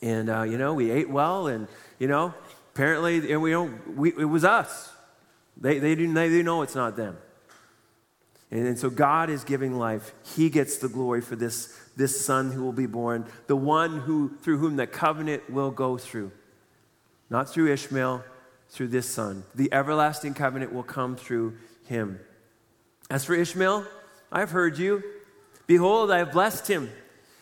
And, 0.00 0.28
uh, 0.28 0.42
you 0.42 0.58
know, 0.58 0.74
we 0.74 0.90
ate 0.90 1.08
well. 1.08 1.46
And, 1.46 1.68
you 1.98 2.08
know, 2.08 2.34
apparently, 2.74 3.32
and 3.32 3.42
we 3.42 3.50
don't, 3.50 3.96
we, 3.96 4.10
it 4.10 4.24
was 4.24 4.44
us. 4.44 4.92
They, 5.56 5.78
they, 5.78 5.94
do, 5.94 6.12
they 6.12 6.28
do 6.28 6.42
know 6.42 6.62
it's 6.62 6.74
not 6.74 6.96
them. 6.96 7.16
And, 8.52 8.66
and 8.66 8.78
so 8.78 8.90
God 8.90 9.30
is 9.30 9.42
giving 9.42 9.76
life. 9.76 10.12
He 10.36 10.50
gets 10.50 10.76
the 10.76 10.88
glory 10.88 11.22
for 11.22 11.34
this, 11.34 11.76
this 11.96 12.24
son 12.24 12.52
who 12.52 12.62
will 12.62 12.72
be 12.72 12.86
born, 12.86 13.26
the 13.48 13.56
one 13.56 14.00
who, 14.00 14.36
through 14.42 14.58
whom 14.58 14.76
the 14.76 14.86
covenant 14.86 15.50
will 15.50 15.72
go 15.72 15.96
through. 15.98 16.30
Not 17.30 17.48
through 17.48 17.72
Ishmael, 17.72 18.22
through 18.68 18.88
this 18.88 19.08
son. 19.08 19.42
The 19.54 19.72
everlasting 19.72 20.34
covenant 20.34 20.72
will 20.72 20.82
come 20.82 21.16
through 21.16 21.56
him. 21.86 22.20
As 23.10 23.24
for 23.24 23.34
Ishmael, 23.34 23.86
I 24.30 24.40
have 24.40 24.50
heard 24.50 24.78
you. 24.78 25.02
Behold, 25.66 26.10
I 26.10 26.18
have 26.18 26.32
blessed 26.32 26.68
him 26.68 26.90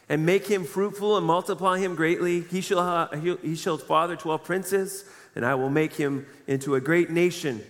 and 0.09 0.25
make 0.25 0.47
him 0.47 0.65
fruitful 0.65 1.17
and 1.17 1.27
multiply 1.27 1.79
him 1.79 1.97
greatly. 1.97 2.43
He 2.43 2.61
shall, 2.61 2.83
ha- 2.83 3.11
he 3.43 3.57
shall 3.57 3.79
father 3.79 4.15
12 4.15 4.45
princes, 4.45 5.05
and 5.35 5.45
I 5.45 5.57
will 5.57 5.71
make 5.71 5.95
him 5.95 6.27
into 6.47 6.77
a 6.77 6.81
great 6.81 7.11
nation. 7.11 7.63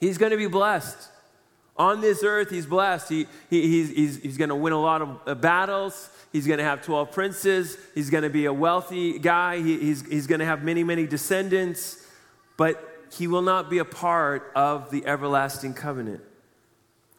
He's 0.00 0.16
going 0.16 0.32
to 0.32 0.38
be 0.38 0.46
blessed. 0.46 1.08
On 1.80 2.02
this 2.02 2.22
earth, 2.22 2.50
he's 2.50 2.66
blessed. 2.66 3.08
He, 3.08 3.26
he, 3.48 3.62
he's, 3.62 3.88
he's, 3.88 4.16
he's 4.18 4.36
going 4.36 4.50
to 4.50 4.54
win 4.54 4.74
a 4.74 4.80
lot 4.80 5.00
of 5.00 5.18
uh, 5.26 5.34
battles. 5.34 6.10
He's 6.30 6.46
going 6.46 6.58
to 6.58 6.64
have 6.64 6.84
12 6.84 7.10
princes. 7.10 7.78
He's 7.94 8.10
going 8.10 8.22
to 8.22 8.28
be 8.28 8.44
a 8.44 8.52
wealthy 8.52 9.18
guy. 9.18 9.62
He, 9.62 9.78
he's 9.78 10.06
he's 10.06 10.26
going 10.26 10.40
to 10.40 10.44
have 10.44 10.62
many, 10.62 10.84
many 10.84 11.06
descendants. 11.06 12.06
But 12.58 12.86
he 13.16 13.26
will 13.26 13.40
not 13.40 13.70
be 13.70 13.78
a 13.78 13.86
part 13.86 14.52
of 14.54 14.90
the 14.90 15.06
everlasting 15.06 15.72
covenant. 15.72 16.20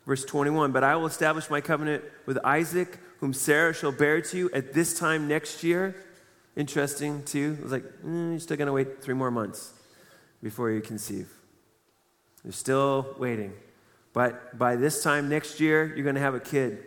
Verse 0.05 0.23
21 0.25 0.71
But 0.71 0.83
I 0.83 0.95
will 0.95 1.07
establish 1.07 1.49
my 1.49 1.59
covenant 1.59 2.03
with 2.27 2.37
Isaac, 2.45 2.99
whom 3.19 3.33
Sarah 3.33 3.73
shall 3.73 3.91
bear 3.91 4.21
to 4.21 4.37
you 4.37 4.51
at 4.53 4.73
this 4.73 4.99
time 4.99 5.27
next 5.27 5.63
year. 5.63 5.95
Interesting, 6.55 7.23
too. 7.23 7.57
It 7.57 7.63
was 7.63 7.71
like, 7.71 7.85
mm, 8.05 8.29
you're 8.29 8.39
still 8.39 8.57
going 8.57 8.67
to 8.67 8.73
wait 8.73 9.01
three 9.01 9.15
more 9.15 9.31
months 9.31 9.73
before 10.43 10.69
you 10.69 10.81
conceive. 10.81 11.33
You're 12.43 12.53
still 12.53 13.15
waiting. 13.17 13.53
But 14.13 14.57
by 14.57 14.75
this 14.75 15.03
time 15.03 15.29
next 15.29 15.59
year, 15.59 15.93
you're 15.95 16.03
going 16.03 16.15
to 16.15 16.21
have 16.21 16.35
a 16.35 16.39
kid. 16.39 16.83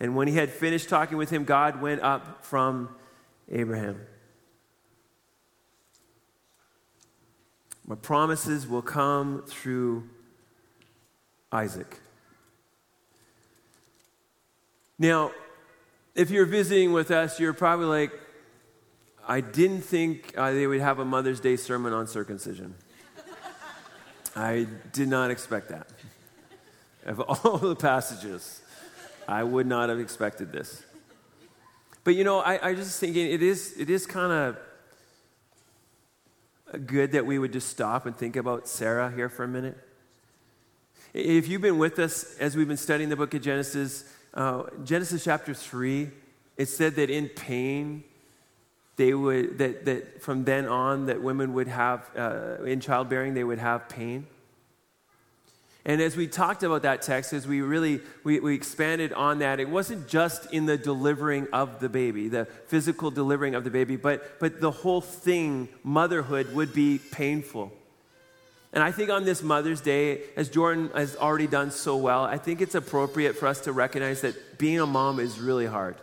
And 0.00 0.16
when 0.16 0.28
he 0.28 0.34
had 0.34 0.50
finished 0.50 0.88
talking 0.88 1.16
with 1.16 1.30
him, 1.30 1.44
God 1.44 1.80
went 1.80 2.02
up 2.02 2.44
from 2.44 2.94
Abraham. 3.50 4.00
My 7.86 7.94
promises 7.94 8.66
will 8.66 8.82
come 8.82 9.44
through 9.46 10.08
Isaac. 11.52 12.00
Now, 14.98 15.32
if 16.14 16.30
you're 16.30 16.46
visiting 16.46 16.92
with 16.92 17.10
us, 17.10 17.38
you're 17.38 17.52
probably 17.52 17.86
like, 17.86 18.12
I 19.26 19.40
didn't 19.40 19.82
think 19.82 20.32
uh, 20.36 20.52
they 20.52 20.66
would 20.66 20.80
have 20.80 20.98
a 20.98 21.04
Mother's 21.04 21.40
Day 21.40 21.56
sermon 21.56 21.92
on 21.92 22.06
circumcision. 22.06 22.74
I 24.36 24.66
did 24.92 25.08
not 25.08 25.30
expect 25.30 25.68
that. 25.68 25.88
Of 27.04 27.20
all 27.20 27.58
the 27.58 27.76
passages, 27.76 28.62
I 29.28 29.42
would 29.42 29.66
not 29.66 29.88
have 29.88 30.00
expected 30.00 30.52
this. 30.52 30.82
But 32.02 32.14
you 32.14 32.24
know, 32.24 32.40
I, 32.40 32.70
I 32.70 32.74
just 32.74 33.00
thinking 33.00 33.30
it 33.30 33.42
is, 33.42 33.74
it 33.78 33.90
is 33.90 34.06
kind 34.06 34.32
of 34.32 34.58
good 36.86 37.12
that 37.12 37.24
we 37.24 37.38
would 37.38 37.52
just 37.52 37.68
stop 37.68 38.06
and 38.06 38.16
think 38.16 38.36
about 38.36 38.68
Sarah 38.68 39.10
here 39.10 39.28
for 39.28 39.44
a 39.44 39.48
minute. 39.48 39.78
If 41.12 41.48
you've 41.48 41.62
been 41.62 41.78
with 41.78 41.98
us 41.98 42.36
as 42.38 42.56
we've 42.56 42.68
been 42.68 42.76
studying 42.76 43.08
the 43.08 43.16
book 43.16 43.32
of 43.34 43.42
Genesis, 43.42 44.04
uh, 44.34 44.64
Genesis 44.82 45.24
chapter 45.24 45.54
3, 45.54 46.10
it 46.56 46.66
said 46.66 46.96
that 46.96 47.08
in 47.10 47.28
pain, 47.28 48.04
they 48.96 49.14
would, 49.14 49.58
that, 49.58 49.84
that 49.84 50.22
from 50.22 50.44
then 50.44 50.66
on, 50.66 51.06
that 51.06 51.22
women 51.22 51.52
would 51.54 51.68
have, 51.68 52.08
uh, 52.16 52.62
in 52.64 52.80
childbearing, 52.80 53.34
they 53.34 53.44
would 53.44 53.58
have 53.58 53.88
pain. 53.88 54.26
And 55.86 56.00
as 56.00 56.16
we 56.16 56.26
talked 56.26 56.62
about 56.62 56.82
that 56.82 57.02
text, 57.02 57.34
as 57.34 57.46
we 57.46 57.60
really 57.60 58.00
we, 58.22 58.40
we 58.40 58.54
expanded 58.54 59.12
on 59.12 59.40
that, 59.40 59.60
it 59.60 59.68
wasn't 59.68 60.08
just 60.08 60.50
in 60.52 60.64
the 60.64 60.78
delivering 60.78 61.46
of 61.52 61.78
the 61.78 61.90
baby, 61.90 62.28
the 62.28 62.46
physical 62.68 63.10
delivering 63.10 63.54
of 63.54 63.64
the 63.64 63.70
baby, 63.70 63.96
but, 63.96 64.40
but 64.40 64.60
the 64.62 64.70
whole 64.70 65.02
thing, 65.02 65.68
motherhood, 65.82 66.54
would 66.54 66.72
be 66.72 66.98
painful. 66.98 67.70
And 68.72 68.82
I 68.82 68.90
think 68.90 69.10
on 69.10 69.24
this 69.24 69.42
Mother's 69.42 69.80
Day, 69.80 70.22
as 70.36 70.48
Jordan 70.48 70.90
has 70.94 71.16
already 71.16 71.46
done 71.46 71.70
so 71.70 71.96
well, 71.96 72.24
I 72.24 72.38
think 72.38 72.60
it's 72.60 72.74
appropriate 72.74 73.36
for 73.36 73.46
us 73.46 73.60
to 73.60 73.72
recognize 73.72 74.22
that 74.22 74.58
being 74.58 74.80
a 74.80 74.86
mom 74.86 75.20
is 75.20 75.38
really 75.38 75.66
hard. 75.66 75.96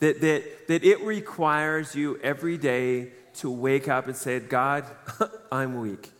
That, 0.00 0.20
that, 0.20 0.68
that 0.68 0.84
it 0.84 1.00
requires 1.00 1.94
you 1.94 2.18
every 2.22 2.58
day 2.58 3.12
to 3.36 3.50
wake 3.50 3.88
up 3.88 4.06
and 4.06 4.16
say, 4.16 4.38
God, 4.40 4.84
I'm 5.52 5.80
weak. 5.80 6.10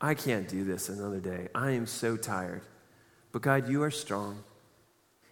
I 0.00 0.14
can't 0.14 0.48
do 0.48 0.64
this 0.64 0.88
another 0.88 1.20
day. 1.20 1.48
I 1.54 1.72
am 1.72 1.86
so 1.86 2.16
tired. 2.16 2.62
But 3.32 3.42
God, 3.42 3.68
you 3.68 3.82
are 3.82 3.90
strong. 3.90 4.42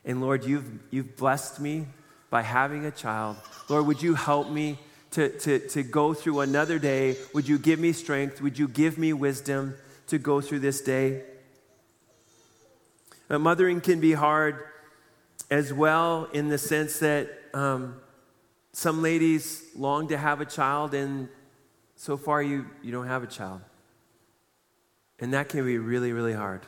And 0.05 0.21
Lord, 0.21 0.45
you've, 0.45 0.69
you've 0.91 1.17
blessed 1.17 1.61
me 1.61 1.87
by 2.31 2.43
having 2.43 2.85
a 2.85 2.91
child. 2.91 3.37
Lord, 3.69 3.87
would 3.87 4.03
you 4.03 4.15
help 4.15 4.51
me 4.51 4.79
to, 5.13 5.31
to, 5.41 5.59
to 5.59 5.83
go 5.83 6.15
through 6.15 6.41
another 6.41 6.79
day. 6.79 7.17
Would 7.33 7.49
you 7.49 7.59
give 7.59 7.79
me 7.79 7.93
strength? 7.93 8.41
Would 8.41 8.59
you 8.59 8.69
give 8.69 8.99
me 8.99 9.13
wisdom 9.13 9.75
to 10.09 10.19
go 10.19 10.41
through 10.41 10.61
this 10.61 10.81
day? 10.81 11.23
Uh, 13.31 13.39
mothering 13.39 13.81
can 13.81 14.01
be 14.01 14.13
hard 14.13 14.65
as 15.51 15.73
well 15.73 16.29
in 16.33 16.49
the 16.49 16.59
sense 16.59 16.99
that 16.99 17.31
um, 17.55 17.97
some 18.73 19.03
ladies 19.03 19.63
long 19.75 20.09
to 20.09 20.17
have 20.17 20.41
a 20.41 20.45
child, 20.45 20.95
and 20.95 21.29
so 21.97 22.17
far 22.17 22.43
you, 22.43 22.67
you 22.83 22.93
don't 22.93 23.07
have 23.07 23.23
a 23.23 23.27
child. 23.27 23.61
And 25.21 25.33
that 25.35 25.49
can 25.49 25.65
be 25.65 25.79
really, 25.79 26.13
really 26.13 26.33
hard. 26.33 26.63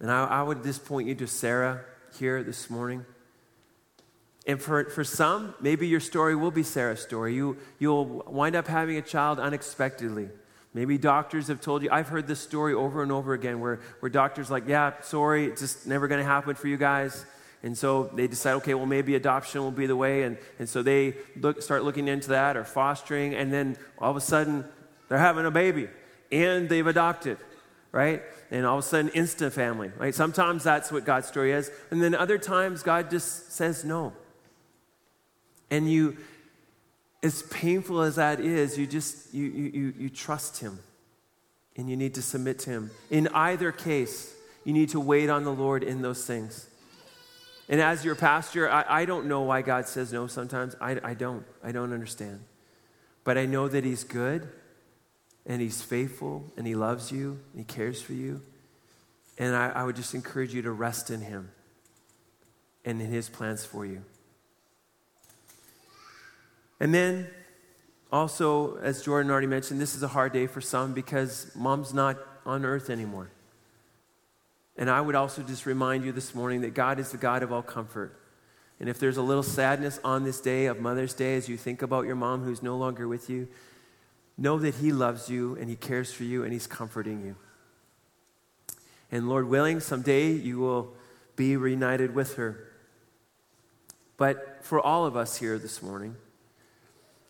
And 0.00 0.10
I, 0.10 0.24
I 0.24 0.42
would 0.42 0.62
just 0.62 0.84
point 0.84 1.08
you 1.08 1.14
to 1.16 1.26
Sarah 1.26 1.82
here 2.18 2.42
this 2.42 2.68
morning. 2.70 3.04
And 4.46 4.60
for, 4.60 4.84
for 4.86 5.04
some, 5.04 5.54
maybe 5.60 5.86
your 5.86 6.00
story 6.00 6.34
will 6.34 6.50
be 6.50 6.62
Sarah's 6.62 7.00
story. 7.00 7.34
You, 7.34 7.58
you'll 7.78 8.24
wind 8.26 8.56
up 8.56 8.66
having 8.66 8.96
a 8.96 9.02
child 9.02 9.38
unexpectedly. 9.38 10.28
Maybe 10.72 10.98
doctors 10.98 11.48
have 11.48 11.60
told 11.60 11.82
you, 11.82 11.90
I've 11.92 12.08
heard 12.08 12.26
this 12.26 12.40
story 12.40 12.74
over 12.74 13.02
and 13.02 13.12
over 13.12 13.34
again 13.34 13.60
where, 13.60 13.80
where 14.00 14.10
doctors 14.10 14.50
like, 14.50 14.66
yeah, 14.66 14.94
sorry, 15.02 15.46
it's 15.46 15.60
just 15.60 15.86
never 15.86 16.08
going 16.08 16.20
to 16.20 16.26
happen 16.26 16.54
for 16.54 16.68
you 16.68 16.76
guys. 16.76 17.26
And 17.62 17.76
so 17.76 18.04
they 18.14 18.26
decide, 18.26 18.54
okay, 18.54 18.74
well, 18.74 18.86
maybe 18.86 19.14
adoption 19.14 19.60
will 19.62 19.70
be 19.70 19.86
the 19.86 19.96
way. 19.96 20.22
And, 20.22 20.38
and 20.58 20.68
so 20.68 20.82
they 20.82 21.14
look, 21.36 21.60
start 21.60 21.84
looking 21.84 22.08
into 22.08 22.30
that 22.30 22.56
or 22.56 22.64
fostering. 22.64 23.34
And 23.34 23.52
then 23.52 23.76
all 23.98 24.10
of 24.10 24.16
a 24.16 24.20
sudden, 24.20 24.64
they're 25.08 25.18
having 25.18 25.44
a 25.44 25.50
baby 25.50 25.88
and 26.30 26.68
they've 26.68 26.86
adopted, 26.86 27.38
right? 27.92 28.22
And 28.50 28.66
all 28.66 28.78
of 28.78 28.84
a 28.84 28.86
sudden, 28.86 29.10
instant 29.14 29.52
family, 29.52 29.90
right? 29.98 30.14
Sometimes 30.14 30.64
that's 30.64 30.90
what 30.90 31.04
God's 31.04 31.28
story 31.28 31.52
is. 31.52 31.70
And 31.90 32.02
then 32.02 32.14
other 32.14 32.38
times, 32.38 32.82
God 32.82 33.10
just 33.10 33.52
says 33.52 33.84
no 33.84 34.12
and 35.70 35.90
you 35.90 36.16
as 37.22 37.42
painful 37.44 38.00
as 38.00 38.16
that 38.16 38.40
is, 38.40 38.78
you 38.78 38.86
just 38.86 39.32
you, 39.34 39.44
you, 39.44 39.94
you 39.98 40.08
trust 40.08 40.60
him 40.60 40.78
and 41.76 41.88
you 41.88 41.96
need 41.96 42.14
to 42.14 42.22
submit 42.22 42.58
to 42.60 42.70
him. 42.70 42.90
In 43.10 43.28
either 43.28 43.72
case, 43.72 44.34
you 44.64 44.72
need 44.72 44.88
to 44.90 45.00
wait 45.00 45.28
on 45.28 45.44
the 45.44 45.52
Lord 45.52 45.82
in 45.82 46.02
those 46.02 46.24
things. 46.26 46.66
And 47.68 47.80
as 47.80 48.04
your 48.04 48.14
pastor, 48.14 48.68
I, 48.68 48.84
I 48.88 49.04
don't 49.04 49.26
know 49.26 49.42
why 49.42 49.62
God 49.62 49.86
says 49.86 50.12
no 50.12 50.26
sometimes. 50.26 50.74
I, 50.80 50.98
I 51.04 51.14
don't. 51.14 51.44
I 51.62 51.72
don't 51.72 51.92
understand. 51.92 52.40
But 53.22 53.38
I 53.38 53.46
know 53.46 53.68
that 53.68 53.84
He's 53.84 54.02
good 54.02 54.48
and 55.50 55.60
He's 55.60 55.82
faithful 55.82 56.44
and 56.56 56.64
He 56.64 56.76
loves 56.76 57.10
you 57.10 57.40
and 57.52 57.58
He 57.58 57.64
cares 57.64 58.00
for 58.00 58.12
you. 58.12 58.40
And 59.36 59.56
I, 59.56 59.70
I 59.70 59.82
would 59.82 59.96
just 59.96 60.14
encourage 60.14 60.54
you 60.54 60.62
to 60.62 60.70
rest 60.70 61.10
in 61.10 61.22
Him 61.22 61.50
and 62.84 63.02
in 63.02 63.10
His 63.10 63.28
plans 63.28 63.64
for 63.64 63.84
you. 63.84 64.04
And 66.78 66.94
then 66.94 67.26
also, 68.12 68.76
as 68.76 69.02
Jordan 69.02 69.28
already 69.28 69.48
mentioned, 69.48 69.80
this 69.80 69.96
is 69.96 70.04
a 70.04 70.08
hard 70.08 70.32
day 70.32 70.46
for 70.46 70.60
some 70.60 70.94
because 70.94 71.50
mom's 71.56 71.92
not 71.92 72.16
on 72.46 72.64
earth 72.64 72.88
anymore. 72.88 73.32
And 74.76 74.88
I 74.88 75.00
would 75.00 75.16
also 75.16 75.42
just 75.42 75.66
remind 75.66 76.04
you 76.04 76.12
this 76.12 76.32
morning 76.32 76.60
that 76.60 76.74
God 76.74 77.00
is 77.00 77.10
the 77.10 77.18
God 77.18 77.42
of 77.42 77.52
all 77.52 77.62
comfort. 77.62 78.16
And 78.78 78.88
if 78.88 79.00
there's 79.00 79.16
a 79.16 79.22
little 79.22 79.42
sadness 79.42 79.98
on 80.04 80.22
this 80.22 80.40
day 80.40 80.66
of 80.66 80.78
Mother's 80.78 81.12
Day 81.12 81.34
as 81.34 81.48
you 81.48 81.56
think 81.56 81.82
about 81.82 82.06
your 82.06 82.14
mom 82.14 82.44
who's 82.44 82.62
no 82.62 82.76
longer 82.76 83.08
with 83.08 83.28
you, 83.28 83.48
know 84.38 84.58
that 84.58 84.76
He 84.76 84.92
loves 84.92 85.28
you 85.28 85.56
and 85.56 85.68
He 85.68 85.76
cares 85.76 86.12
for 86.12 86.24
you 86.24 86.44
and 86.44 86.52
He's 86.52 86.66
comforting 86.66 87.24
you. 87.24 87.36
And 89.12 89.28
Lord 89.28 89.48
willing, 89.48 89.80
someday 89.80 90.30
you 90.30 90.58
will 90.58 90.94
be 91.36 91.56
reunited 91.56 92.14
with 92.14 92.36
her. 92.36 92.68
But 94.16 94.58
for 94.62 94.80
all 94.80 95.06
of 95.06 95.16
us 95.16 95.36
here 95.36 95.58
this 95.58 95.82
morning, 95.82 96.16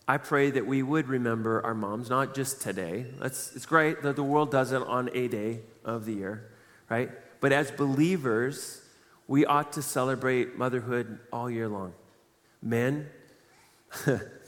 I 0.06 0.16
pray 0.16 0.50
that 0.50 0.66
we 0.66 0.82
would 0.82 1.08
remember 1.08 1.64
our 1.64 1.74
moms, 1.74 2.10
not 2.10 2.34
just 2.34 2.60
today. 2.60 3.06
It's, 3.22 3.54
it's 3.54 3.64
great 3.64 4.02
that 4.02 4.16
the 4.16 4.24
world 4.24 4.50
does 4.50 4.72
it 4.72 4.82
on 4.82 5.08
a 5.14 5.28
day 5.28 5.60
of 5.84 6.04
the 6.04 6.14
year, 6.14 6.50
right? 6.88 7.10
But 7.40 7.52
as 7.52 7.70
believers, 7.70 8.82
we 9.28 9.46
ought 9.46 9.72
to 9.74 9.82
celebrate 9.82 10.58
motherhood 10.58 11.20
all 11.32 11.48
year 11.48 11.68
long. 11.68 11.94
Men, 12.60 13.08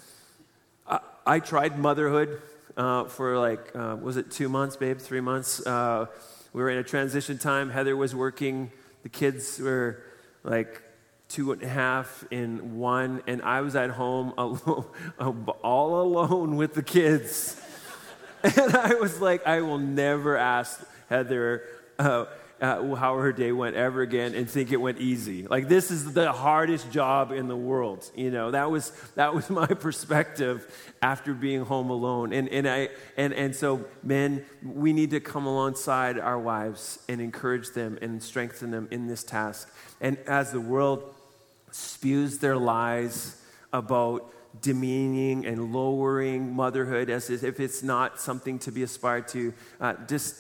I, 1.27 1.41
tried 1.41 1.79
motherhood 1.79 2.43
uh, 2.77 3.05
for 3.05 3.39
like, 3.39 3.75
uh, 3.75 3.97
was 4.01 4.17
it 4.17 4.31
two 4.31 4.49
months, 4.49 4.77
babe? 4.77 4.99
Three 4.99 5.21
months? 5.21 5.65
Uh, 5.67 6.07
we 6.53 6.63
were 6.63 6.71
in 6.71 6.79
a 6.79 6.85
transition 6.85 7.39
time. 7.39 7.71
Heather 7.71 7.97
was 7.97 8.15
working. 8.15 8.71
The 9.03 9.09
kids 9.09 9.59
were 9.59 10.03
like 10.45 10.83
two 11.29 11.53
and 11.53 11.63
a 11.63 11.69
half 11.69 12.25
in 12.31 12.79
one, 12.79 13.23
and 13.27 13.41
I 13.43 13.63
was 13.63 13.75
at 13.75 13.91
home 13.91 14.35
alone, 14.39 14.87
all 15.63 16.03
alone 16.03 16.57
with 16.57 16.75
the 16.75 16.83
kids. 16.83 17.59
And 18.45 18.75
I 18.75 18.95
was 18.95 19.21
like, 19.21 19.47
I 19.47 19.61
will 19.61 19.79
never 19.79 20.37
ask 20.37 20.85
Heather 21.09 21.63
uh, 22.63 22.95
how 22.95 23.19
her 23.19 23.33
day 23.33 23.51
went 23.51 23.75
ever 23.75 24.03
again 24.03 24.37
and 24.37 24.49
think 24.49 24.71
it 24.71 24.77
went 24.77 24.99
easy. 24.99 25.49
Like 25.49 25.69
this 25.69 25.91
is 25.91 26.13
the 26.13 26.31
hardest 26.31 26.93
job 26.93 27.33
in 27.33 27.49
the 27.49 27.57
world. 27.57 28.09
You 28.15 28.31
know, 28.31 28.53
that 28.53 28.71
was 28.71 28.91
that 29.17 29.35
was 29.35 29.51
my 29.51 29.67
perspective 29.87 30.73
after 31.03 31.35
being 31.35 31.65
home 31.65 31.91
alone. 31.91 32.33
And 32.33 32.49
and 32.49 32.69
I 32.69 32.91
and 33.17 33.35
and 33.35 33.55
so 33.55 33.85
men, 34.05 34.47
we 34.63 34.93
need 34.93 35.11
to 35.11 35.19
come 35.19 35.45
alongside 35.45 36.21
our 36.21 36.39
wives 36.39 37.01
and 37.09 37.21
encourage 37.21 37.71
them 37.71 37.99
and 38.01 38.23
strengthen 38.23 38.71
them 38.71 38.87
in 38.93 39.09
this 39.09 39.25
task. 39.25 39.69
And 40.01 40.17
as 40.29 40.53
the 40.53 40.61
world 40.61 41.03
spews 41.73 42.39
their 42.39 42.57
lies 42.57 43.43
about 43.73 44.33
demeaning 44.61 45.47
and 45.47 45.73
lowering 45.73 46.55
motherhood 46.55 47.11
as 47.11 47.29
if 47.29 47.59
it's 47.59 47.83
not 47.83 48.21
something 48.21 48.59
to 48.61 48.71
be 48.71 48.83
aspired 48.83 49.27
to, 49.27 49.55
uh, 49.81 49.95
just 50.07 50.37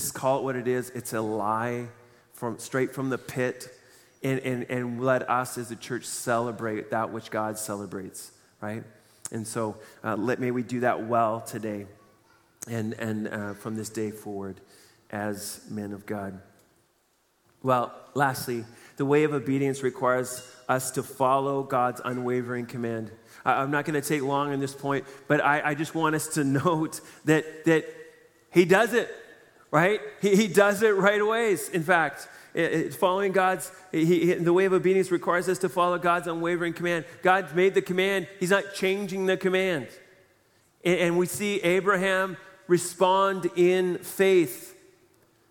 just 0.00 0.14
call 0.14 0.38
it 0.38 0.44
what 0.44 0.56
it 0.56 0.66
is. 0.66 0.90
It's 0.90 1.12
a 1.12 1.20
lie 1.20 1.88
from 2.32 2.58
straight 2.58 2.94
from 2.94 3.10
the 3.10 3.18
pit. 3.18 3.68
And, 4.22 4.38
and, 4.40 4.66
and 4.70 5.02
let 5.02 5.28
us 5.28 5.58
as 5.58 5.70
a 5.72 5.76
church 5.76 6.04
celebrate 6.04 6.90
that 6.92 7.12
which 7.12 7.30
God 7.30 7.58
celebrates, 7.58 8.30
right? 8.60 8.84
And 9.32 9.46
so 9.46 9.76
uh, 10.04 10.16
let, 10.16 10.38
may 10.38 10.50
we 10.52 10.62
do 10.62 10.80
that 10.80 11.06
well 11.06 11.40
today 11.40 11.86
and, 12.68 12.94
and 12.94 13.28
uh, 13.28 13.54
from 13.54 13.74
this 13.74 13.90
day 13.90 14.12
forward 14.12 14.60
as 15.10 15.60
men 15.68 15.92
of 15.92 16.06
God. 16.06 16.40
Well, 17.62 17.92
lastly, 18.14 18.64
the 18.96 19.04
way 19.04 19.24
of 19.24 19.32
obedience 19.34 19.82
requires 19.82 20.48
us 20.68 20.92
to 20.92 21.02
follow 21.02 21.64
God's 21.64 22.00
unwavering 22.04 22.66
command. 22.66 23.10
I'm 23.44 23.72
not 23.72 23.84
going 23.84 24.00
to 24.00 24.08
take 24.08 24.22
long 24.22 24.52
on 24.52 24.60
this 24.60 24.74
point, 24.74 25.04
but 25.26 25.44
I, 25.44 25.70
I 25.70 25.74
just 25.74 25.94
want 25.94 26.14
us 26.14 26.28
to 26.34 26.44
note 26.64 27.00
that, 27.24 27.64
that 27.64 27.84
He 28.50 28.64
does 28.64 28.94
it 28.94 29.10
right? 29.72 30.00
He, 30.20 30.36
he 30.36 30.46
does 30.46 30.82
it 30.82 30.94
right 30.94 31.20
away, 31.20 31.56
in 31.72 31.82
fact. 31.82 32.28
It, 32.54 32.72
it, 32.72 32.94
following 32.94 33.32
God's, 33.32 33.72
he, 33.90 34.04
he, 34.04 34.34
the 34.34 34.52
way 34.52 34.66
of 34.66 34.72
obedience 34.72 35.10
requires 35.10 35.48
us 35.48 35.58
to 35.58 35.68
follow 35.68 35.98
God's 35.98 36.28
unwavering 36.28 36.74
command. 36.74 37.06
God 37.22 37.56
made 37.56 37.74
the 37.74 37.82
command, 37.82 38.28
He's 38.38 38.50
not 38.50 38.74
changing 38.74 39.26
the 39.26 39.36
command. 39.36 39.88
And, 40.84 40.98
and 41.00 41.18
we 41.18 41.26
see 41.26 41.60
Abraham 41.62 42.36
respond 42.68 43.50
in 43.56 43.98
faith 43.98 44.76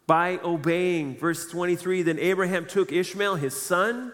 by 0.06 0.40
obeying. 0.44 1.18
Verse 1.18 1.50
23 1.50 2.04
Then 2.04 2.20
Abraham 2.20 2.68
took 2.68 2.92
Ishmael, 2.92 3.36
his 3.36 3.60
son 3.60 4.14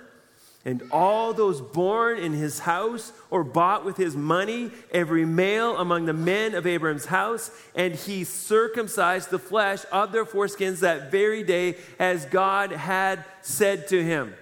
and 0.68 0.84
all 0.92 1.34
those 1.34 1.62
born 1.62 2.20
in 2.20 2.34
his 2.34 2.60
house 2.60 3.14
or 3.30 3.42
bought 3.42 3.86
with 3.86 3.96
his 3.96 4.18
money, 4.18 4.70
every 4.92 5.24
male 5.24 5.78
among 5.78 6.06
the 6.06 6.14
men 6.14 6.54
of 6.54 6.68
Abraham's 6.68 7.06
house, 7.06 7.50
and 7.74 7.96
he 7.96 8.26
circumcised 8.26 9.30
the 9.30 9.40
flesh 9.40 9.86
of 9.94 10.12
their 10.12 10.26
foreskins 10.26 10.82
that 10.82 11.10
very 11.10 11.42
day, 11.42 11.78
as 12.00 12.26
God 12.26 12.74
had 12.74 13.24
said 13.42 13.88
to 13.88 14.04
him. 14.04 14.34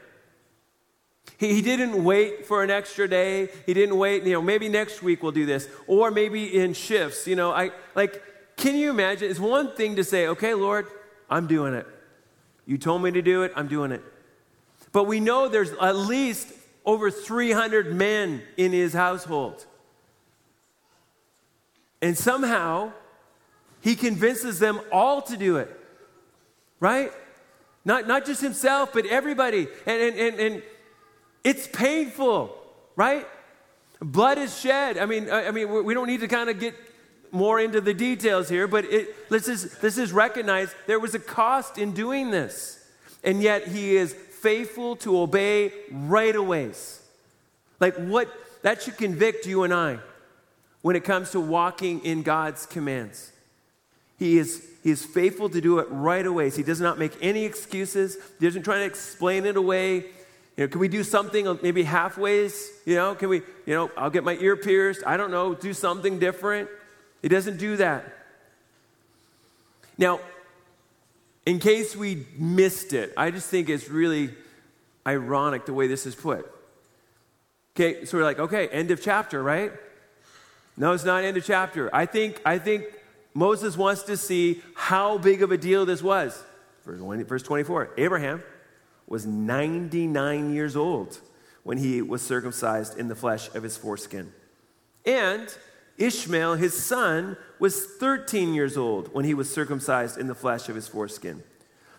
He, 1.38 1.54
he 1.54 1.62
didn't 1.62 2.04
wait 2.04 2.48
for 2.48 2.64
an 2.64 2.72
extra 2.72 3.08
day. 3.08 3.50
He 3.68 3.76
didn't 3.76 3.96
wait, 3.96 4.24
you 4.24 4.34
know, 4.34 4.42
maybe 4.42 4.68
next 4.68 5.04
week 5.04 5.22
we'll 5.22 5.32
do 5.32 5.46
this, 5.46 5.70
or 5.86 6.10
maybe 6.10 6.58
in 6.58 6.74
shifts. 6.74 7.28
You 7.28 7.36
know, 7.36 7.52
I 7.52 7.70
like, 7.94 8.20
can 8.58 8.76
you 8.76 8.90
imagine? 8.90 9.30
It's 9.30 9.40
one 9.40 9.76
thing 9.76 9.98
to 9.98 10.04
say, 10.04 10.26
okay, 10.30 10.56
Lord, 10.56 10.88
I'm 11.30 11.46
doing 11.46 11.76
it. 11.76 11.86
You 12.66 12.80
told 12.80 13.04
me 13.04 13.12
to 13.12 13.22
do 13.22 13.44
it, 13.44 13.52
I'm 13.56 13.68
doing 13.68 13.92
it. 13.92 14.02
But 14.96 15.08
we 15.08 15.20
know 15.20 15.50
there's 15.50 15.74
at 15.74 15.98
least 15.98 16.54
over 16.86 17.12
300 17.12 17.94
men 17.94 18.42
in 18.56 18.72
his 18.72 18.94
household. 18.94 19.66
And 22.02 22.18
somehow, 22.18 22.94
he 23.82 23.98
convinces 23.98 24.58
them 24.58 24.80
all 24.94 25.22
to 25.24 25.36
do 25.36 25.58
it, 25.58 25.70
right? 26.80 27.12
Not, 27.84 28.08
not 28.08 28.26
just 28.26 28.40
himself, 28.40 28.94
but 28.94 29.06
everybody. 29.06 29.68
And, 29.86 30.02
and, 30.02 30.18
and, 30.18 30.40
and 30.40 30.64
it's 31.44 31.68
painful, 31.68 32.56
right? 32.96 33.28
Blood 34.00 34.38
is 34.38 34.58
shed. 34.58 34.98
I 34.98 35.08
mean, 35.08 35.30
I 35.30 35.52
mean, 35.52 35.84
we 35.84 35.94
don't 35.94 36.08
need 36.08 36.22
to 36.22 36.30
kind 36.30 36.50
of 36.50 36.58
get 36.58 36.74
more 37.32 37.60
into 37.60 37.82
the 37.82 37.94
details 37.94 38.48
here, 38.48 38.66
but 38.66 38.86
it, 38.86 39.14
let's, 39.30 39.48
just, 39.48 39.84
let's 39.84 39.98
just 39.98 40.14
recognize 40.14 40.74
there 40.88 41.02
was 41.02 41.14
a 41.16 41.20
cost 41.20 41.78
in 41.78 41.92
doing 41.92 42.32
this. 42.32 42.82
And 43.26 43.42
yet 43.42 43.68
he 43.68 43.98
is 43.98 44.16
faithful 44.46 44.96
to 44.98 45.20
obey 45.20 45.72
right 45.90 46.36
away. 46.36 46.70
Like 47.80 47.96
what 47.96 48.30
that 48.62 48.84
should 48.84 48.96
convict 48.96 49.48
you 49.48 49.64
and 49.64 49.74
I 49.74 49.98
when 50.84 50.96
it 50.96 51.04
comes 51.04 51.32
to 51.32 51.40
walking 51.40 52.06
in 52.06 52.22
God's 52.22 52.68
commands. 52.68 53.32
He 54.20 54.38
is, 54.38 54.64
he 54.84 54.92
is 54.92 55.04
faithful 55.04 55.50
to 55.50 55.60
do 55.60 55.80
it 55.80 55.88
right 55.90 56.26
away. 56.26 56.52
He 56.52 56.62
does 56.62 56.80
not 56.80 57.00
make 57.00 57.14
any 57.22 57.44
excuses. 57.44 58.18
He 58.40 58.46
doesn't 58.46 58.62
try 58.62 58.78
to 58.78 58.86
explain 58.86 59.48
it 59.48 59.58
away. 59.58 59.96
You 60.58 60.60
know, 60.60 60.68
can 60.68 60.80
we 60.80 60.90
do 60.90 61.04
something 61.04 61.60
maybe 61.64 61.84
halfways? 61.84 62.68
You 62.86 62.96
know, 62.98 63.16
can 63.16 63.30
we, 63.30 63.38
you 63.66 63.74
know, 63.74 63.90
I'll 63.98 64.12
get 64.12 64.24
my 64.24 64.38
ear 64.40 64.56
pierced. 64.56 65.02
I 65.08 65.18
don't 65.18 65.32
know, 65.32 65.56
do 65.56 65.74
something 65.74 66.20
different. 66.20 66.70
He 67.24 67.30
doesn't 67.30 67.58
do 67.58 67.78
that. 67.78 68.06
Now, 69.98 70.20
in 71.46 71.60
case 71.60 71.96
we 71.96 72.26
missed 72.38 72.94
it, 72.94 73.14
I 73.16 73.32
just 73.32 73.50
think 73.50 73.70
it's 73.70 73.90
really 73.90 74.32
ironic 75.06 75.66
the 75.66 75.74
way 75.74 75.88
this 75.88 76.06
is 76.06 76.16
put. 76.16 76.52
Okay, 77.76 78.06
so 78.06 78.18
we're 78.18 78.24
like, 78.24 78.40
okay, 78.40 78.68
end 78.70 78.92
of 78.92 79.02
chapter, 79.02 79.44
right? 79.44 79.72
No, 80.78 80.94
it's 80.94 81.04
not 81.04 81.24
end 81.24 81.38
of 81.38 81.46
chapter. 81.46 81.94
I 81.94 82.06
think, 82.06 82.42
I 82.46 82.58
think 82.58 82.86
Moses 83.34 83.78
wants 83.78 84.04
to 84.04 84.18
see 84.18 84.62
how 84.76 85.18
big 85.18 85.44
of 85.44 85.52
a 85.52 85.58
deal 85.58 85.86
this 85.86 86.02
was. 86.02 86.42
Verse 86.86 87.44
24 87.44 87.92
Abraham 87.98 88.44
was 89.08 89.26
99 89.26 90.54
years 90.54 90.76
old 90.76 91.20
when 91.64 91.78
he 91.78 92.02
was 92.02 92.22
circumcised 92.22 92.98
in 92.98 93.08
the 93.08 93.16
flesh 93.16 93.54
of 93.54 93.64
his 93.64 93.76
foreskin. 93.76 94.32
And 95.06 95.56
Ishmael, 95.98 96.56
his 96.56 96.74
son, 96.74 97.38
was 97.60 97.86
13 97.86 98.54
years 98.54 98.78
old 98.78 99.14
when 99.14 99.26
he 99.26 99.34
was 99.34 99.50
circumcised 99.50 100.18
in 100.18 100.28
the 100.28 100.36
flesh 100.36 100.68
of 100.68 100.76
his 100.76 100.88
foreskin. 100.88 101.44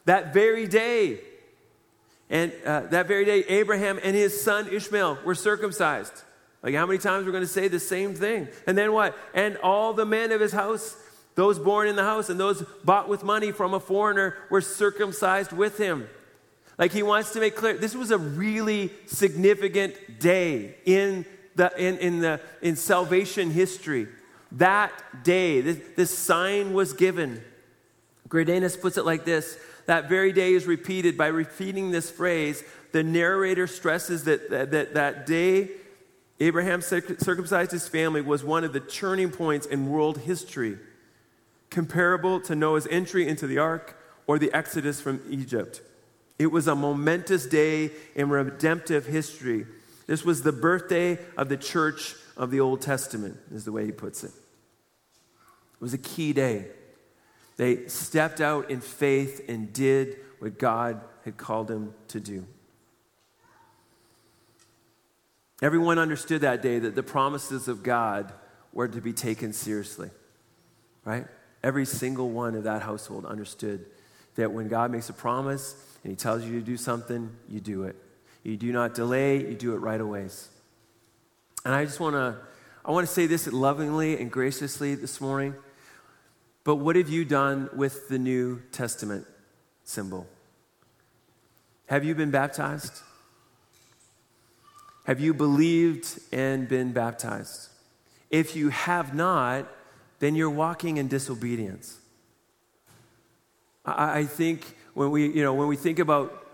That 0.05 0.33
very 0.35 0.67
day, 0.67 1.21
and 2.29 2.53
uh, 2.65 2.81
that 2.91 3.09
very 3.09 3.25
day, 3.25 3.41
Abraham 3.49 3.99
and 4.03 4.15
his 4.15 4.41
son 4.41 4.69
Ishmael 4.73 5.19
were 5.25 5.35
circumcised. 5.35 6.13
Like, 6.63 6.75
how 6.75 6.87
many 6.87 6.99
times 6.99 7.25
we're 7.25 7.33
going 7.33 7.45
to 7.45 7.49
say 7.49 7.69
the 7.69 7.81
same 7.81 8.15
thing? 8.15 8.49
And 8.67 8.77
then 8.77 8.93
what? 8.93 9.17
And 9.35 9.57
all 9.59 9.93
the 9.93 10.07
men 10.07 10.33
of 10.33 10.41
his 10.41 10.53
house, 10.53 10.97
those 11.35 11.59
born 11.59 11.87
in 11.87 11.97
the 11.97 12.03
house 12.03 12.29
and 12.29 12.41
those 12.41 12.65
bought 12.85 13.09
with 13.09 13.23
money 13.23 13.53
from 13.53 13.73
a 13.73 13.81
foreigner, 13.81 14.37
were 14.51 14.61
circumcised 14.61 15.53
with 15.53 15.79
him. 15.79 16.09
Like, 16.79 16.93
he 16.93 17.03
wants 17.03 17.33
to 17.33 17.41
make 17.41 17.57
clear 17.57 17.75
this 17.75 17.95
was 17.95 18.11
a 18.11 18.19
really 18.19 18.93
significant 19.07 20.19
day 20.19 20.77
in, 20.85 21.25
the, 21.57 21.73
in, 21.77 21.99
in, 21.99 22.21
the, 22.21 22.41
in 22.63 22.77
salvation 22.77 23.51
history. 23.51 24.07
That 24.53 24.93
day, 25.25 25.61
this, 25.61 25.79
this 25.97 26.17
sign 26.17 26.73
was 26.73 26.93
given. 26.93 27.43
Greidanus 28.29 28.81
puts 28.81 28.97
it 28.97 29.05
like 29.05 29.25
this 29.25 29.59
that 29.87 30.09
very 30.09 30.33
day 30.33 30.53
is 30.53 30.67
repeated. 30.67 31.17
By 31.17 31.29
repeating 31.29 31.91
this 31.91 32.11
phrase, 32.11 32.63
the 32.93 33.03
narrator 33.03 33.67
stresses 33.67 34.25
that 34.25 34.51
that, 34.51 34.71
that, 34.73 34.95
that 34.95 35.27
day 35.27 35.71
Abraham 36.39 36.83
circumcised 36.83 37.71
his 37.71 37.89
family 37.89 38.21
was 38.21 38.45
one 38.45 38.65
of 38.65 38.73
the 38.73 38.81
turning 38.81 39.31
points 39.31 39.67
in 39.67 39.89
world 39.89 40.19
history, 40.19 40.79
comparable 41.71 42.41
to 42.43 42.55
Noah's 42.55 42.87
entry 42.89 43.27
into 43.27 43.47
the 43.47 43.59
ark 43.59 43.99
or 44.27 44.39
the 44.39 44.53
exodus 44.53 45.01
from 45.01 45.23
Egypt. 45.31 45.81
It 46.39 46.49
was 46.49 46.67
a 46.67 46.75
momentous 46.75 47.47
day 47.47 47.91
in 48.15 48.29
redemptive 48.29 49.07
history. 49.07 49.67
This 50.07 50.25
was 50.25 50.43
the 50.43 50.53
birthday 50.53 51.19
of 51.37 51.49
the 51.49 51.57
church 51.57 52.15
of 52.37 52.51
the 52.51 52.61
Old 52.61 52.81
Testament, 52.81 53.37
is 53.53 53.65
the 53.65 53.73
way 53.73 53.85
he 53.85 53.93
puts 53.93 54.23
it. 54.23 54.31
It 54.31 55.81
was 55.81 55.95
a 55.95 55.99
key 55.99 56.33
day. 56.33 56.67
They 57.57 57.87
stepped 57.89 58.41
out 58.41 58.71
in 58.71 58.81
faith 58.81 59.45
and 59.49 59.73
did 59.73 60.17
what 60.39 60.59
God 60.59 61.01
had 61.25 61.37
called 61.37 61.69
them 61.69 61.95
to 62.09 62.21
do. 62.21 62.47
Everyone 65.63 65.99
understood 65.99 66.43
that 66.43 66.61
day 66.61 66.79
that 66.79 66.95
the 66.95 67.03
promises 67.03 67.67
of 67.67 67.83
God 67.83 68.33
were 68.73 68.89
to 68.89 69.01
be 69.01 69.15
taken 69.15 69.55
seriously, 69.55 70.11
right? 71.05 71.27
Every 71.63 71.87
single 71.87 72.29
one 72.31 72.55
of 72.55 72.65
that 72.65 72.83
household 72.83 73.25
understood 73.25 73.87
that 74.35 74.53
when 74.53 74.69
God 74.69 74.91
makes 74.91 75.09
a 75.09 75.15
promise 75.15 75.75
and 76.05 76.13
He 76.13 76.17
tells 76.17 76.45
you 76.45 76.61
to 76.61 76.65
do 76.65 76.77
something, 76.77 77.31
you 77.49 77.61
do 77.61 77.85
it. 77.85 77.97
You 78.47 78.57
do 78.57 78.71
not 78.71 78.95
delay, 78.95 79.39
you 79.39 79.55
do 79.55 79.75
it 79.75 79.79
right 79.79 80.01
away. 80.01 80.29
And 81.65 81.75
I 81.75 81.85
just 81.85 81.99
want 81.99 82.15
to 82.15 82.37
I 82.85 82.93
want 82.93 83.05
to 83.05 83.13
say 83.13 83.27
this 83.27 83.49
lovingly 83.49 84.21
and 84.21 84.31
graciously 84.31 84.95
this 84.95 85.21
morning. 85.21 85.53
But 86.63 86.77
what 86.77 86.95
have 86.95 87.09
you 87.09 87.25
done 87.25 87.69
with 87.75 88.09
the 88.09 88.21
New 88.21 88.63
Testament 88.71 89.27
symbol? 89.83 90.29
Have 91.87 92.05
you 92.05 92.15
been 92.15 92.31
baptized? 92.31 93.03
Have 95.07 95.19
you 95.19 95.35
believed 95.35 96.21
and 96.31 96.69
been 96.69 96.93
baptized? 96.93 97.71
If 98.31 98.55
you 98.55 98.69
have 98.69 99.13
not, 99.13 99.67
then 100.21 100.37
you're 100.37 100.51
walking 100.51 100.99
in 100.99 101.09
disobedience. 101.09 101.99
I, 103.85 104.21
I 104.21 104.25
think 104.25 104.77
when 104.95 105.11
we, 105.11 105.27
you 105.27 105.43
know, 105.43 105.55
when 105.55 105.67
we 105.67 105.75
think 105.75 105.99
about, 105.99 106.46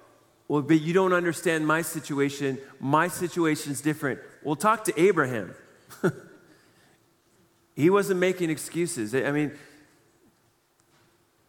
well, 0.48 0.62
but 0.62 0.80
you 0.80 0.92
don't 0.92 1.12
understand 1.12 1.66
my 1.66 1.82
situation, 1.82 2.58
my 2.80 3.08
situation's 3.08 3.80
different. 3.80 4.20
We'll 4.42 4.56
talk 4.56 4.84
to 4.84 5.00
Abraham. 5.00 5.54
he 7.76 7.88
wasn't 7.90 8.20
making 8.20 8.50
excuses. 8.50 9.14
I 9.14 9.30
mean, 9.30 9.52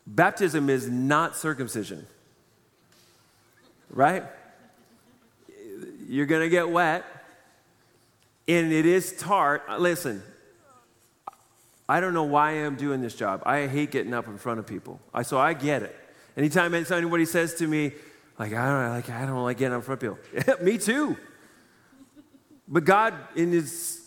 Baptism 0.06 0.70
is 0.70 0.90
not 0.90 1.38
circumcision, 1.38 2.06
right? 3.90 4.24
You're 6.08 6.26
going 6.26 6.42
to 6.42 6.50
get 6.50 6.70
wet, 6.70 7.06
and 8.48 8.74
it 8.74 8.86
is 8.86 9.16
tart. 9.18 9.64
Uh, 9.70 9.78
listen, 9.78 10.22
I 11.88 12.02
don't 12.02 12.14
know 12.14 12.24
why 12.24 12.52
I'm 12.52 12.76
doing 12.76 13.02
this 13.02 13.16
job. 13.16 13.44
I 13.46 13.68
hate 13.68 13.92
getting 13.92 14.14
up 14.14 14.28
in 14.28 14.38
front 14.38 14.60
of 14.60 14.68
people. 14.68 15.00
I, 15.14 15.22
so 15.22 15.38
I 15.38 15.54
get 15.54 15.84
it. 15.84 15.96
Anytime 16.36 16.74
anybody 16.74 17.26
says 17.26 17.54
to 17.56 17.68
me, 17.68 17.94
like, 18.44 18.54
I 18.54 18.66
don't 18.66 18.90
like, 18.90 19.10
I 19.10 19.26
don't 19.26 19.44
like 19.44 19.58
getting 19.58 19.76
in 19.76 19.82
front 19.82 20.04
of 20.04 20.18
people. 20.36 20.56
me 20.66 20.78
too. 20.78 21.16
But 22.68 22.84
God, 22.84 23.14
in 23.36 23.54
His 23.54 24.02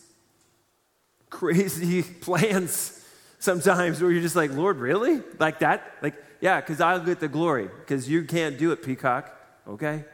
crazy 1.30 2.02
plans, 2.20 3.02
sometimes 3.38 4.00
where 4.02 4.10
you're 4.10 4.20
just 4.20 4.36
like, 4.36 4.52
Lord, 4.52 4.76
really? 4.76 5.22
Like 5.38 5.60
that? 5.60 5.90
Like, 6.02 6.22
yeah, 6.42 6.60
because 6.60 6.82
I'll 6.82 7.00
get 7.00 7.18
the 7.18 7.28
glory, 7.28 7.68
because 7.80 8.10
you 8.10 8.24
can't 8.24 8.58
do 8.58 8.72
it, 8.72 8.82
peacock, 8.82 9.34
okay? 9.66 10.04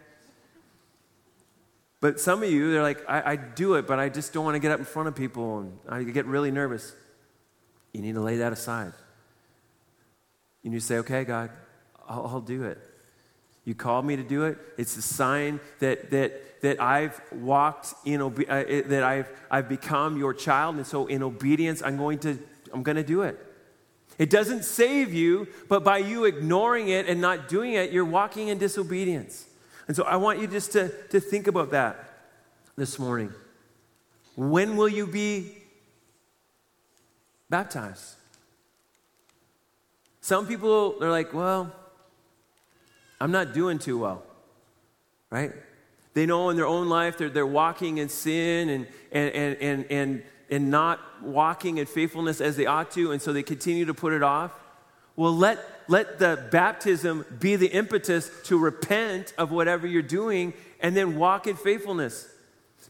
But 2.00 2.20
some 2.20 2.44
of 2.44 2.50
you, 2.50 2.72
they're 2.72 2.82
like, 2.82 3.04
I, 3.08 3.32
I 3.32 3.36
do 3.36 3.74
it, 3.74 3.88
but 3.88 3.98
I 3.98 4.08
just 4.08 4.32
don't 4.32 4.44
want 4.44 4.54
to 4.54 4.60
get 4.60 4.70
up 4.70 4.78
in 4.78 4.84
front 4.84 5.08
of 5.08 5.16
people, 5.16 5.58
and 5.58 5.78
I 5.88 6.04
get 6.04 6.26
really 6.26 6.52
nervous. 6.52 6.94
You 7.92 8.02
need 8.02 8.14
to 8.14 8.20
lay 8.20 8.36
that 8.36 8.52
aside. 8.52 8.92
You 10.62 10.70
need 10.70 10.78
to 10.78 10.86
say, 10.86 10.98
okay, 10.98 11.24
God, 11.24 11.50
I'll, 12.08 12.26
I'll 12.26 12.40
do 12.40 12.62
it. 12.64 12.78
You 13.64 13.74
called 13.74 14.04
me 14.04 14.16
to 14.16 14.24
do 14.24 14.44
it. 14.44 14.58
It's 14.76 14.96
a 14.96 15.02
sign 15.02 15.60
that, 15.78 16.10
that, 16.10 16.60
that 16.62 16.80
I've 16.80 17.20
walked 17.30 17.94
in, 18.04 18.20
obe- 18.20 18.48
uh, 18.48 18.64
that 18.86 19.02
I've, 19.02 19.28
I've 19.50 19.68
become 19.68 20.16
your 20.16 20.34
child. 20.34 20.76
And 20.76 20.86
so 20.86 21.06
in 21.06 21.22
obedience, 21.22 21.82
I'm 21.82 21.96
going 21.96 22.18
to 22.20 22.38
I'm 22.72 22.82
going 22.82 22.96
to 22.96 23.04
do 23.04 23.22
it. 23.22 23.38
It 24.18 24.30
doesn't 24.30 24.64
save 24.64 25.12
you, 25.12 25.48
but 25.68 25.84
by 25.84 25.98
you 25.98 26.24
ignoring 26.24 26.88
it 26.88 27.06
and 27.08 27.20
not 27.20 27.48
doing 27.48 27.74
it, 27.74 27.92
you're 27.92 28.04
walking 28.04 28.48
in 28.48 28.58
disobedience. 28.58 29.46
And 29.88 29.96
so 29.96 30.04
I 30.04 30.16
want 30.16 30.40
you 30.40 30.46
just 30.46 30.72
to, 30.72 30.88
to 31.08 31.20
think 31.20 31.46
about 31.46 31.70
that 31.70 31.96
this 32.76 32.98
morning. 32.98 33.32
When 34.36 34.76
will 34.76 34.88
you 34.88 35.06
be 35.06 35.56
baptized? 37.50 38.14
Some 40.20 40.46
people, 40.46 40.98
they're 40.98 41.10
like, 41.10 41.34
well, 41.34 41.74
I'm 43.22 43.30
not 43.30 43.54
doing 43.54 43.78
too 43.78 43.98
well, 43.98 44.22
right? 45.30 45.52
They 46.14 46.26
know 46.26 46.50
in 46.50 46.56
their 46.56 46.66
own 46.66 46.88
life 46.88 47.16
they're, 47.18 47.30
they're 47.30 47.46
walking 47.46 47.98
in 47.98 48.08
sin 48.08 48.68
and, 48.68 48.86
and, 49.12 49.34
and, 49.34 49.56
and, 49.62 49.86
and 49.90 50.22
and 50.52 50.70
not 50.70 51.00
walking 51.22 51.78
in 51.78 51.86
faithfulness 51.86 52.42
as 52.42 52.56
they 52.56 52.66
ought 52.66 52.90
to, 52.90 53.10
and 53.10 53.22
so 53.22 53.32
they 53.32 53.42
continue 53.42 53.86
to 53.86 53.94
put 53.94 54.12
it 54.12 54.22
off. 54.22 54.52
Well, 55.16 55.34
let, 55.34 55.58
let 55.88 56.18
the 56.18 56.46
baptism 56.52 57.24
be 57.40 57.56
the 57.56 57.68
impetus 57.68 58.30
to 58.44 58.58
repent 58.58 59.32
of 59.38 59.50
whatever 59.50 59.86
you're 59.86 60.02
doing 60.02 60.52
and 60.80 60.94
then 60.94 61.16
walk 61.16 61.46
in 61.46 61.56
faithfulness. 61.56 62.28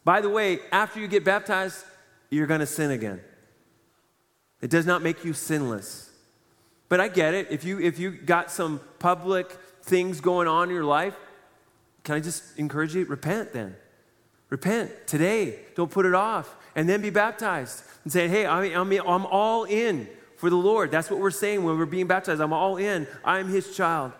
By 0.04 0.20
the 0.20 0.28
way, 0.28 0.58
after 0.72 0.98
you 0.98 1.06
get 1.06 1.24
baptized, 1.24 1.84
you're 2.30 2.48
going 2.48 2.58
to 2.58 2.66
sin 2.66 2.90
again. 2.90 3.20
It 4.60 4.68
does 4.68 4.84
not 4.84 5.00
make 5.00 5.24
you 5.24 5.32
sinless. 5.32 6.10
But 6.88 6.98
I 6.98 7.06
get 7.06 7.32
it. 7.32 7.46
If 7.50 7.64
you 7.64 7.78
if 7.80 7.98
you 8.00 8.10
got 8.10 8.50
some 8.50 8.80
public 8.98 9.56
things 9.82 10.20
going 10.20 10.48
on 10.48 10.68
in 10.68 10.74
your 10.74 10.84
life, 10.84 11.14
can 12.04 12.16
I 12.16 12.20
just 12.20 12.58
encourage 12.58 12.94
you 12.94 13.04
repent 13.04 13.52
then? 13.52 13.76
Repent 14.48 15.06
today. 15.06 15.60
Don't 15.74 15.90
put 15.90 16.04
it 16.04 16.14
off 16.14 16.54
and 16.74 16.88
then 16.88 17.00
be 17.00 17.10
baptized 17.10 17.84
and 18.04 18.12
say, 18.12 18.28
hey, 18.28 18.46
I'm, 18.46 18.72
I'm, 18.74 18.92
I'm 19.06 19.26
all 19.26 19.64
in 19.64 20.08
for 20.36 20.50
the 20.50 20.56
Lord. 20.56 20.90
That's 20.90 21.10
what 21.10 21.20
we're 21.20 21.30
saying 21.30 21.62
when 21.62 21.78
we're 21.78 21.86
being 21.86 22.06
baptized. 22.06 22.40
I'm 22.40 22.52
all 22.52 22.76
in. 22.76 23.06
I'm 23.24 23.48
his 23.48 23.76
child. 23.76 24.12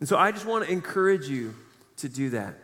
And 0.00 0.08
so 0.08 0.16
I 0.16 0.32
just 0.32 0.46
want 0.46 0.64
to 0.66 0.72
encourage 0.72 1.28
you 1.28 1.54
to 1.98 2.08
do 2.08 2.30
that. 2.30 2.58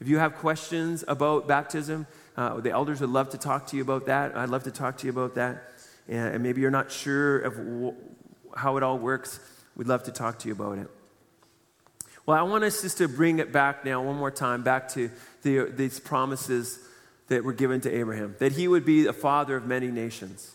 If 0.00 0.08
you 0.08 0.18
have 0.18 0.34
questions 0.36 1.04
about 1.06 1.46
baptism, 1.46 2.06
uh, 2.36 2.60
the 2.60 2.70
elders 2.70 3.00
would 3.00 3.10
love 3.10 3.30
to 3.30 3.38
talk 3.38 3.66
to 3.68 3.76
you 3.76 3.82
about 3.82 4.06
that. 4.06 4.36
I'd 4.36 4.48
love 4.48 4.64
to 4.64 4.70
talk 4.70 4.96
to 4.98 5.06
you 5.06 5.12
about 5.12 5.34
that. 5.34 5.62
And, 6.08 6.42
maybe 6.42 6.60
you're 6.60 6.70
not 6.70 6.90
sure 6.90 7.38
of 7.40 7.94
how 8.56 8.76
it 8.76 8.82
all 8.82 8.98
works. 8.98 9.38
We'd 9.76 9.86
love 9.86 10.02
to 10.04 10.10
talk 10.10 10.38
to 10.40 10.48
you 10.48 10.54
about 10.54 10.78
it. 10.78 10.90
Well, 12.24 12.38
I 12.38 12.42
want 12.42 12.62
us 12.62 12.82
just 12.82 12.98
to 12.98 13.08
bring 13.08 13.40
it 13.40 13.50
back 13.52 13.84
now, 13.84 14.00
one 14.00 14.16
more 14.16 14.30
time, 14.30 14.62
back 14.62 14.88
to 14.90 15.10
the, 15.42 15.64
these 15.64 15.98
promises 15.98 16.78
that 17.28 17.42
were 17.42 17.52
given 17.52 17.80
to 17.80 17.90
Abraham, 17.90 18.36
that 18.38 18.52
he 18.52 18.68
would 18.68 18.84
be 18.84 19.02
the 19.02 19.12
father 19.12 19.56
of 19.56 19.66
many 19.66 19.88
nations. 19.88 20.54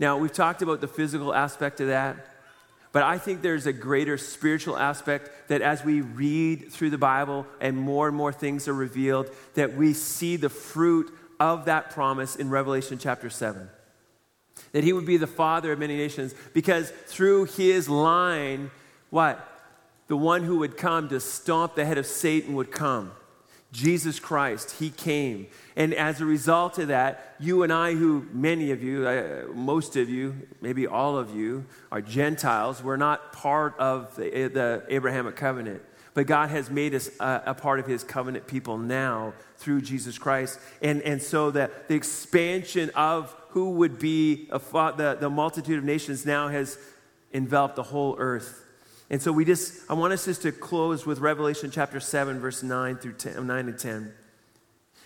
Now, 0.00 0.18
we've 0.18 0.32
talked 0.32 0.62
about 0.62 0.80
the 0.80 0.88
physical 0.88 1.32
aspect 1.32 1.80
of 1.80 1.88
that, 1.88 2.16
but 2.90 3.04
I 3.04 3.18
think 3.18 3.42
there's 3.42 3.66
a 3.66 3.72
greater 3.72 4.18
spiritual 4.18 4.76
aspect 4.76 5.48
that 5.48 5.62
as 5.62 5.84
we 5.84 6.00
read 6.00 6.72
through 6.72 6.90
the 6.90 6.98
Bible 6.98 7.46
and 7.60 7.76
more 7.76 8.08
and 8.08 8.16
more 8.16 8.32
things 8.32 8.66
are 8.66 8.74
revealed, 8.74 9.30
that 9.54 9.76
we 9.76 9.92
see 9.92 10.36
the 10.36 10.48
fruit 10.48 11.12
of 11.38 11.66
that 11.66 11.90
promise 11.90 12.34
in 12.34 12.50
Revelation 12.50 12.98
chapter 12.98 13.30
7. 13.30 13.68
That 14.72 14.84
he 14.84 14.92
would 14.92 15.06
be 15.06 15.18
the 15.18 15.26
father 15.26 15.72
of 15.72 15.78
many 15.78 15.96
nations 15.96 16.34
because 16.52 16.90
through 17.06 17.44
his 17.44 17.88
line, 17.88 18.70
what? 19.10 19.53
The 20.06 20.16
one 20.16 20.44
who 20.44 20.58
would 20.58 20.76
come 20.76 21.08
to 21.08 21.20
stomp 21.20 21.74
the 21.74 21.84
head 21.84 21.98
of 21.98 22.06
Satan 22.06 22.54
would 22.54 22.70
come. 22.70 23.12
Jesus 23.72 24.20
Christ, 24.20 24.76
He 24.78 24.90
came. 24.90 25.48
And 25.74 25.92
as 25.94 26.20
a 26.20 26.24
result 26.24 26.78
of 26.78 26.88
that, 26.88 27.34
you 27.40 27.64
and 27.64 27.72
I, 27.72 27.94
who 27.94 28.26
many 28.32 28.70
of 28.70 28.82
you, 28.82 29.06
uh, 29.06 29.46
most 29.52 29.96
of 29.96 30.08
you, 30.08 30.46
maybe 30.60 30.86
all 30.86 31.18
of 31.18 31.34
you, 31.34 31.66
are 31.90 32.00
Gentiles, 32.00 32.82
we're 32.82 32.96
not 32.96 33.32
part 33.32 33.76
of 33.78 34.14
the, 34.14 34.48
the 34.48 34.84
Abrahamic 34.88 35.34
covenant. 35.34 35.82
But 36.14 36.28
God 36.28 36.50
has 36.50 36.70
made 36.70 36.94
us 36.94 37.10
a, 37.18 37.42
a, 37.46 37.54
part 37.54 37.80
of 37.80 37.86
his 37.86 38.04
covenant 38.04 38.46
people 38.46 38.78
now 38.78 39.34
through 39.56 39.82
Jesus 39.82 40.16
Christ. 40.16 40.60
And, 40.80 41.02
and 41.02 41.20
so 41.20 41.50
that 41.50 41.88
the 41.88 41.96
expansion 41.96 42.90
of 42.90 43.34
who 43.48 43.70
would 43.72 43.98
be 43.98 44.48
a, 44.52 44.60
the, 44.60 45.16
the 45.18 45.28
multitude 45.28 45.78
of 45.78 45.84
nations 45.84 46.24
now 46.24 46.46
has 46.46 46.78
enveloped 47.32 47.74
the 47.74 47.82
whole 47.82 48.14
earth. 48.18 48.63
And 49.10 49.20
so 49.20 49.32
we 49.32 49.44
just, 49.44 49.88
I 49.90 49.94
want 49.94 50.12
us 50.12 50.24
just 50.24 50.42
to 50.42 50.52
close 50.52 51.04
with 51.04 51.18
Revelation 51.18 51.70
chapter 51.70 52.00
7, 52.00 52.40
verse 52.40 52.62
9 52.62 52.96
through 52.96 53.12
10, 53.14 53.46
9 53.46 53.68
and 53.68 53.78
10. 53.78 54.12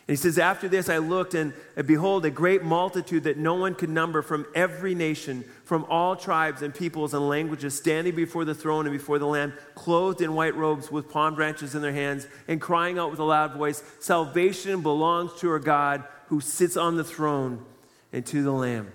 And 0.08 0.16
he 0.16 0.20
says, 0.20 0.38
After 0.38 0.68
this 0.68 0.88
I 0.88 0.98
looked, 0.98 1.34
and, 1.34 1.52
and 1.76 1.86
behold, 1.86 2.24
a 2.24 2.30
great 2.30 2.62
multitude 2.62 3.24
that 3.24 3.36
no 3.36 3.54
one 3.54 3.74
could 3.74 3.90
number 3.90 4.22
from 4.22 4.46
every 4.54 4.94
nation, 4.94 5.44
from 5.64 5.84
all 5.90 6.16
tribes 6.16 6.62
and 6.62 6.74
peoples 6.74 7.12
and 7.12 7.28
languages, 7.28 7.76
standing 7.76 8.14
before 8.14 8.46
the 8.46 8.54
throne 8.54 8.86
and 8.86 8.96
before 8.96 9.18
the 9.18 9.26
Lamb, 9.26 9.52
clothed 9.74 10.22
in 10.22 10.32
white 10.32 10.56
robes 10.56 10.90
with 10.90 11.10
palm 11.10 11.34
branches 11.34 11.74
in 11.74 11.82
their 11.82 11.92
hands, 11.92 12.26
and 12.48 12.58
crying 12.58 12.98
out 12.98 13.10
with 13.10 13.20
a 13.20 13.24
loud 13.24 13.52
voice 13.52 13.82
Salvation 14.00 14.80
belongs 14.80 15.38
to 15.40 15.50
our 15.50 15.58
God 15.58 16.04
who 16.28 16.40
sits 16.40 16.76
on 16.78 16.96
the 16.96 17.04
throne 17.04 17.64
and 18.10 18.24
to 18.26 18.42
the 18.42 18.52
Lamb. 18.52 18.90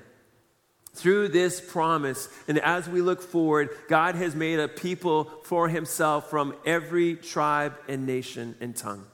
Through 0.95 1.29
this 1.29 1.59
promise, 1.59 2.29
and 2.47 2.59
as 2.59 2.87
we 2.87 3.01
look 3.01 3.21
forward, 3.21 3.69
God 3.89 4.13
has 4.15 4.35
made 4.35 4.59
a 4.59 4.67
people 4.67 5.25
for 5.43 5.67
himself 5.67 6.29
from 6.29 6.55
every 6.65 7.15
tribe 7.15 7.75
and 7.87 8.05
nation 8.05 8.55
and 8.61 8.75
tongue. 8.75 9.05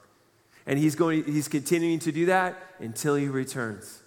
And 0.66 0.78
he's, 0.78 0.94
going, 0.94 1.24
he's 1.24 1.48
continuing 1.48 1.98
to 2.00 2.12
do 2.12 2.26
that 2.26 2.56
until 2.80 3.14
he 3.14 3.28
returns. 3.28 4.02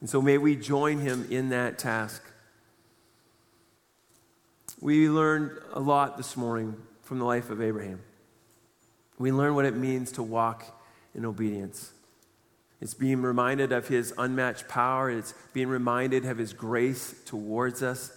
And 0.00 0.08
so 0.08 0.22
may 0.22 0.38
we 0.38 0.56
join 0.56 0.98
him 0.98 1.26
in 1.30 1.50
that 1.50 1.78
task. 1.78 2.22
We 4.80 5.08
learned 5.08 5.58
a 5.72 5.80
lot 5.80 6.16
this 6.16 6.36
morning 6.36 6.76
from 7.02 7.18
the 7.18 7.24
life 7.24 7.50
of 7.50 7.60
Abraham. 7.60 8.00
We 9.18 9.32
learned 9.32 9.54
what 9.54 9.64
it 9.64 9.76
means 9.76 10.12
to 10.12 10.22
walk 10.22 10.64
in 11.14 11.24
obedience. 11.24 11.92
It's 12.86 12.94
being 12.94 13.20
reminded 13.20 13.72
of 13.72 13.88
his 13.88 14.14
unmatched 14.16 14.68
power. 14.68 15.10
It's 15.10 15.34
being 15.52 15.66
reminded 15.66 16.24
of 16.24 16.38
his 16.38 16.52
grace 16.52 17.16
towards 17.24 17.82
us. 17.82 18.12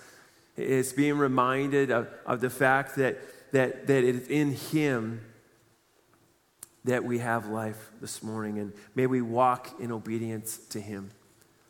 It's 0.55 0.93
being 0.93 1.17
reminded 1.17 1.89
of, 1.89 2.07
of 2.24 2.39
the 2.39 2.51
fact 2.51 2.95
that, 2.97 3.17
that, 3.51 3.88
that 3.88 4.03
it 4.03 4.15
is 4.15 4.28
in 4.28 4.51
him 4.51 5.22
that 6.86 7.03
we 7.03 7.17
have 7.17 7.47
life 7.47 7.89
this 7.99 8.22
morning. 8.22 8.59
And 8.59 8.74
may 8.93 9.07
we 9.07 9.24
walk 9.24 9.80
in 9.80 9.91
obedience 9.91 10.59
to 10.70 10.80
Him. 10.80 11.09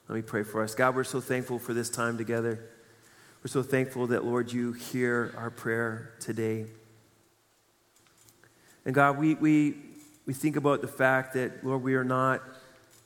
Let 0.10 0.18
me 0.18 0.22
pray 0.22 0.44
for 0.44 0.62
us. 0.62 0.76
God, 0.76 0.94
we're 0.94 1.06
so 1.06 1.22
thankful 1.22 1.58
for 1.58 1.74
this 1.74 1.90
time 1.90 2.18
together. 2.18 2.66
We're 3.42 3.48
so 3.48 3.64
thankful 3.64 4.08
that, 4.08 4.26
Lord, 4.26 4.52
you 4.52 4.74
hear 4.74 5.34
our 5.38 5.50
prayer 5.50 6.16
today. 6.20 6.66
And 8.84 8.94
God, 8.94 9.18
we, 9.18 9.36
we, 9.36 9.78
we 10.26 10.34
think 10.34 10.58
about 10.58 10.82
the 10.82 10.90
fact 10.90 11.36
that, 11.36 11.66
Lord, 11.66 11.82
we 11.82 11.96
are 11.96 12.04
not 12.04 12.42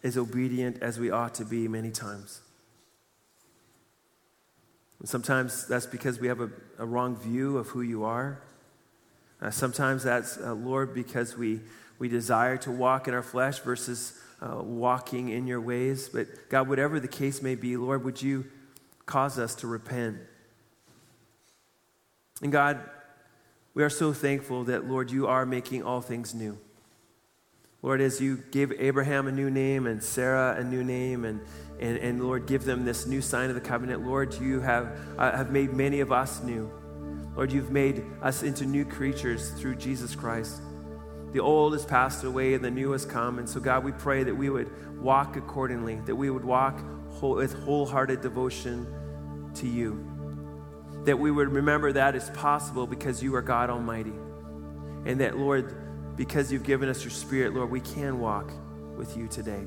as 0.04 0.18
obedient 0.18 0.82
as 0.82 1.00
we 1.00 1.10
ought 1.10 1.34
to 1.36 1.46
be 1.46 1.68
many 1.68 1.92
times. 1.92 2.42
And 5.00 5.10
sometimes 5.10 5.68
that's 5.68 5.86
because 5.86 6.20
we 6.20 6.28
have 6.28 6.42
a, 6.42 6.50
a 6.78 6.86
wrong 6.86 7.16
view 7.16 7.58
of 7.58 7.68
who 7.68 7.82
you 7.82 8.04
are. 8.04 8.42
Uh, 9.42 9.52
sometimes 9.52 10.04
that's, 10.04 10.38
uh, 10.38 10.54
Lord, 10.54 10.94
because 10.94 11.38
we, 11.38 11.60
we 12.00 12.08
desire 12.08 12.58
to 12.58 12.72
walk 12.72 13.08
in 13.08 13.14
our 13.14 13.24
flesh 13.24 13.60
versus 13.60 14.18
uh, 14.42 14.62
walking 14.62 15.30
in 15.30 15.48
your 15.48 15.60
ways. 15.60 16.10
But 16.10 16.50
God, 16.50 16.70
whatever 16.70 17.00
the 17.00 17.08
case 17.08 17.42
may 17.42 17.56
be, 17.56 17.76
Lord, 17.76 18.04
would 18.04 18.22
you 18.22 18.46
cause 19.06 19.38
us 19.38 19.56
to 19.56 19.68
repent? 19.68 20.18
And 22.42 22.52
God, 22.52 22.80
we 23.74 23.84
are 23.84 23.90
so 23.90 24.14
thankful 24.14 24.66
that, 24.66 24.88
Lord, 24.88 25.12
you 25.12 25.28
are 25.28 25.46
making 25.46 25.84
all 25.84 26.02
things 26.02 26.34
new. 26.34 26.58
Lord, 27.84 28.00
as 28.00 28.22
you 28.22 28.38
gave 28.50 28.72
Abraham 28.80 29.28
a 29.28 29.32
new 29.32 29.50
name 29.50 29.88
and 29.88 30.02
Sarah 30.02 30.56
a 30.58 30.64
new 30.64 30.86
name, 30.86 31.26
and, 31.26 31.42
and, 31.82 31.98
and 31.98 32.24
Lord, 32.24 32.48
give 32.48 32.64
them 32.64 32.86
this 32.86 33.06
new 33.06 33.22
sign 33.22 33.50
of 33.50 33.56
the 33.56 33.62
covenant, 33.62 34.08
Lord, 34.08 34.34
you 34.36 34.62
have, 34.62 34.98
uh, 35.18 35.36
have 35.36 35.52
made 35.52 35.74
many 35.74 36.00
of 36.00 36.10
us 36.10 36.42
new. 36.42 36.72
Lord, 37.36 37.52
you've 37.52 37.72
made 37.72 38.06
us 38.22 38.42
into 38.42 38.66
new 38.66 38.86
creatures 38.86 39.50
through 39.52 39.76
Jesus 39.76 40.16
Christ. 40.16 40.62
The 41.34 41.42
old 41.42 41.74
has 41.74 41.86
passed 41.86 42.24
away 42.24 42.54
and 42.54 42.64
the 42.64 42.72
new 42.72 42.92
has 42.92 43.06
come. 43.06 43.38
And 43.38 43.50
so, 43.50 43.60
God, 43.60 43.84
we 43.84 43.92
pray 43.92 44.24
that 44.24 44.34
we 44.34 44.50
would 44.50 44.72
walk 45.02 45.36
accordingly, 45.36 46.00
that 46.06 46.16
we 46.16 46.30
would 46.30 46.46
walk 46.46 46.82
whole, 47.10 47.36
with 47.36 47.54
wholehearted 47.66 48.22
devotion 48.22 49.52
to 49.56 49.68
you. 49.68 51.02
That 51.04 51.20
we 51.20 51.32
would 51.32 51.50
remember 51.50 51.92
that 51.92 52.16
is 52.16 52.30
possible 52.30 52.88
because 52.88 53.22
you 53.22 53.36
are 53.36 53.42
God 53.42 53.70
Almighty. 53.70 54.14
And 55.06 55.20
that, 55.20 55.38
Lord, 55.38 55.83
because 56.16 56.52
you've 56.52 56.64
given 56.64 56.90
us 56.90 57.04
your 57.04 57.12
Spirit, 57.12 57.54
Lord, 57.54 57.70
we 57.70 57.82
can 57.82 58.20
walk 58.20 58.52
with 58.96 59.18
you 59.18 59.28
today. 59.28 59.66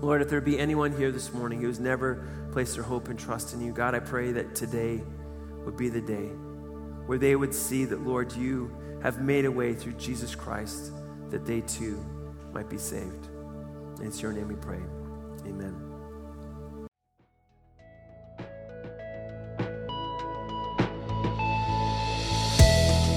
Lord, 0.00 0.22
if 0.22 0.28
there 0.28 0.40
be 0.40 0.58
anyone 0.58 0.96
here 0.96 1.10
this 1.10 1.32
morning 1.32 1.60
who 1.60 1.66
has 1.68 1.80
never 1.80 2.26
placed 2.52 2.74
their 2.74 2.84
hope 2.84 3.08
and 3.08 3.18
trust 3.18 3.54
in 3.54 3.60
you, 3.60 3.72
God, 3.72 3.94
I 3.94 4.00
pray 4.00 4.32
that 4.32 4.54
today 4.54 5.02
would 5.64 5.76
be 5.76 5.88
the 5.88 6.00
day 6.00 6.30
where 7.06 7.18
they 7.18 7.36
would 7.36 7.54
see 7.54 7.84
that, 7.86 8.00
Lord, 8.00 8.32
you 8.32 8.70
have 9.02 9.20
made 9.20 9.44
a 9.44 9.50
way 9.50 9.74
through 9.74 9.94
Jesus 9.94 10.34
Christ 10.34 10.92
that 11.30 11.44
they 11.44 11.60
too 11.62 12.04
might 12.52 12.68
be 12.68 12.78
saved. 12.78 13.28
And 13.98 14.06
it's 14.06 14.22
your 14.22 14.32
name 14.32 14.48
we 14.48 14.54
pray. 14.54 14.80
Amen. 15.46 15.83